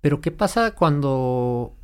Pero 0.00 0.20
¿qué 0.20 0.30
pasa 0.30 0.74
cuando 0.74 1.74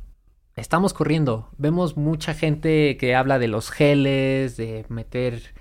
estamos 0.55 0.93
corriendo? 0.93 1.49
Vemos 1.57 1.97
mucha 1.97 2.33
gente 2.33 2.97
que 2.97 3.15
habla 3.15 3.37
de 3.37 3.47
los 3.47 3.69
geles, 3.69 4.55
de 4.57 4.85
meter 4.89 5.53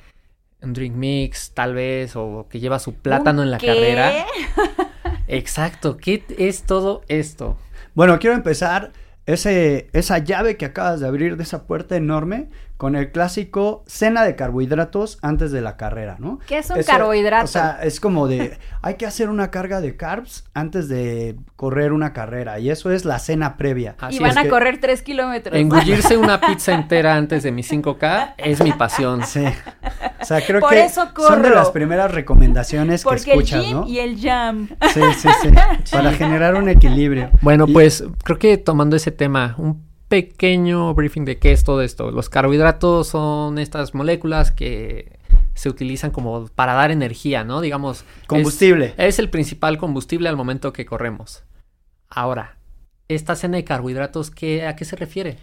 un 0.62 0.72
drink 0.72 0.94
mix, 0.94 1.52
tal 1.54 1.74
vez, 1.74 2.14
o 2.16 2.46
que 2.48 2.60
lleva 2.60 2.78
su 2.78 2.94
plátano 2.94 3.42
en 3.42 3.50
la 3.50 3.58
¿Qué? 3.58 3.66
carrera. 3.66 4.26
Exacto, 5.28 5.96
¿qué 5.96 6.24
es 6.38 6.62
todo 6.62 7.02
esto? 7.08 7.58
Bueno, 7.94 8.18
quiero 8.18 8.36
empezar 8.36 8.92
ese, 9.26 9.88
esa 9.92 10.18
llave 10.18 10.56
que 10.56 10.66
acabas 10.66 11.00
de 11.00 11.08
abrir 11.08 11.36
de 11.36 11.42
esa 11.42 11.66
puerta 11.66 11.96
enorme 11.96 12.48
con 12.76 12.94
el 12.94 13.10
clásico 13.10 13.84
cena 13.86 14.22
de 14.24 14.36
carbohidratos 14.36 15.18
antes 15.22 15.50
de 15.50 15.62
la 15.62 15.76
carrera, 15.78 16.16
¿no? 16.18 16.38
¿Qué 16.46 16.58
es 16.58 16.68
un 16.70 16.78
Eso, 16.78 16.92
carbohidrato? 16.92 17.44
O 17.44 17.48
sea, 17.48 17.78
es 17.82 18.00
como 18.00 18.28
de, 18.28 18.58
hay 18.82 18.94
que 18.94 19.06
hacer 19.06 19.30
una 19.30 19.50
carga 19.50 19.80
de 19.80 19.96
carbs 19.96 20.44
antes 20.52 20.88
de 20.88 21.36
correr 21.56 21.92
una 21.92 22.12
carrera 22.12 22.58
y 22.58 22.68
eso 22.70 22.90
es 22.90 23.04
la 23.06 23.18
cena 23.18 23.56
previa. 23.56 23.94
Así 23.98 24.16
y 24.16 24.18
van 24.20 24.36
a 24.36 24.46
correr 24.48 24.78
tres 24.78 25.02
kilómetros. 25.02 25.56
Engullirse 25.58 26.16
una 26.18 26.40
pizza 26.46 26.74
entera 26.74 27.16
antes 27.16 27.42
de 27.42 27.50
mi 27.52 27.62
5K 27.62 28.34
es 28.36 28.62
mi 28.62 28.72
pasión. 28.72 29.24
Sí. 29.24 29.44
O 30.20 30.24
sea, 30.24 30.44
creo 30.44 30.60
Por 30.60 30.70
que 30.70 30.84
eso 30.84 31.08
son 31.16 31.40
de 31.42 31.50
las 31.50 31.70
primeras 31.70 32.12
recomendaciones 32.12 33.02
que 33.02 33.08
Porque 33.08 33.32
el 33.32 33.40
escuchas, 33.40 33.62
gym 33.64 33.72
¿no? 33.80 33.86
y 33.86 33.98
el 34.00 34.20
jam. 34.20 34.68
Sí, 34.92 35.00
sí, 35.18 35.28
sí. 35.42 35.48
Para 35.92 36.12
generar 36.12 36.56
un 36.56 36.68
equilibrio. 36.68 37.30
Bueno, 37.40 37.64
Y- 37.68 37.72
pues 37.72 38.04
creo 38.24 38.38
que 38.38 38.58
tomando 38.58 38.96
ese 38.96 39.10
tema, 39.12 39.54
un 39.58 39.86
pequeño 40.08 40.94
briefing 40.94 41.24
de 41.24 41.38
qué 41.38 41.52
es 41.52 41.64
todo 41.64 41.82
esto. 41.82 42.10
Los 42.10 42.28
carbohidratos 42.28 43.08
son 43.08 43.58
estas 43.58 43.94
moléculas 43.94 44.52
que 44.52 45.18
se 45.54 45.68
utilizan 45.68 46.10
como 46.10 46.46
para 46.48 46.74
dar 46.74 46.90
energía, 46.90 47.44
¿no? 47.44 47.60
Digamos. 47.60 47.98
es- 48.00 48.26
Combustible. 48.26 48.94
Es, 48.98 49.18
el 49.18 49.30
principal 49.30 49.78
combustible 49.78 50.28
al 50.28 50.36
momento 50.36 50.72
que 50.72 50.86
corremos. 50.86 51.44
Ahora, 52.08 52.58
esta 53.08 53.34
cena 53.36 53.56
de 53.56 53.64
carbohidratos, 53.64 54.30
¿qué, 54.30 54.66
¿a 54.66 54.76
qué 54.76 54.84
se 54.84 54.96
refiere? 54.96 55.38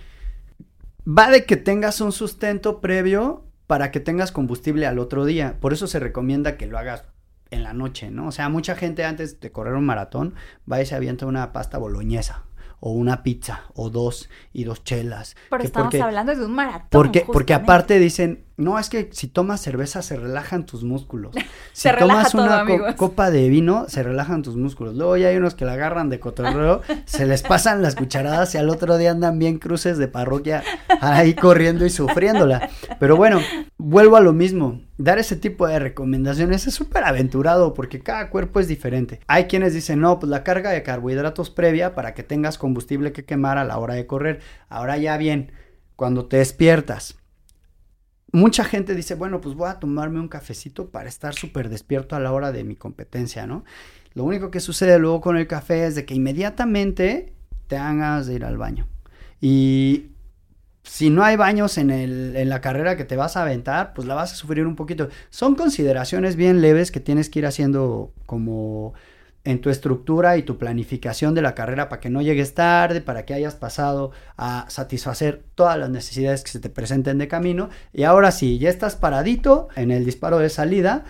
Va 1.06 1.30
de 1.30 1.46
que 1.46 1.58
tengas 1.58 2.00
un 2.02 2.12
sustento 2.12 2.80
previo 2.80 3.44
para 3.68 3.92
que 3.92 4.00
tengas 4.00 4.32
combustible 4.32 4.86
al 4.86 5.00
otro 5.00 5.26
día. 5.26 5.58
Por 5.60 5.74
eso 5.74 5.88
se 5.88 6.00
recomienda 6.00 6.58
que 6.58 6.68
lo 6.68 6.78
hagas 6.78 7.06
en 7.52 7.64
la 7.64 7.74
noche, 7.74 8.10
¿no? 8.10 8.28
O 8.28 8.32
sea, 8.32 8.50
mucha 8.50 8.76
gente 8.76 9.04
antes 9.04 9.40
de 9.40 9.52
correr 9.52 9.74
un 9.74 9.86
maratón 9.86 10.34
va 10.72 10.82
y 10.82 10.86
se 10.86 10.96
avienta 10.96 11.26
una 11.26 11.52
pasta 11.54 11.78
boloñesa 11.78 12.44
o 12.86 12.92
una 12.92 13.24
pizza 13.24 13.62
o 13.76 13.90
dos 13.90 14.30
y 14.52 14.66
dos 14.66 14.84
chelas. 14.84 15.38
Pero 15.50 15.64
estamos 15.64 15.86
porque- 15.88 16.02
hablando 16.02 16.36
de 16.36 16.46
un 16.46 16.52
maratón. 16.52 16.90
Porque, 16.92 17.26
porque 17.26 17.54
aparte 17.54 17.98
dicen, 17.98 18.43
no, 18.56 18.78
es 18.78 18.90
que 18.90 19.10
si 19.14 19.28
tomas 19.28 19.62
cerveza 19.62 20.02
se 20.02 20.16
relajan 20.16 20.66
tus 20.66 20.84
músculos. 20.84 21.36
Si 21.74 21.90
Se 21.90 21.94
tomas 21.98 22.32
todo, 22.32 22.44
una 22.44 22.66
co- 22.66 22.96
copa 22.98 23.32
de 23.32 23.50
vino, 23.50 23.86
se 23.90 24.04
relajan 24.04 24.44
tus 24.44 24.56
músculos. 24.56 24.94
Luego 24.96 25.18
ya 25.18 25.30
hay 25.30 25.38
unos 25.38 25.56
que 25.56 25.66
la 25.66 25.74
agarran 25.74 26.12
de 26.12 26.20
cotorreo, 26.20 26.82
se 27.06 27.26
les 27.26 27.42
pasan 27.42 27.82
las 27.82 27.96
cucharadas 27.96 28.54
y 28.54 28.60
al 28.60 28.70
otro 28.70 28.98
día 29.00 29.10
andan 29.10 29.40
bien 29.40 29.58
cruces 29.58 29.98
de 29.98 30.08
parroquia 30.08 30.62
ahí 31.02 31.34
corriendo 31.34 31.84
y 31.84 31.90
sufriéndola. 31.90 32.70
Pero 33.00 33.18
bueno, 33.18 33.40
vuelvo 33.80 34.18
a 34.18 34.22
lo 34.22 34.34
mismo. 34.34 34.82
Dar 35.00 35.18
ese 35.18 35.36
tipo 35.36 35.66
de 35.68 35.80
recomendaciones 35.80 36.68
es 36.68 36.76
súper 36.76 37.04
aventurado 37.06 37.74
porque 37.74 38.02
cada 38.02 38.30
cuerpo 38.30 38.60
es 38.60 38.68
diferente. 38.68 39.20
Hay 39.28 39.46
quienes 39.46 39.74
dicen, 39.74 40.00
no, 40.00 40.20
pues 40.20 40.30
la 40.30 40.44
carga 40.44 40.70
de 40.70 40.84
carbohidratos 40.84 41.50
previa 41.50 41.96
para 41.96 42.14
que 42.14 42.22
tengas 42.22 42.60
combustible 42.60 43.12
que 43.14 43.26
quemar 43.26 43.58
a 43.58 43.64
la 43.66 43.80
hora 43.80 43.96
de 43.96 44.06
correr. 44.06 44.42
Ahora 44.70 44.98
ya 44.98 45.18
bien, 45.18 45.52
cuando 45.96 46.28
te 46.28 46.38
despiertas, 46.38 47.16
mucha 48.34 48.66
gente 48.66 48.96
dice, 48.96 49.16
bueno, 49.16 49.40
pues 49.40 49.56
voy 49.56 49.70
a 49.70 49.80
tomarme 49.80 50.20
un 50.20 50.28
cafecito 50.28 50.90
para 50.90 51.08
estar 51.08 51.34
súper 51.34 51.70
despierto 51.70 52.16
a 52.16 52.20
la 52.20 52.34
hora 52.34 52.52
de 52.52 52.64
mi 52.64 52.76
competencia, 52.76 53.48
¿no? 53.48 53.64
Lo 54.16 54.26
único 54.26 54.52
que 54.52 54.60
sucede 54.60 55.00
luego 55.00 55.22
con 55.22 55.38
el 55.38 55.48
café 55.48 55.86
es 55.86 55.96
de 55.96 56.06
que 56.06 56.16
inmediatamente 56.16 57.34
te 57.68 57.78
hagas 57.78 58.28
de 58.28 58.34
ir 58.34 58.44
al 58.44 58.58
baño. 58.58 58.88
Y 59.40 60.08
si 60.84 61.10
no 61.10 61.24
hay 61.24 61.36
baños 61.36 61.78
en, 61.78 61.92
el, 61.92 62.36
en 62.36 62.50
la 62.50 62.60
carrera 62.60 62.98
que 62.98 63.06
te 63.06 63.16
vas 63.16 63.38
a 63.38 63.44
aventar, 63.44 63.94
pues 63.94 64.08
la 64.08 64.16
vas 64.16 64.34
a 64.34 64.36
sufrir 64.36 64.66
un 64.66 64.76
poquito. 64.76 65.10
Son 65.30 65.56
consideraciones 65.56 66.36
bien 66.36 66.62
leves 66.62 66.92
que 66.92 67.00
tienes 67.00 67.30
que 67.30 67.40
ir 67.40 67.46
haciendo 67.46 68.14
como 68.26 68.94
en 69.46 69.60
tu 69.60 69.70
estructura 69.70 70.38
y 70.38 70.44
tu 70.44 70.58
planificación 70.58 71.36
de 71.36 71.42
la 71.42 71.54
carrera 71.54 71.90
para 71.90 72.00
que 72.00 72.10
no 72.10 72.22
llegues 72.22 72.54
tarde, 72.54 73.02
para 73.02 73.26
que 73.26 73.34
hayas 73.34 73.56
pasado 73.56 74.12
a 74.38 74.66
satisfacer 74.70 75.44
todas 75.56 75.78
las 75.78 75.90
necesidades 75.90 76.44
que 76.44 76.52
se 76.52 76.60
te 76.60 76.70
presenten 76.70 77.18
de 77.18 77.28
camino. 77.28 77.70
Y 77.92 78.04
ahora 78.04 78.32
sí, 78.32 78.58
ya 78.58 78.70
estás 78.70 78.96
paradito 78.96 79.68
en 79.76 79.92
el 79.92 80.06
disparo 80.06 80.40
de 80.40 80.50
salida 80.50 81.04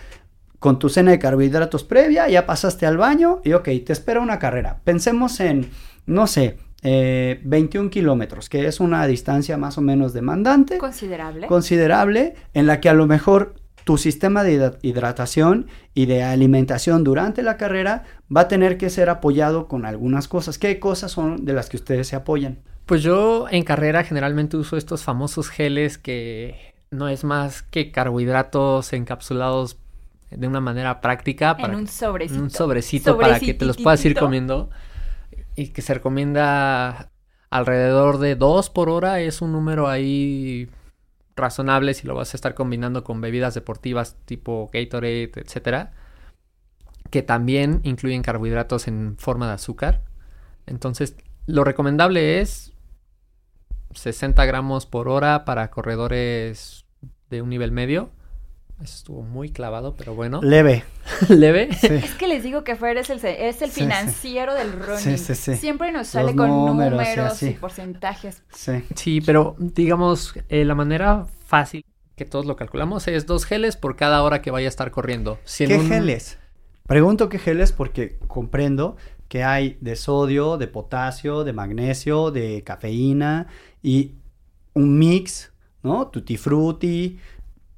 con 0.58 0.78
tu 0.78 0.88
cena 0.88 1.10
de 1.10 1.18
carbohidratos 1.18 1.84
previa, 1.84 2.26
ya 2.28 2.46
pasaste 2.46 2.86
al 2.86 2.96
baño 2.96 3.40
y 3.44 3.52
ok, 3.52 3.68
te 3.84 3.92
espera 3.92 4.20
una 4.20 4.38
carrera. 4.38 4.80
Pensemos 4.82 5.38
en, 5.40 5.70
no 6.06 6.26
sé, 6.26 6.56
eh, 6.82 7.40
21 7.44 7.90
kilómetros, 7.90 8.48
que 8.48 8.66
es 8.66 8.80
una 8.80 9.06
distancia 9.06 9.56
más 9.58 9.78
o 9.78 9.80
menos 9.80 10.12
demandante 10.12 10.78
Considerable. 10.78 11.46
considerable 11.46 12.34
en 12.54 12.66
la 12.66 12.80
que 12.80 12.88
a 12.88 12.94
lo 12.94 13.06
mejor 13.06 13.56
tu 13.84 13.98
sistema 13.98 14.42
de 14.44 14.54
hidra- 14.54 14.78
hidratación 14.82 15.66
y 15.94 16.06
de 16.06 16.22
alimentación 16.22 17.04
durante 17.04 17.42
la 17.42 17.56
carrera 17.56 18.04
va 18.34 18.42
a 18.42 18.48
tener 18.48 18.78
que 18.78 18.88
ser 18.90 19.10
apoyado 19.10 19.68
con 19.68 19.84
algunas 19.84 20.26
cosas. 20.28 20.58
¿Qué 20.58 20.78
cosas 20.80 21.12
son 21.12 21.44
de 21.44 21.52
las 21.52 21.68
que 21.68 21.76
ustedes 21.76 22.08
se 22.08 22.16
apoyan? 22.16 22.58
Pues 22.86 23.02
yo 23.02 23.46
en 23.50 23.62
carrera 23.64 24.04
generalmente 24.04 24.56
uso 24.56 24.76
estos 24.76 25.02
famosos 25.02 25.48
geles 25.48 25.98
que 25.98 26.74
no 26.90 27.08
es 27.08 27.24
más 27.24 27.62
que 27.62 27.90
carbohidratos 27.92 28.92
encapsulados 28.92 29.78
de 30.30 30.46
una 30.48 30.60
manera 30.60 31.00
práctica 31.00 31.50
en 31.52 31.56
para 31.62 31.76
un 31.76 31.84
que- 31.86 31.92
sobrecito. 31.92 32.40
un 32.42 32.50
sobrecito 32.50 33.18
para 33.18 33.38
que 33.40 33.54
te 33.54 33.64
los 33.64 33.76
puedas 33.76 34.04
ir 34.04 34.14
comiendo 34.18 34.70
y 35.56 35.68
que 35.68 35.82
se 35.82 35.94
recomienda 35.94 37.10
alrededor 37.50 38.18
de 38.18 38.34
dos 38.34 38.68
por 38.70 38.88
hora 38.88 39.20
es 39.20 39.40
un 39.42 39.52
número 39.52 39.88
ahí 39.88 40.68
razonable 41.36 41.94
si 41.94 42.06
lo 42.06 42.14
vas 42.14 42.34
a 42.34 42.36
estar 42.36 42.54
combinando 42.54 43.04
con 43.04 43.20
bebidas 43.20 43.54
deportivas 43.54 44.16
tipo 44.24 44.70
Gatorade, 44.72 45.32
etcétera, 45.36 45.92
que 47.10 47.22
también 47.22 47.80
incluyen 47.84 48.22
carbohidratos 48.22 48.88
en 48.88 49.16
forma 49.18 49.48
de 49.48 49.54
azúcar. 49.54 50.02
Entonces, 50.66 51.16
lo 51.46 51.64
recomendable 51.64 52.40
es 52.40 52.72
60 53.92 54.44
gramos 54.44 54.86
por 54.86 55.08
hora 55.08 55.44
para 55.44 55.70
corredores 55.70 56.84
de 57.30 57.42
un 57.42 57.50
nivel 57.50 57.72
medio. 57.72 58.10
Eso 58.82 58.96
estuvo 58.96 59.22
muy 59.22 59.50
clavado, 59.50 59.94
pero 59.96 60.14
bueno. 60.14 60.40
Leve. 60.42 60.84
Leve. 61.28 61.70
Sí. 61.74 61.86
Es 61.86 62.14
que 62.14 62.26
les 62.26 62.42
digo 62.42 62.64
que 62.64 62.74
Fer 62.76 62.96
es 62.98 63.08
el, 63.08 63.24
es 63.24 63.62
el 63.62 63.70
Sí, 63.70 63.74
sí. 63.76 63.80
financiero 63.82 64.54
del 64.54 64.72
running. 64.72 64.98
Sí, 64.98 65.18
sí, 65.18 65.34
sí. 65.34 65.54
Siempre 65.56 65.92
nos 65.92 66.08
sale 66.08 66.32
Los 66.32 66.34
con 66.36 66.48
números 66.48 66.98
números, 67.00 67.42
y 67.42 67.50
porcentajes. 67.52 68.42
Sí. 68.52 68.82
Sí, 68.94 69.20
pero 69.20 69.54
digamos, 69.58 70.34
eh, 70.48 70.64
la 70.64 70.74
manera 70.74 71.26
fácil 71.46 71.84
que 72.16 72.24
todos 72.24 72.46
lo 72.46 72.56
calculamos 72.56 73.08
es 73.08 73.26
dos 73.26 73.44
geles 73.44 73.76
por 73.76 73.96
cada 73.96 74.22
hora 74.22 74.42
que 74.42 74.50
vaya 74.50 74.66
a 74.66 74.70
estar 74.70 74.90
corriendo. 74.90 75.38
Si 75.44 75.66
¿Qué 75.66 75.76
un- 75.78 75.88
geles? 75.88 76.38
Pregunto 76.86 77.28
qué 77.28 77.38
geles 77.38 77.72
porque 77.72 78.18
comprendo 78.26 78.96
que 79.28 79.42
hay 79.42 79.78
de 79.80 79.96
sodio, 79.96 80.58
de 80.58 80.66
potasio, 80.68 81.42
de 81.44 81.52
magnesio, 81.52 82.30
de 82.30 82.62
cafeína 82.62 83.46
y 83.82 84.12
un 84.74 84.98
mix, 84.98 85.52
¿no? 85.82 86.08
Tutti 86.08 86.36
frutti. 86.36 87.18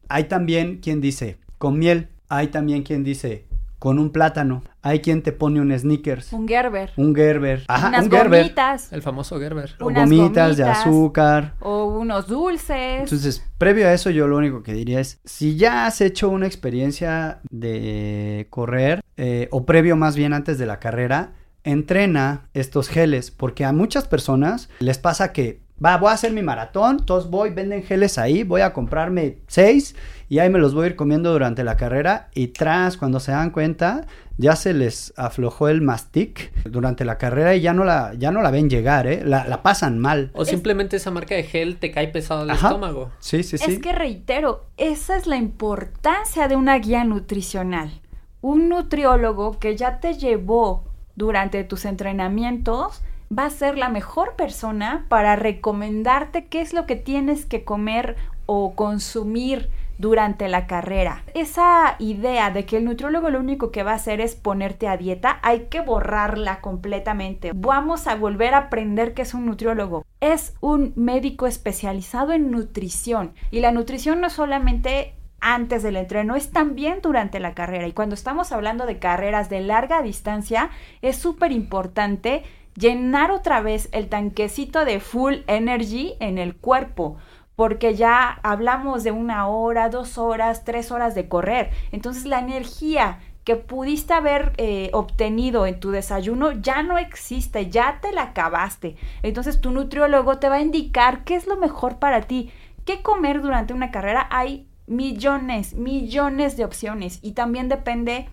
Hay 0.09 0.25
también 0.25 0.79
quien 0.79 1.01
dice 1.01 1.39
con 1.59 1.79
miel. 1.79 2.09
Hay 2.29 2.49
también 2.49 2.83
quien 2.83 3.05
dice 3.05 3.47
con 3.79 3.99
un 3.99 4.11
plátano. 4.11 4.63
Hay 4.83 5.01
quien 5.01 5.23
te 5.23 5.33
pone 5.33 5.61
un 5.61 5.77
sneakers, 5.77 6.33
Un 6.33 6.49
Gerber. 6.49 6.93
un 6.97 7.15
Gerber. 7.15 7.65
Ajá, 7.69 7.89
unas 7.89 8.05
un 8.05 8.11
Gerber. 8.11 8.41
gomitas. 8.43 8.93
El 8.93 9.03
famoso 9.03 9.39
Gerber. 9.39 9.75
O 9.81 9.87
unas 9.89 10.09
gomitas 10.09 10.57
de 10.57 10.65
azúcar. 10.65 11.55
O 11.61 11.85
unos 11.87 12.27
dulces. 12.27 13.01
Entonces, 13.03 13.45
previo 13.59 13.87
a 13.87 13.93
eso, 13.93 14.11
yo 14.11 14.27
lo 14.29 14.37
único 14.39 14.63
que 14.63 14.73
diría 14.73 15.01
es, 15.01 15.21
si 15.25 15.57
ya 15.57 15.87
has 15.87 16.01
hecho 16.01 16.29
una 16.31 16.47
experiencia 16.47 17.41
de 17.51 18.47
correr, 18.51 19.03
eh, 19.17 19.49
o 19.51 19.67
previo 19.67 19.95
más 19.97 20.17
bien 20.17 20.33
antes 20.33 20.59
de 20.59 20.67
la 20.67 20.79
carrera, 20.81 21.33
entrena 21.65 22.49
estos 22.55 22.89
geles, 22.89 23.31
porque 23.31 23.65
a 23.65 23.73
muchas 23.73 24.07
personas 24.07 24.69
les 24.79 24.99
pasa 24.99 25.33
que 25.33 25.61
va, 25.85 25.97
voy 25.99 26.11
a 26.11 26.13
hacer 26.13 26.33
mi 26.33 26.43
maratón, 26.43 27.05
todos 27.05 27.31
voy, 27.31 27.51
venden 27.51 27.83
geles 27.83 28.19
ahí, 28.19 28.43
voy 28.43 28.63
a 28.63 28.73
comprarme 28.73 29.39
seis 29.47 29.95
y 30.29 30.39
ahí 30.39 30.51
me 30.51 30.59
los 30.59 30.75
voy 30.75 30.85
a 30.85 30.87
ir 30.89 30.97
comiendo 30.97 31.33
durante 31.33 31.65
la 31.65 31.77
carrera 31.77 32.29
y 32.35 32.49
tras, 32.49 32.97
cuando 32.97 33.21
se 33.21 33.33
dan 33.33 33.51
cuenta, 33.51 34.07
ya 34.39 34.57
se 34.57 34.75
les 34.75 35.13
aflojó 35.17 35.69
el 35.69 35.83
mastic 35.83 36.53
durante 36.65 37.05
la 37.05 37.19
carrera 37.19 37.55
y 37.55 37.61
ya 37.61 37.73
no 37.73 37.85
la, 37.85 38.13
ya 38.15 38.31
no 38.31 38.43
la 38.43 38.51
ven 38.51 38.69
llegar, 38.69 39.07
¿eh? 39.07 39.23
La, 39.25 39.47
la 39.47 39.63
pasan 39.63 39.99
mal. 39.99 40.31
O 40.35 40.45
simplemente 40.45 40.97
esa 40.97 41.11
marca 41.11 41.35
de 41.35 41.45
gel 41.45 41.79
te 41.79 41.91
cae 41.91 42.09
pesado 42.09 42.43
al 42.43 42.51
Ajá. 42.51 42.69
estómago. 42.69 43.11
Sí, 43.19 43.43
sí, 43.43 43.57
sí. 43.57 43.73
Es 43.73 43.79
que 43.79 43.93
reitero, 43.93 44.67
esa 44.77 45.17
es 45.17 45.27
la 45.27 45.37
importancia 45.37 46.49
de 46.49 46.57
una 46.57 46.79
guía 46.79 47.05
nutricional. 47.05 48.01
Un 48.43 48.69
nutriólogo 48.69 49.59
que 49.59 49.77
ya 49.77 50.01
te 50.01 50.15
llevó 50.15 50.85
durante 51.15 51.65
tus 51.65 51.85
entrenamientos 51.87 53.01
va 53.37 53.47
a 53.47 53.51
ser 53.51 53.77
la 53.79 53.89
mejor 53.89 54.35
persona 54.37 55.07
para 55.09 55.37
recomendarte 55.37 56.47
qué 56.47 56.61
es 56.61 56.73
lo 56.73 56.87
que 56.87 56.97
tienes 56.97 57.47
que 57.47 57.65
comer 57.65 58.17
o 58.47 58.75
consumir 58.75 59.71
durante 59.99 60.49
la 60.49 60.67
carrera. 60.67 61.23
Esa 61.35 61.97
idea 61.99 62.51
de 62.51 62.67
que 62.67 62.77
el 62.77 62.85
nutriólogo 62.85 63.31
lo 63.31 63.41
único 63.41 63.71
que 63.71 63.83
va 63.83 63.93
a 63.93 63.97
hacer 63.97 64.21
es 64.21 64.35
ponerte 64.35 64.89
a 64.89 64.97
dieta, 64.97 65.39
hay 65.43 65.67
que 65.71 65.81
borrarla 65.81 66.61
completamente. 66.61 67.53
Vamos 67.55 68.07
a 68.07 68.15
volver 68.15 68.55
a 68.55 68.59
aprender 68.59 69.15
que 69.15 69.23
es 69.23 69.35
un 69.35 69.47
nutriólogo. 69.47 70.05
Es 70.21 70.55
un 70.61 70.93
médico 70.97 71.47
especializado 71.47 72.33
en 72.33 72.51
nutrición 72.51 73.33
y 73.51 73.61
la 73.61 73.73
nutrición 73.73 74.21
no 74.21 74.31
solamente 74.31 75.15
antes 75.41 75.83
del 75.83 75.97
entreno, 75.97 76.35
es 76.35 76.51
también 76.51 77.01
durante 77.03 77.41
la 77.41 77.55
carrera. 77.55 77.87
Y 77.87 77.93
cuando 77.93 78.15
estamos 78.15 78.53
hablando 78.53 78.87
de 78.87 78.99
carreras 78.99 79.49
de 79.49 79.61
larga 79.61 80.03
distancia, 80.03 80.71
es 81.03 81.17
súper 81.17 81.53
importante 81.53 82.43
llenar 82.77 83.31
otra 83.31 83.61
vez 83.61 83.89
el 83.93 84.09
tanquecito 84.09 84.85
de 84.85 85.01
full 85.01 85.37
energy 85.47 86.15
en 86.21 86.39
el 86.39 86.57
cuerpo 86.57 87.17
porque 87.57 87.95
ya 87.95 88.39
hablamos 88.43 89.03
de 89.03 89.11
una 89.11 89.49
hora, 89.49 89.89
dos 89.89 90.19
horas, 90.19 90.65
tres 90.65 90.93
horas 90.93 91.15
de 91.15 91.27
correr. 91.27 91.71
Entonces 91.91 92.27
la 92.27 92.39
energía 92.39 93.19
que 93.45 93.57
pudiste 93.57 94.13
haber 94.13 94.53
eh, 94.59 94.91
obtenido 94.93 95.67
en 95.67 95.81
tu 95.81 95.91
desayuno 95.91 96.53
ya 96.53 96.83
no 96.83 96.99
existe, 96.99 97.71
ya 97.71 97.99
te 98.03 98.13
la 98.13 98.23
acabaste. 98.23 98.97
Entonces 99.23 99.61
tu 99.61 99.71
nutriólogo 99.71 100.39
te 100.39 100.49
va 100.49 100.57
a 100.57 100.61
indicar 100.61 101.25
qué 101.25 101.35
es 101.35 101.47
lo 101.47 101.57
mejor 101.57 101.99
para 101.99 102.23
ti. 102.23 102.51
¿Qué 102.85 103.03
comer 103.03 103.41
durante 103.41 103.73
una 103.73 103.91
carrera? 103.91 104.29
Hay 104.31 104.69
millones, 104.87 105.75
millones 105.75 106.57
de 106.57 106.65
opciones 106.65 107.21
y 107.23 107.33
también 107.33 107.69
depende 107.69 108.29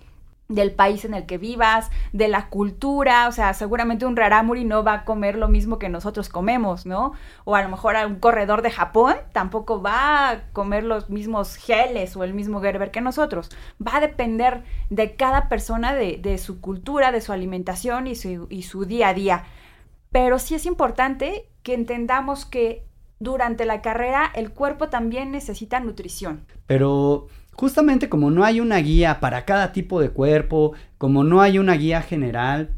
del 0.49 0.71
país 0.71 1.05
en 1.05 1.13
el 1.13 1.25
que 1.25 1.37
vivas, 1.37 1.89
de 2.11 2.27
la 2.27 2.49
cultura, 2.49 3.27
o 3.27 3.31
sea, 3.31 3.53
seguramente 3.53 4.05
un 4.05 4.15
rarámuri 4.15 4.65
no 4.65 4.83
va 4.83 4.93
a 4.93 5.05
comer 5.05 5.37
lo 5.37 5.47
mismo 5.47 5.79
que 5.79 5.89
nosotros 5.89 6.29
comemos, 6.29 6.85
¿no? 6.85 7.13
O 7.45 7.55
a 7.55 7.63
lo 7.63 7.69
mejor 7.69 7.95
un 8.05 8.19
corredor 8.19 8.61
de 8.61 8.71
Japón 8.71 9.15
tampoco 9.31 9.81
va 9.81 10.29
a 10.29 10.41
comer 10.51 10.83
los 10.83 11.09
mismos 11.09 11.55
geles 11.55 12.15
o 12.15 12.23
el 12.23 12.33
mismo 12.33 12.61
Gerber 12.61 12.91
que 12.91 13.01
nosotros. 13.01 13.49
Va 13.85 13.97
a 13.97 14.01
depender 14.01 14.63
de 14.89 15.15
cada 15.15 15.49
persona, 15.49 15.93
de, 15.93 16.17
de 16.17 16.37
su 16.37 16.59
cultura, 16.61 17.11
de 17.11 17.21
su 17.21 17.31
alimentación 17.31 18.07
y 18.07 18.15
su, 18.15 18.47
y 18.49 18.63
su 18.63 18.85
día 18.85 19.09
a 19.09 19.13
día. 19.13 19.43
Pero 20.11 20.39
sí 20.39 20.55
es 20.55 20.65
importante 20.65 21.47
que 21.63 21.73
entendamos 21.73 22.45
que 22.45 22.85
durante 23.19 23.65
la 23.65 23.81
carrera 23.81 24.29
el 24.35 24.51
cuerpo 24.51 24.89
también 24.89 25.31
necesita 25.31 25.79
nutrición. 25.79 26.45
Pero 26.67 27.27
justamente 27.53 28.09
como 28.09 28.31
no 28.31 28.43
hay 28.43 28.59
una 28.59 28.77
guía 28.77 29.19
para 29.19 29.45
cada 29.45 29.71
tipo 29.71 30.01
de 30.01 30.09
cuerpo, 30.09 30.73
como 30.97 31.23
no 31.23 31.41
hay 31.41 31.59
una 31.59 31.73
guía 31.73 32.01
general, 32.01 32.71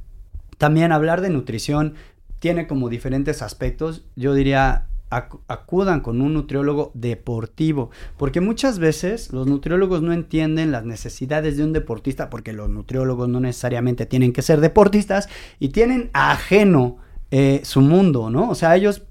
también 0.57 0.91
hablar 0.91 1.21
de 1.21 1.29
nutrición 1.29 1.95
tiene 2.39 2.67
como 2.67 2.89
diferentes 2.89 3.41
aspectos. 3.41 4.05
Yo 4.15 4.33
diría, 4.33 4.87
ac 5.09 5.37
acudan 5.47 6.01
con 6.01 6.21
un 6.21 6.33
nutriólogo 6.33 6.91
deportivo, 6.93 7.89
porque 8.17 8.41
muchas 8.41 8.79
veces 8.79 9.31
los 9.31 9.47
nutriólogos 9.47 10.01
no 10.01 10.13
entienden 10.13 10.71
las 10.71 10.85
necesidades 10.85 11.57
de 11.57 11.63
un 11.63 11.73
deportista, 11.73 12.29
porque 12.29 12.53
los 12.53 12.69
nutriólogos 12.69 13.29
no 13.29 13.39
necesariamente 13.39 14.05
tienen 14.05 14.33
que 14.33 14.41
ser 14.41 14.61
deportistas 14.61 15.29
y 15.59 15.69
tienen 15.69 16.09
ajeno 16.13 16.97
eh, 17.31 17.61
su 17.63 17.81
mundo, 17.81 18.29
¿no? 18.29 18.49
O 18.49 18.55
sea, 18.55 18.75
ellos 18.75 19.03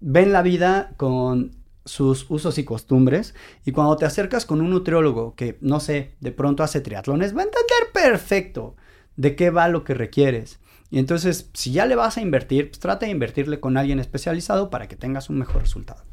ven 0.00 0.32
la 0.32 0.42
vida 0.42 0.92
con 0.96 1.52
sus 1.84 2.30
usos 2.30 2.58
y 2.58 2.64
costumbres 2.64 3.34
y 3.64 3.72
cuando 3.72 3.96
te 3.96 4.06
acercas 4.06 4.46
con 4.46 4.60
un 4.60 4.70
nutriólogo 4.70 5.34
que 5.34 5.58
no 5.60 5.80
sé, 5.80 6.14
de 6.20 6.32
pronto 6.32 6.62
hace 6.62 6.80
triatlones, 6.80 7.36
va 7.36 7.42
a 7.42 7.44
entender 7.44 7.92
perfecto 7.92 8.76
de 9.16 9.36
qué 9.36 9.50
va 9.50 9.68
lo 9.68 9.84
que 9.84 9.94
requieres. 9.94 10.60
Y 10.90 10.98
entonces, 10.98 11.50
si 11.54 11.72
ya 11.72 11.86
le 11.86 11.96
vas 11.96 12.16
a 12.16 12.20
invertir, 12.20 12.70
pues 12.70 12.78
trata 12.78 13.06
de 13.06 13.12
invertirle 13.12 13.60
con 13.60 13.76
alguien 13.76 13.98
especializado 13.98 14.70
para 14.70 14.86
que 14.86 14.96
tengas 14.96 15.28
un 15.28 15.38
mejor 15.38 15.62
resultado. 15.62 16.04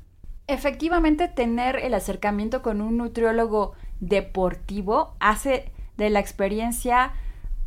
Efectivamente, 0.48 1.28
tener 1.28 1.78
el 1.78 1.94
acercamiento 1.94 2.62
con 2.62 2.82
un 2.82 2.98
nutriólogo 2.98 3.74
deportivo 4.00 5.16
hace 5.20 5.72
de 5.98 6.10
la 6.10 6.20
experiencia 6.20 7.14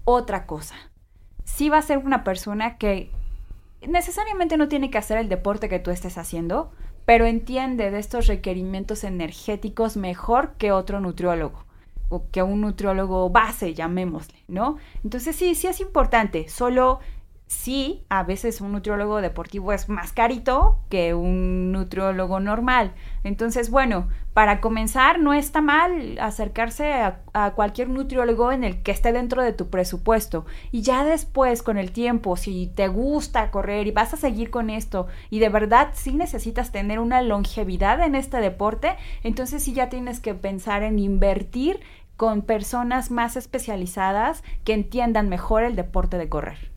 otra 0.04 0.46
cosa. 0.46 0.74
Sí 1.44 1.68
va 1.68 1.78
a 1.78 1.82
ser 1.82 1.98
una 1.98 2.24
persona 2.24 2.78
que 2.78 3.10
necesariamente 3.86 4.56
no 4.56 4.68
tiene 4.68 4.90
que 4.90 4.98
hacer 4.98 5.18
el 5.18 5.28
deporte 5.28 5.68
que 5.68 5.78
tú 5.78 5.90
estés 5.90 6.18
haciendo, 6.18 6.72
pero 7.04 7.26
entiende 7.26 7.90
de 7.90 7.98
estos 7.98 8.26
requerimientos 8.26 9.04
energéticos 9.04 9.96
mejor 9.96 10.54
que 10.58 10.72
otro 10.72 11.00
nutriólogo 11.00 11.64
o 12.08 12.28
que 12.30 12.42
un 12.42 12.60
nutriólogo 12.60 13.30
base, 13.30 13.74
llamémosle, 13.74 14.38
¿no? 14.46 14.76
Entonces 15.02 15.36
sí, 15.36 15.54
sí 15.54 15.66
es 15.66 15.80
importante, 15.80 16.48
solo 16.48 17.00
sí, 17.54 18.04
a 18.08 18.24
veces 18.24 18.60
un 18.60 18.72
nutriólogo 18.72 19.20
deportivo 19.20 19.72
es 19.72 19.88
más 19.88 20.12
carito 20.12 20.80
que 20.90 21.14
un 21.14 21.72
nutriólogo 21.72 22.40
normal. 22.40 22.92
Entonces, 23.22 23.70
bueno, 23.70 24.08
para 24.34 24.60
comenzar, 24.60 25.20
no 25.20 25.32
está 25.32 25.60
mal 25.60 26.18
acercarse 26.20 26.92
a, 26.92 27.20
cualquier 27.54 27.88
nutriólogo 27.88 28.52
en 28.52 28.64
el 28.64 28.82
que 28.82 28.90
esté 28.92 29.12
dentro 29.12 29.42
de 29.42 29.52
tu 29.52 29.70
presupuesto. 29.70 30.44
Y 30.72 30.82
ya 30.82 31.04
después, 31.04 31.62
con 31.62 31.78
el 31.78 31.92
tiempo, 31.92 32.36
si 32.36 32.66
te 32.74 32.88
gusta 32.88 33.50
correr 33.50 33.86
y 33.86 33.92
vas 33.92 34.12
a 34.12 34.18
seguir 34.18 34.50
con 34.50 34.70
esto 34.70 35.06
y 35.30 35.38
de 35.38 35.48
verdad 35.48 35.90
sí 35.94 36.14
necesitas 36.14 36.72
tener 36.72 36.98
una 36.98 37.22
longevidad 37.22 38.02
en 38.02 38.14
este 38.14 38.38
deporte, 38.38 38.96
entonces 39.22 39.62
sí 39.62 39.72
ya 39.72 39.88
tienes 39.88 40.20
que 40.20 40.34
pensar 40.34 40.82
en 40.82 40.98
invertir 40.98 41.80
con 42.16 42.42
personas 42.42 43.10
más 43.10 43.36
especializadas 43.36 44.42
que 44.64 44.74
entiendan 44.74 45.28
mejor 45.28 45.62
el 45.62 45.76
deporte 45.76 46.18
de 46.18 46.28
correr 46.28 46.73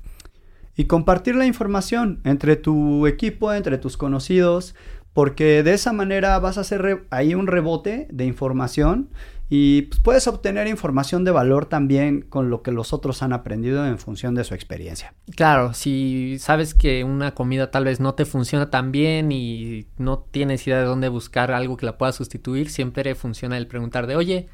y 0.78 0.86
compartir 0.86 1.36
la 1.36 1.45
información 1.45 2.21
entre 2.23 2.55
tu 2.55 3.07
equipo, 3.07 3.51
entre 3.51 3.78
tus 3.78 3.97
conocidos, 3.97 4.75
porque 5.11 5.63
de 5.63 5.73
esa 5.73 5.91
manera 5.91 6.38
vas 6.38 6.59
a 6.59 6.61
hacer 6.61 7.07
ahí 7.09 7.34
un 7.34 7.47
rebote 7.47 8.07
de 8.11 8.25
información 8.25 9.09
y 9.49 9.84
pues, 9.84 9.99
puedes 10.01 10.28
obtener 10.28 10.67
información 10.67 11.23
de 11.23 11.32
valor 11.32 11.65
también 11.65 12.21
con 12.21 12.51
lo 12.51 12.61
que 12.61 12.71
los 12.71 12.93
otros 12.93 13.23
han 13.23 13.34
aprendido 13.34 13.88
en 13.88 13.97
función 13.97 14.36
de 14.36 14.43
su 14.43 14.53
experiencia. 14.53 15.15
Claro, 15.36 15.73
si 15.73 16.38
sabes 16.39 16.75
que 16.75 17.03
una 17.03 17.34
comida 17.34 17.71
tal 17.71 17.86
vez 17.86 17.99
no 17.99 18.13
te 18.13 18.25
funciona 18.25 18.69
tan 18.69 18.91
bien 18.91 19.32
y 19.32 19.88
no 19.97 20.19
tienes 20.19 20.67
idea 20.67 20.80
de 20.80 20.86
dónde 20.86 21.09
buscar 21.09 21.51
algo 21.51 21.78
que 21.78 21.88
la 21.88 21.97
pueda 21.97 22.11
sustituir, 22.11 22.69
siempre 22.69 23.15
funciona 23.15 23.57
el 23.57 23.65
preguntar 23.65 24.05
de, 24.05 24.15
oye, 24.15 24.49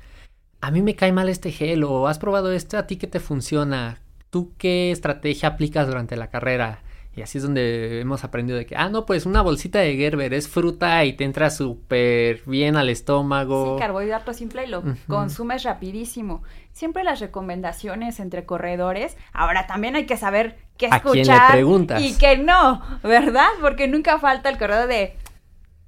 a 0.62 0.72
mí 0.72 0.82
me 0.82 0.96
cae 0.96 1.12
mal 1.12 1.28
este 1.28 1.52
gel 1.52 1.84
o 1.84 2.08
has 2.08 2.20
probado 2.20 2.54
este, 2.54 2.78
a 2.78 2.88
ti 2.88 2.96
que 2.96 3.08
te 3.08 3.20
funciona, 3.20 4.00
¿tú 4.34 4.52
qué 4.58 4.90
estrategia 4.90 5.50
aplicas 5.50 5.86
durante 5.86 6.16
la 6.16 6.32
carrera? 6.32 6.80
Y 7.16 7.22
así 7.22 7.38
es 7.38 7.44
donde 7.44 8.00
hemos 8.00 8.24
aprendido 8.24 8.58
de 8.58 8.66
que, 8.66 8.76
ah, 8.76 8.90
no, 8.90 9.06
pues 9.06 9.28
una 9.28 9.44
bolsita 9.44 9.78
de 9.78 9.96
Gerber 9.96 10.34
es 10.34 10.48
fruta 10.48 11.06
y 11.06 11.14
te 11.14 11.24
entra 11.24 11.52
súper 11.52 12.42
bien 12.48 12.76
al 12.76 12.90
estómago. 12.90 13.76
Sí, 13.76 13.80
carbohidrato 13.80 14.34
simple 14.34 14.66
y 14.66 14.68
lo 14.70 14.80
uh 14.80 14.84
-huh. 14.84 14.98
consumes 15.06 15.62
rapidísimo. 15.62 16.42
Siempre 16.72 17.04
las 17.04 17.20
recomendaciones 17.20 18.20
entre 18.20 18.48
corredores. 18.48 19.16
Ahora 19.32 19.68
también 19.68 19.96
hay 19.96 20.08
que 20.08 20.18
saber 20.18 20.58
qué 20.78 20.88
escuchar 20.88 21.02
¿A 21.02 21.12
quién 21.12 21.28
le 21.28 21.52
preguntas? 21.52 22.02
y 22.02 22.18
qué 22.18 22.38
no, 22.38 22.82
¿verdad? 23.04 23.50
Porque 23.62 23.88
nunca 23.88 24.18
falta 24.18 24.50
el 24.50 24.58
corredor 24.58 24.88
de, 24.88 25.16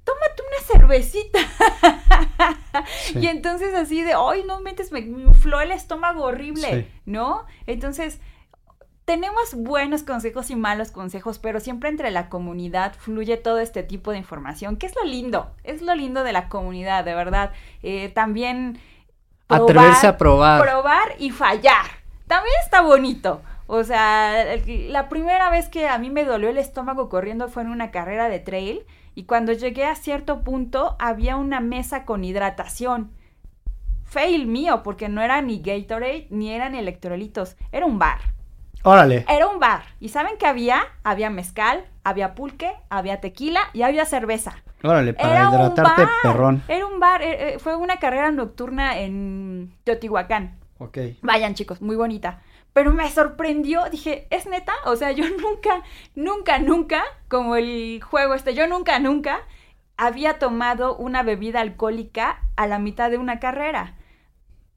tómate 0.04 0.42
una 0.42 0.78
cervecita. 0.78 1.40
Sí. 3.06 3.18
Y 3.20 3.26
entonces 3.26 3.74
así 3.74 4.02
de, 4.02 4.12
ay, 4.12 4.44
no 4.46 4.60
metes, 4.60 4.92
me 4.92 5.00
infló 5.00 5.60
el 5.60 5.72
estómago 5.72 6.24
horrible, 6.24 6.82
sí. 6.82 7.00
¿no? 7.06 7.46
Entonces 7.66 8.20
tenemos 9.06 9.54
buenos 9.54 10.02
consejos 10.02 10.50
y 10.50 10.56
malos 10.56 10.90
consejos, 10.90 11.38
pero 11.38 11.60
siempre 11.60 11.88
entre 11.88 12.10
la 12.10 12.28
comunidad 12.28 12.92
fluye 12.98 13.36
todo 13.36 13.60
este 13.60 13.84
tipo 13.84 14.10
de 14.10 14.18
información, 14.18 14.76
que 14.76 14.86
es 14.86 14.96
lo 14.96 15.04
lindo, 15.04 15.52
es 15.62 15.80
lo 15.80 15.94
lindo 15.94 16.24
de 16.24 16.32
la 16.32 16.48
comunidad, 16.48 17.04
de 17.04 17.14
verdad. 17.14 17.52
Eh, 17.84 18.08
también 18.08 18.80
probar, 19.46 19.70
atreverse 19.70 20.06
a 20.08 20.18
probar. 20.18 20.60
Probar 20.60 21.14
y 21.20 21.30
fallar. 21.30 21.86
También 22.26 22.54
está 22.64 22.82
bonito. 22.82 23.42
O 23.68 23.84
sea, 23.84 24.44
la 24.66 25.08
primera 25.08 25.50
vez 25.50 25.68
que 25.68 25.86
a 25.86 25.98
mí 25.98 26.10
me 26.10 26.24
dolió 26.24 26.48
el 26.50 26.58
estómago 26.58 27.08
corriendo 27.08 27.48
fue 27.48 27.62
en 27.62 27.70
una 27.70 27.92
carrera 27.92 28.28
de 28.28 28.40
trail 28.40 28.84
y 29.14 29.24
cuando 29.24 29.52
llegué 29.52 29.84
a 29.84 29.94
cierto 29.94 30.42
punto 30.42 30.96
había 30.98 31.36
una 31.36 31.60
mesa 31.60 32.04
con 32.04 32.24
hidratación. 32.24 33.12
Fail 34.02 34.48
mío, 34.48 34.82
porque 34.82 35.08
no 35.08 35.22
era 35.22 35.40
ni 35.42 35.60
Gatorade 35.60 36.26
ni 36.30 36.50
eran 36.50 36.74
electrolitos, 36.74 37.56
era 37.70 37.86
un 37.86 38.00
bar. 38.00 38.35
Órale. 38.86 39.24
Era 39.28 39.48
un 39.48 39.58
bar. 39.58 39.82
¿Y 40.00 40.10
saben 40.10 40.34
qué 40.38 40.46
había? 40.46 40.82
Había 41.02 41.28
mezcal, 41.28 41.84
había 42.04 42.34
pulque, 42.34 42.72
había 42.88 43.20
tequila 43.20 43.60
y 43.72 43.82
había 43.82 44.04
cerveza. 44.04 44.54
Órale, 44.82 45.12
para 45.14 45.30
Era 45.32 45.48
un 45.48 45.54
hidratarte, 45.54 46.02
bar. 46.04 46.10
perrón. 46.22 46.62
Era 46.68 46.86
un 46.86 47.00
bar. 47.00 47.20
eh, 47.22 47.54
eh, 47.54 47.58
fue 47.58 47.74
una 47.76 47.96
carrera 47.98 48.30
nocturna 48.30 48.98
en 48.98 49.74
Teotihuacán. 49.84 50.56
Ok. 50.78 50.98
Vayan, 51.22 51.54
chicos, 51.54 51.82
muy 51.82 51.96
bonita. 51.96 52.42
Pero 52.72 52.92
me 52.92 53.10
sorprendió, 53.10 53.84
dije, 53.90 54.26
¿es 54.30 54.46
neta? 54.46 54.72
O 54.84 54.94
sea, 54.94 55.10
yo 55.10 55.24
nunca, 55.40 55.82
nunca, 56.14 56.58
nunca, 56.58 57.02
como 57.28 57.56
el 57.56 58.00
juego 58.02 58.34
este, 58.34 58.54
yo 58.54 58.68
nunca, 58.68 58.98
nunca 59.00 59.40
había 59.96 60.38
tomado 60.38 60.94
una 60.96 61.22
bebida 61.24 61.60
alcohólica 61.60 62.42
a 62.54 62.66
la 62.68 62.78
mitad 62.78 63.10
de 63.10 63.18
una 63.18 63.40
carrera. 63.40 63.96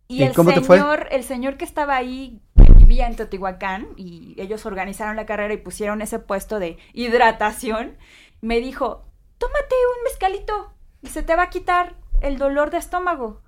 Y, 0.07 0.22
¿Y 0.22 0.24
el 0.24 0.34
cómo 0.34 0.51
te 0.53 0.62
fue? 0.62 0.78
señor, 0.78 1.07
el 1.12 1.24
señor 1.24 1.57
que 1.57 1.66
estaba 1.66 1.95
ahí, 1.95 2.41
vivía 2.90 3.06
en 3.06 3.16
Teotihuacán, 3.16 3.88
y 3.98 4.34
ellos 4.40 4.66
organizaron 4.66 5.16
la 5.16 5.28
carrera 5.28 5.54
y 5.54 5.58
pusieron 5.58 6.02
ese 6.02 6.18
puesto 6.18 6.58
de 6.58 6.78
hidratación, 6.94 7.98
me 8.42 8.60
dijo, 8.60 9.06
tómate 9.38 9.76
un 9.98 10.04
mezcalito 10.04 10.74
y 11.02 11.10
se 11.10 11.22
te 11.22 11.36
va 11.36 11.44
a 11.44 11.50
quitar 11.52 11.96
el 12.22 12.40
dolor 12.40 12.72
de 12.72 12.80
estómago. 12.80 13.42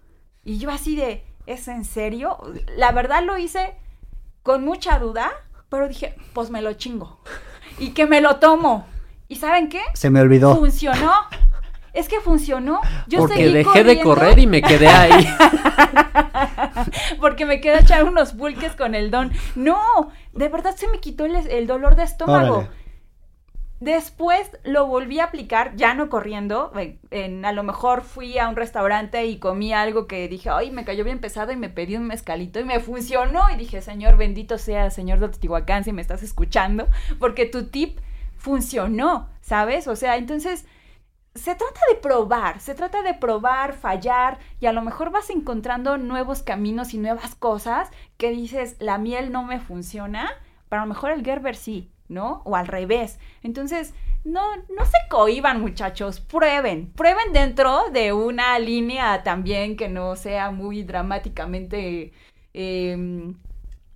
Y 0.44 0.60
yo 0.60 0.70
así 0.70 0.96
de, 0.96 1.26
¿es 1.48 1.68
en 1.68 1.86
serio? 1.86 2.38
La 2.78 2.92
verdad 2.92 3.24
lo 3.24 3.36
hice 3.40 3.74
con 4.44 4.64
mucha 4.64 5.00
duda, 5.00 5.32
pero 5.70 5.88
dije, 5.88 6.16
pues 6.34 6.52
me 6.52 6.62
lo 6.62 6.74
chingo. 6.74 7.20
Y 7.80 7.92
que 7.92 8.06
me 8.06 8.22
lo 8.22 8.36
tomo. 8.36 8.86
¿Y 9.28 9.38
saben 9.38 9.70
qué? 9.70 9.82
Se 9.96 10.12
me 10.12 10.22
olvidó. 10.22 10.56
Funcionó. 10.56 11.14
Es 11.94 12.08
que 12.08 12.20
funcionó. 12.22 12.82
Yo 13.08 13.20
Porque 13.20 13.36
seguí 13.36 13.52
dejé 13.52 13.84
de 13.84 14.02
correr 14.02 14.40
y 14.40 14.48
me 14.48 14.62
quedé 14.62 14.88
ahí. 14.88 15.28
Porque 17.20 17.46
me 17.46 17.60
quedé 17.60 17.76
a 17.76 17.80
echar 17.80 18.04
unos 18.06 18.34
pulques 18.34 18.76
con 18.76 18.96
el 18.96 19.12
don. 19.12 19.32
No, 19.56 20.12
de 20.34 20.48
verdad 20.48 20.76
se 20.76 20.88
me 20.88 21.00
quitó 21.00 21.26
el, 21.26 21.36
el 21.36 21.68
dolor 21.68 21.96
de 21.96 22.04
estómago. 22.04 22.56
Órale. 22.56 22.82
Después 23.82 24.48
lo 24.64 24.86
volví 24.86 25.20
a 25.20 25.24
aplicar, 25.24 25.76
ya 25.76 25.96
no 25.96 26.08
corriendo. 26.08 26.72
En, 27.10 27.44
a 27.46 27.52
lo 27.52 27.64
mejor 27.64 28.04
fui 28.04 28.38
a 28.38 28.48
un 28.48 28.56
restaurante 28.56 29.26
y 29.26 29.40
comí 29.40 29.74
algo 29.74 30.06
que 30.06 30.28
dije, 30.28 30.52
ay, 30.52 30.70
me 30.70 30.86
cayó 30.86 31.04
bien 31.04 31.18
pesado 31.18 31.52
y 31.52 31.56
me 31.56 31.68
pedí 31.68 31.96
un 31.96 32.06
mezcalito 32.06 32.60
y 32.60 32.64
me 32.64 32.80
funcionó. 32.80 33.50
Y 33.50 33.56
dije, 33.56 33.82
Señor, 33.82 34.18
bendito 34.18 34.60
sea, 34.60 34.92
Señor 34.92 35.20
de 35.20 35.30
Teotihuacán, 35.30 35.84
si 35.84 35.94
me 35.94 36.04
estás 36.04 36.22
escuchando, 36.22 36.88
porque 37.18 37.48
tu 37.48 37.70
tip 37.70 38.00
funcionó, 38.38 39.30
¿sabes? 39.42 39.88
O 39.88 39.96
sea, 39.96 40.18
entonces 40.18 40.68
se 41.34 41.56
trata 41.56 41.80
de 41.90 41.96
probar, 41.96 42.60
se 42.60 42.76
trata 42.76 43.02
de 43.04 43.14
probar, 43.14 43.74
fallar 43.74 44.40
y 44.60 44.66
a 44.66 44.74
lo 44.74 44.82
mejor 44.82 45.12
vas 45.12 45.30
encontrando 45.30 45.98
nuevos 45.98 46.44
caminos 46.44 46.94
y 46.94 46.98
nuevas 46.98 47.36
cosas 47.36 47.90
que 48.18 48.32
dices, 48.32 48.76
la 48.80 48.98
miel 48.98 49.32
no 49.32 49.44
me 49.44 49.60
funciona, 49.60 50.30
pero 50.70 50.82
a 50.82 50.86
lo 50.86 50.90
mejor 50.90 51.12
el 51.12 51.24
Gerber 51.24 51.56
sí, 51.56 51.90
¿no? 52.10 52.42
O 52.46 52.56
al 52.56 52.68
revés. 52.68 53.18
Entonces, 53.44 53.94
no, 54.26 54.42
no 54.58 54.86
se 54.86 54.98
cohiban 55.10 55.62
muchachos, 55.62 56.20
prueben, 56.20 56.92
prueben 56.94 57.32
dentro 57.34 57.90
de 57.92 58.14
una 58.14 58.60
línea 58.60 59.24
también 59.24 59.78
que 59.78 59.90
no 59.90 60.16
sea 60.18 60.52
muy 60.52 60.84
dramáticamente... 60.84 62.12
em, 62.54 63.36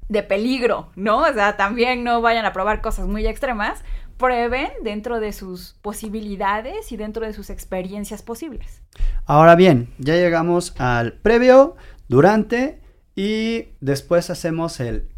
de 0.07 0.23
peligro, 0.23 0.91
¿no? 0.95 1.19
O 1.19 1.33
sea, 1.33 1.57
también 1.57 2.03
no 2.03 2.21
vayan 2.21 2.45
a 2.45 2.53
probar 2.53 2.81
cosas 2.81 3.07
muy 3.07 3.25
extremas, 3.25 3.83
prueben 4.17 4.69
dentro 4.83 5.19
de 5.19 5.33
sus 5.33 5.75
posibilidades 5.81 6.91
y 6.91 6.97
dentro 6.97 7.25
de 7.25 7.33
sus 7.33 7.49
experiencias 7.49 8.21
posibles. 8.21 8.81
Ahora 9.25 9.55
bien, 9.55 9.89
ya 9.97 10.15
llegamos 10.15 10.73
al 10.79 11.13
previo, 11.13 11.75
durante 12.07 12.81
y 13.15 13.69
después 13.81 14.29
hacemos 14.29 14.79
el 14.79 15.09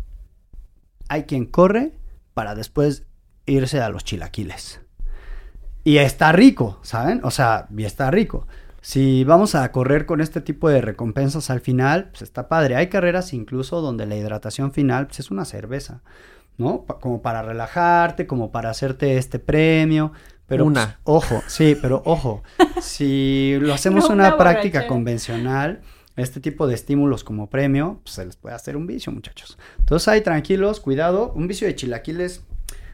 hay 1.09 1.23
quien 1.23 1.45
corre 1.45 1.93
para 2.33 2.53
después 2.53 3.05
irse 3.45 3.81
a 3.81 3.89
los 3.89 4.03
chilaquiles. 4.03 4.81
Y 5.83 5.97
está 5.97 6.33
rico, 6.33 6.79
¿saben? 6.81 7.21
O 7.23 7.31
sea, 7.31 7.67
y 7.75 7.85
está 7.85 8.11
rico. 8.11 8.45
Si 8.81 9.23
vamos 9.23 9.55
a 9.55 9.71
correr 9.71 10.05
con 10.05 10.21
este 10.21 10.41
tipo 10.41 10.69
de 10.69 10.81
recompensas 10.81 11.49
al 11.49 11.61
final, 11.61 12.09
pues 12.09 12.21
está 12.23 12.49
padre. 12.49 12.75
Hay 12.75 12.87
carreras 12.87 13.33
incluso 13.33 13.81
donde 13.81 14.05
la 14.05 14.17
hidratación 14.17 14.73
final 14.73 15.07
pues, 15.07 15.21
es 15.21 15.31
una 15.31 15.45
cerveza, 15.45 16.01
¿no? 16.57 16.83
Pa- 16.85 16.99
como 16.99 17.21
para 17.21 17.41
relajarte, 17.41 18.27
como 18.27 18.51
para 18.51 18.69
hacerte 18.69 19.17
este 19.17 19.39
premio. 19.39 20.11
Pero 20.47 20.63
Una. 20.65 20.99
pues, 21.03 21.15
ojo, 21.25 21.43
sí, 21.47 21.75
pero 21.81 22.01
ojo, 22.05 22.41
si 22.81 23.57
lo 23.59 23.73
hacemos 23.73 24.07
No, 24.07 24.15
una, 24.15 24.27
una 24.29 24.37
práctica 24.37 24.79
borrachera. 24.79 24.87
convencional, 24.87 25.81
este 26.15 26.39
tipo 26.39 26.67
de 26.67 26.73
estímulos 26.75 27.23
como 27.23 27.49
premio, 27.49 27.99
pues 28.03 28.15
se 28.15 28.25
les 28.25 28.37
puede 28.37 28.55
hacer 28.55 28.77
un 28.77 28.87
vicio, 28.87 29.11
muchachos. 29.11 29.57
Entonces 29.79 30.07
ahí 30.07 30.21
tranquilos, 30.21 30.79
cuidado, 30.79 31.31
un 31.35 31.47
vicio 31.47 31.67
de 31.67 31.75
chilaquiles, 31.75 32.43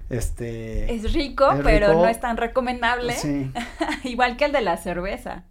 este... 0.09 0.93
Es 0.93 1.13
rico, 1.13 1.51
Es 1.51 1.59
pero 1.63 1.87
rico. 1.89 2.01
no 2.01 2.07
es 2.07 2.19
tan 2.19 2.37
recomendable, 2.37 3.13
Sí. 3.13 3.51
igual 4.03 4.35
que 4.37 4.45
el 4.45 4.51
de 4.51 4.61
la 4.61 4.77
cerveza. 4.77 5.45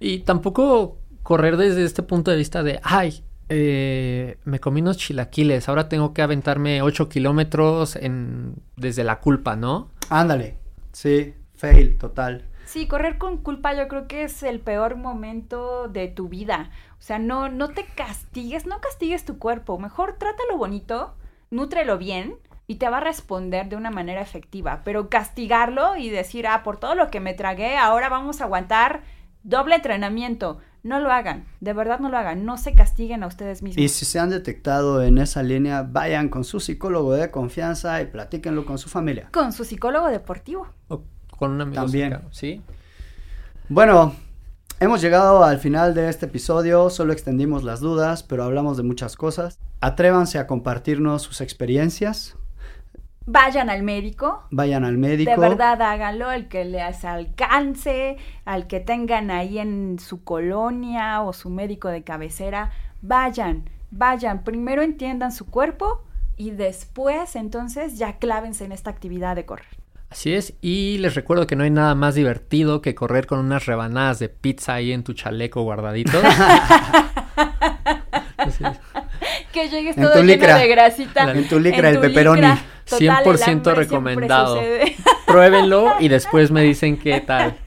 Y 0.00 0.20
tampoco 0.20 0.98
correr 1.22 1.56
desde 1.56 1.84
este 1.84 2.02
punto 2.02 2.30
de 2.30 2.36
vista 2.38 2.62
de, 2.62 2.80
ay, 2.82 3.22
eh, 3.48 4.38
me 4.44 4.60
comí 4.60 4.80
unos 4.80 4.98
chilaquiles, 4.98 5.68
ahora 5.68 5.88
tengo 5.88 6.12
que 6.12 6.22
aventarme 6.22 6.82
8 6.82 7.08
kilómetros 7.08 7.96
en, 7.96 8.54
desde 8.76 9.04
la 9.04 9.20
culpa, 9.20 9.56
¿no? 9.56 9.90
Ándale, 10.10 10.58
sí, 10.92 11.34
fail, 11.54 11.96
total. 11.98 12.44
Sí, 12.68 12.86
correr 12.86 13.16
con 13.16 13.38
culpa 13.38 13.74
yo 13.74 13.88
creo 13.88 14.06
que 14.06 14.24
es 14.24 14.42
el 14.42 14.60
peor 14.60 14.96
momento 14.96 15.88
de 15.88 16.08
tu 16.08 16.28
vida. 16.28 16.70
O 16.98 17.02
sea, 17.02 17.18
no, 17.18 17.48
no 17.48 17.70
te 17.70 17.86
castigues, 17.86 18.66
no 18.66 18.82
castigues 18.82 19.24
tu 19.24 19.38
cuerpo. 19.38 19.78
Mejor 19.78 20.18
trátalo 20.18 20.58
bonito, 20.58 21.14
nútrelo 21.50 21.96
bien 21.96 22.36
y 22.66 22.74
te 22.74 22.90
va 22.90 22.98
a 22.98 23.00
responder 23.00 23.70
de 23.70 23.76
una 23.76 23.90
manera 23.90 24.20
efectiva. 24.20 24.82
Pero 24.84 25.08
castigarlo 25.08 25.96
y 25.96 26.10
decir, 26.10 26.46
ah, 26.46 26.62
por 26.62 26.78
todo 26.78 26.94
lo 26.94 27.10
que 27.10 27.20
me 27.20 27.32
tragué, 27.32 27.78
ahora 27.78 28.10
vamos 28.10 28.42
a 28.42 28.44
aguantar 28.44 29.00
doble 29.42 29.76
entrenamiento. 29.76 30.60
No 30.82 31.00
lo 31.00 31.10
hagan, 31.10 31.46
de 31.60 31.72
verdad 31.72 31.98
no 31.98 32.08
lo 32.08 32.16
hagan. 32.16 32.44
No 32.44 32.56
se 32.56 32.74
castiguen 32.74 33.22
a 33.22 33.26
ustedes 33.26 33.62
mismos. 33.62 33.82
Y 33.82 33.88
si 33.88 34.04
se 34.04 34.18
han 34.18 34.30
detectado 34.30 35.02
en 35.02 35.18
esa 35.18 35.42
línea, 35.42 35.82
vayan 35.82 36.28
con 36.28 36.44
su 36.44 36.60
psicólogo 36.60 37.12
de 37.14 37.30
confianza 37.30 38.00
y 38.00 38.06
platíquenlo 38.06 38.64
con 38.64 38.78
su 38.78 38.88
familia. 38.88 39.28
Con 39.32 39.52
su 39.52 39.64
psicólogo 39.64 40.08
deportivo. 40.08 40.68
O 40.88 41.02
con 41.36 41.52
un 41.52 41.60
amigo 41.60 41.82
También. 41.82 42.10
cercano, 42.10 42.32
¿sí? 42.32 42.62
Bueno, 43.68 44.14
hemos 44.80 45.00
llegado 45.00 45.44
al 45.44 45.58
final 45.58 45.94
de 45.94 46.08
este 46.08 46.26
episodio, 46.26 46.90
solo 46.90 47.12
extendimos 47.12 47.64
las 47.64 47.80
dudas, 47.80 48.22
pero 48.22 48.44
hablamos 48.44 48.76
de 48.76 48.82
muchas 48.82 49.16
cosas. 49.16 49.58
Atrévanse 49.80 50.38
a 50.38 50.46
compartirnos 50.46 51.22
sus 51.22 51.40
experiencias, 51.40 52.36
Vayan 53.30 53.68
al 53.68 53.82
médico, 53.82 54.44
vayan 54.50 54.86
al 54.86 54.96
médico. 54.96 55.30
De 55.30 55.36
verdad, 55.36 55.82
háganlo, 55.82 56.32
el 56.32 56.48
que 56.48 56.64
les 56.64 57.04
alcance, 57.04 58.16
al 58.46 58.66
que 58.66 58.80
tengan 58.80 59.30
ahí 59.30 59.58
en 59.58 59.98
su 59.98 60.24
colonia 60.24 61.20
o 61.20 61.34
su 61.34 61.50
médico 61.50 61.88
de 61.88 62.02
cabecera, 62.02 62.70
vayan, 63.02 63.68
vayan, 63.90 64.44
primero 64.44 64.80
entiendan 64.80 65.30
su 65.30 65.44
cuerpo 65.44 66.06
y 66.38 66.52
después 66.52 67.36
entonces 67.36 67.98
ya 67.98 68.14
clávense 68.14 68.64
en 68.64 68.72
esta 68.72 68.88
actividad 68.88 69.36
de 69.36 69.44
correr. 69.44 69.66
Así 70.08 70.32
es, 70.32 70.54
y 70.62 70.96
les 70.96 71.14
recuerdo 71.14 71.46
que 71.46 71.54
no 71.54 71.64
hay 71.64 71.70
nada 71.70 71.94
más 71.94 72.14
divertido 72.14 72.80
que 72.80 72.94
correr 72.94 73.26
con 73.26 73.40
unas 73.40 73.66
rebanadas 73.66 74.20
de 74.20 74.30
pizza 74.30 74.72
ahí 74.72 74.90
en 74.90 75.04
tu 75.04 75.12
chaleco 75.12 75.60
guardadito. 75.60 76.18
Así 78.38 78.64
es. 78.64 78.78
Que 79.52 79.68
llegues 79.68 79.96
En 79.96 80.04
todo 80.04 80.22
lleno 80.22 80.54
de 80.58 80.68
grasita. 80.68 81.30
En 81.32 81.48
tu 81.48 81.58
licra, 81.58 81.88
el 81.90 81.96
tu 81.96 82.00
pepperoni. 82.02 82.40
licra. 82.40 82.62
Total, 82.84 83.02
el 83.02 83.08
100% 83.08 83.16
hambre 83.18 83.38
siempre 83.38 83.74
recomendado. 83.74 84.60
Pruébenlo 85.26 85.94
y 86.00 86.08
después 86.08 86.50
me 86.50 86.62
dicen 86.62 86.96
qué 86.98 87.20
tal. 87.20 87.58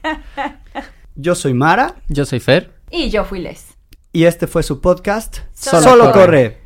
Yo 1.14 1.34
soy 1.34 1.54
Mara 1.54 1.94
Yo 2.08 2.24
soy 2.24 2.40
Fer. 2.40 2.72
Y 2.90 3.10
yo 3.10 3.24
fui 3.24 3.40
Les. 3.40 3.74
y 4.12 4.24
este 4.24 4.46
fue 4.46 4.62
su 4.62 4.80
podcast 4.80 5.38
Solo 5.54 5.82
Solo, 5.82 6.04
corre. 6.12 6.20
corre. 6.24 6.61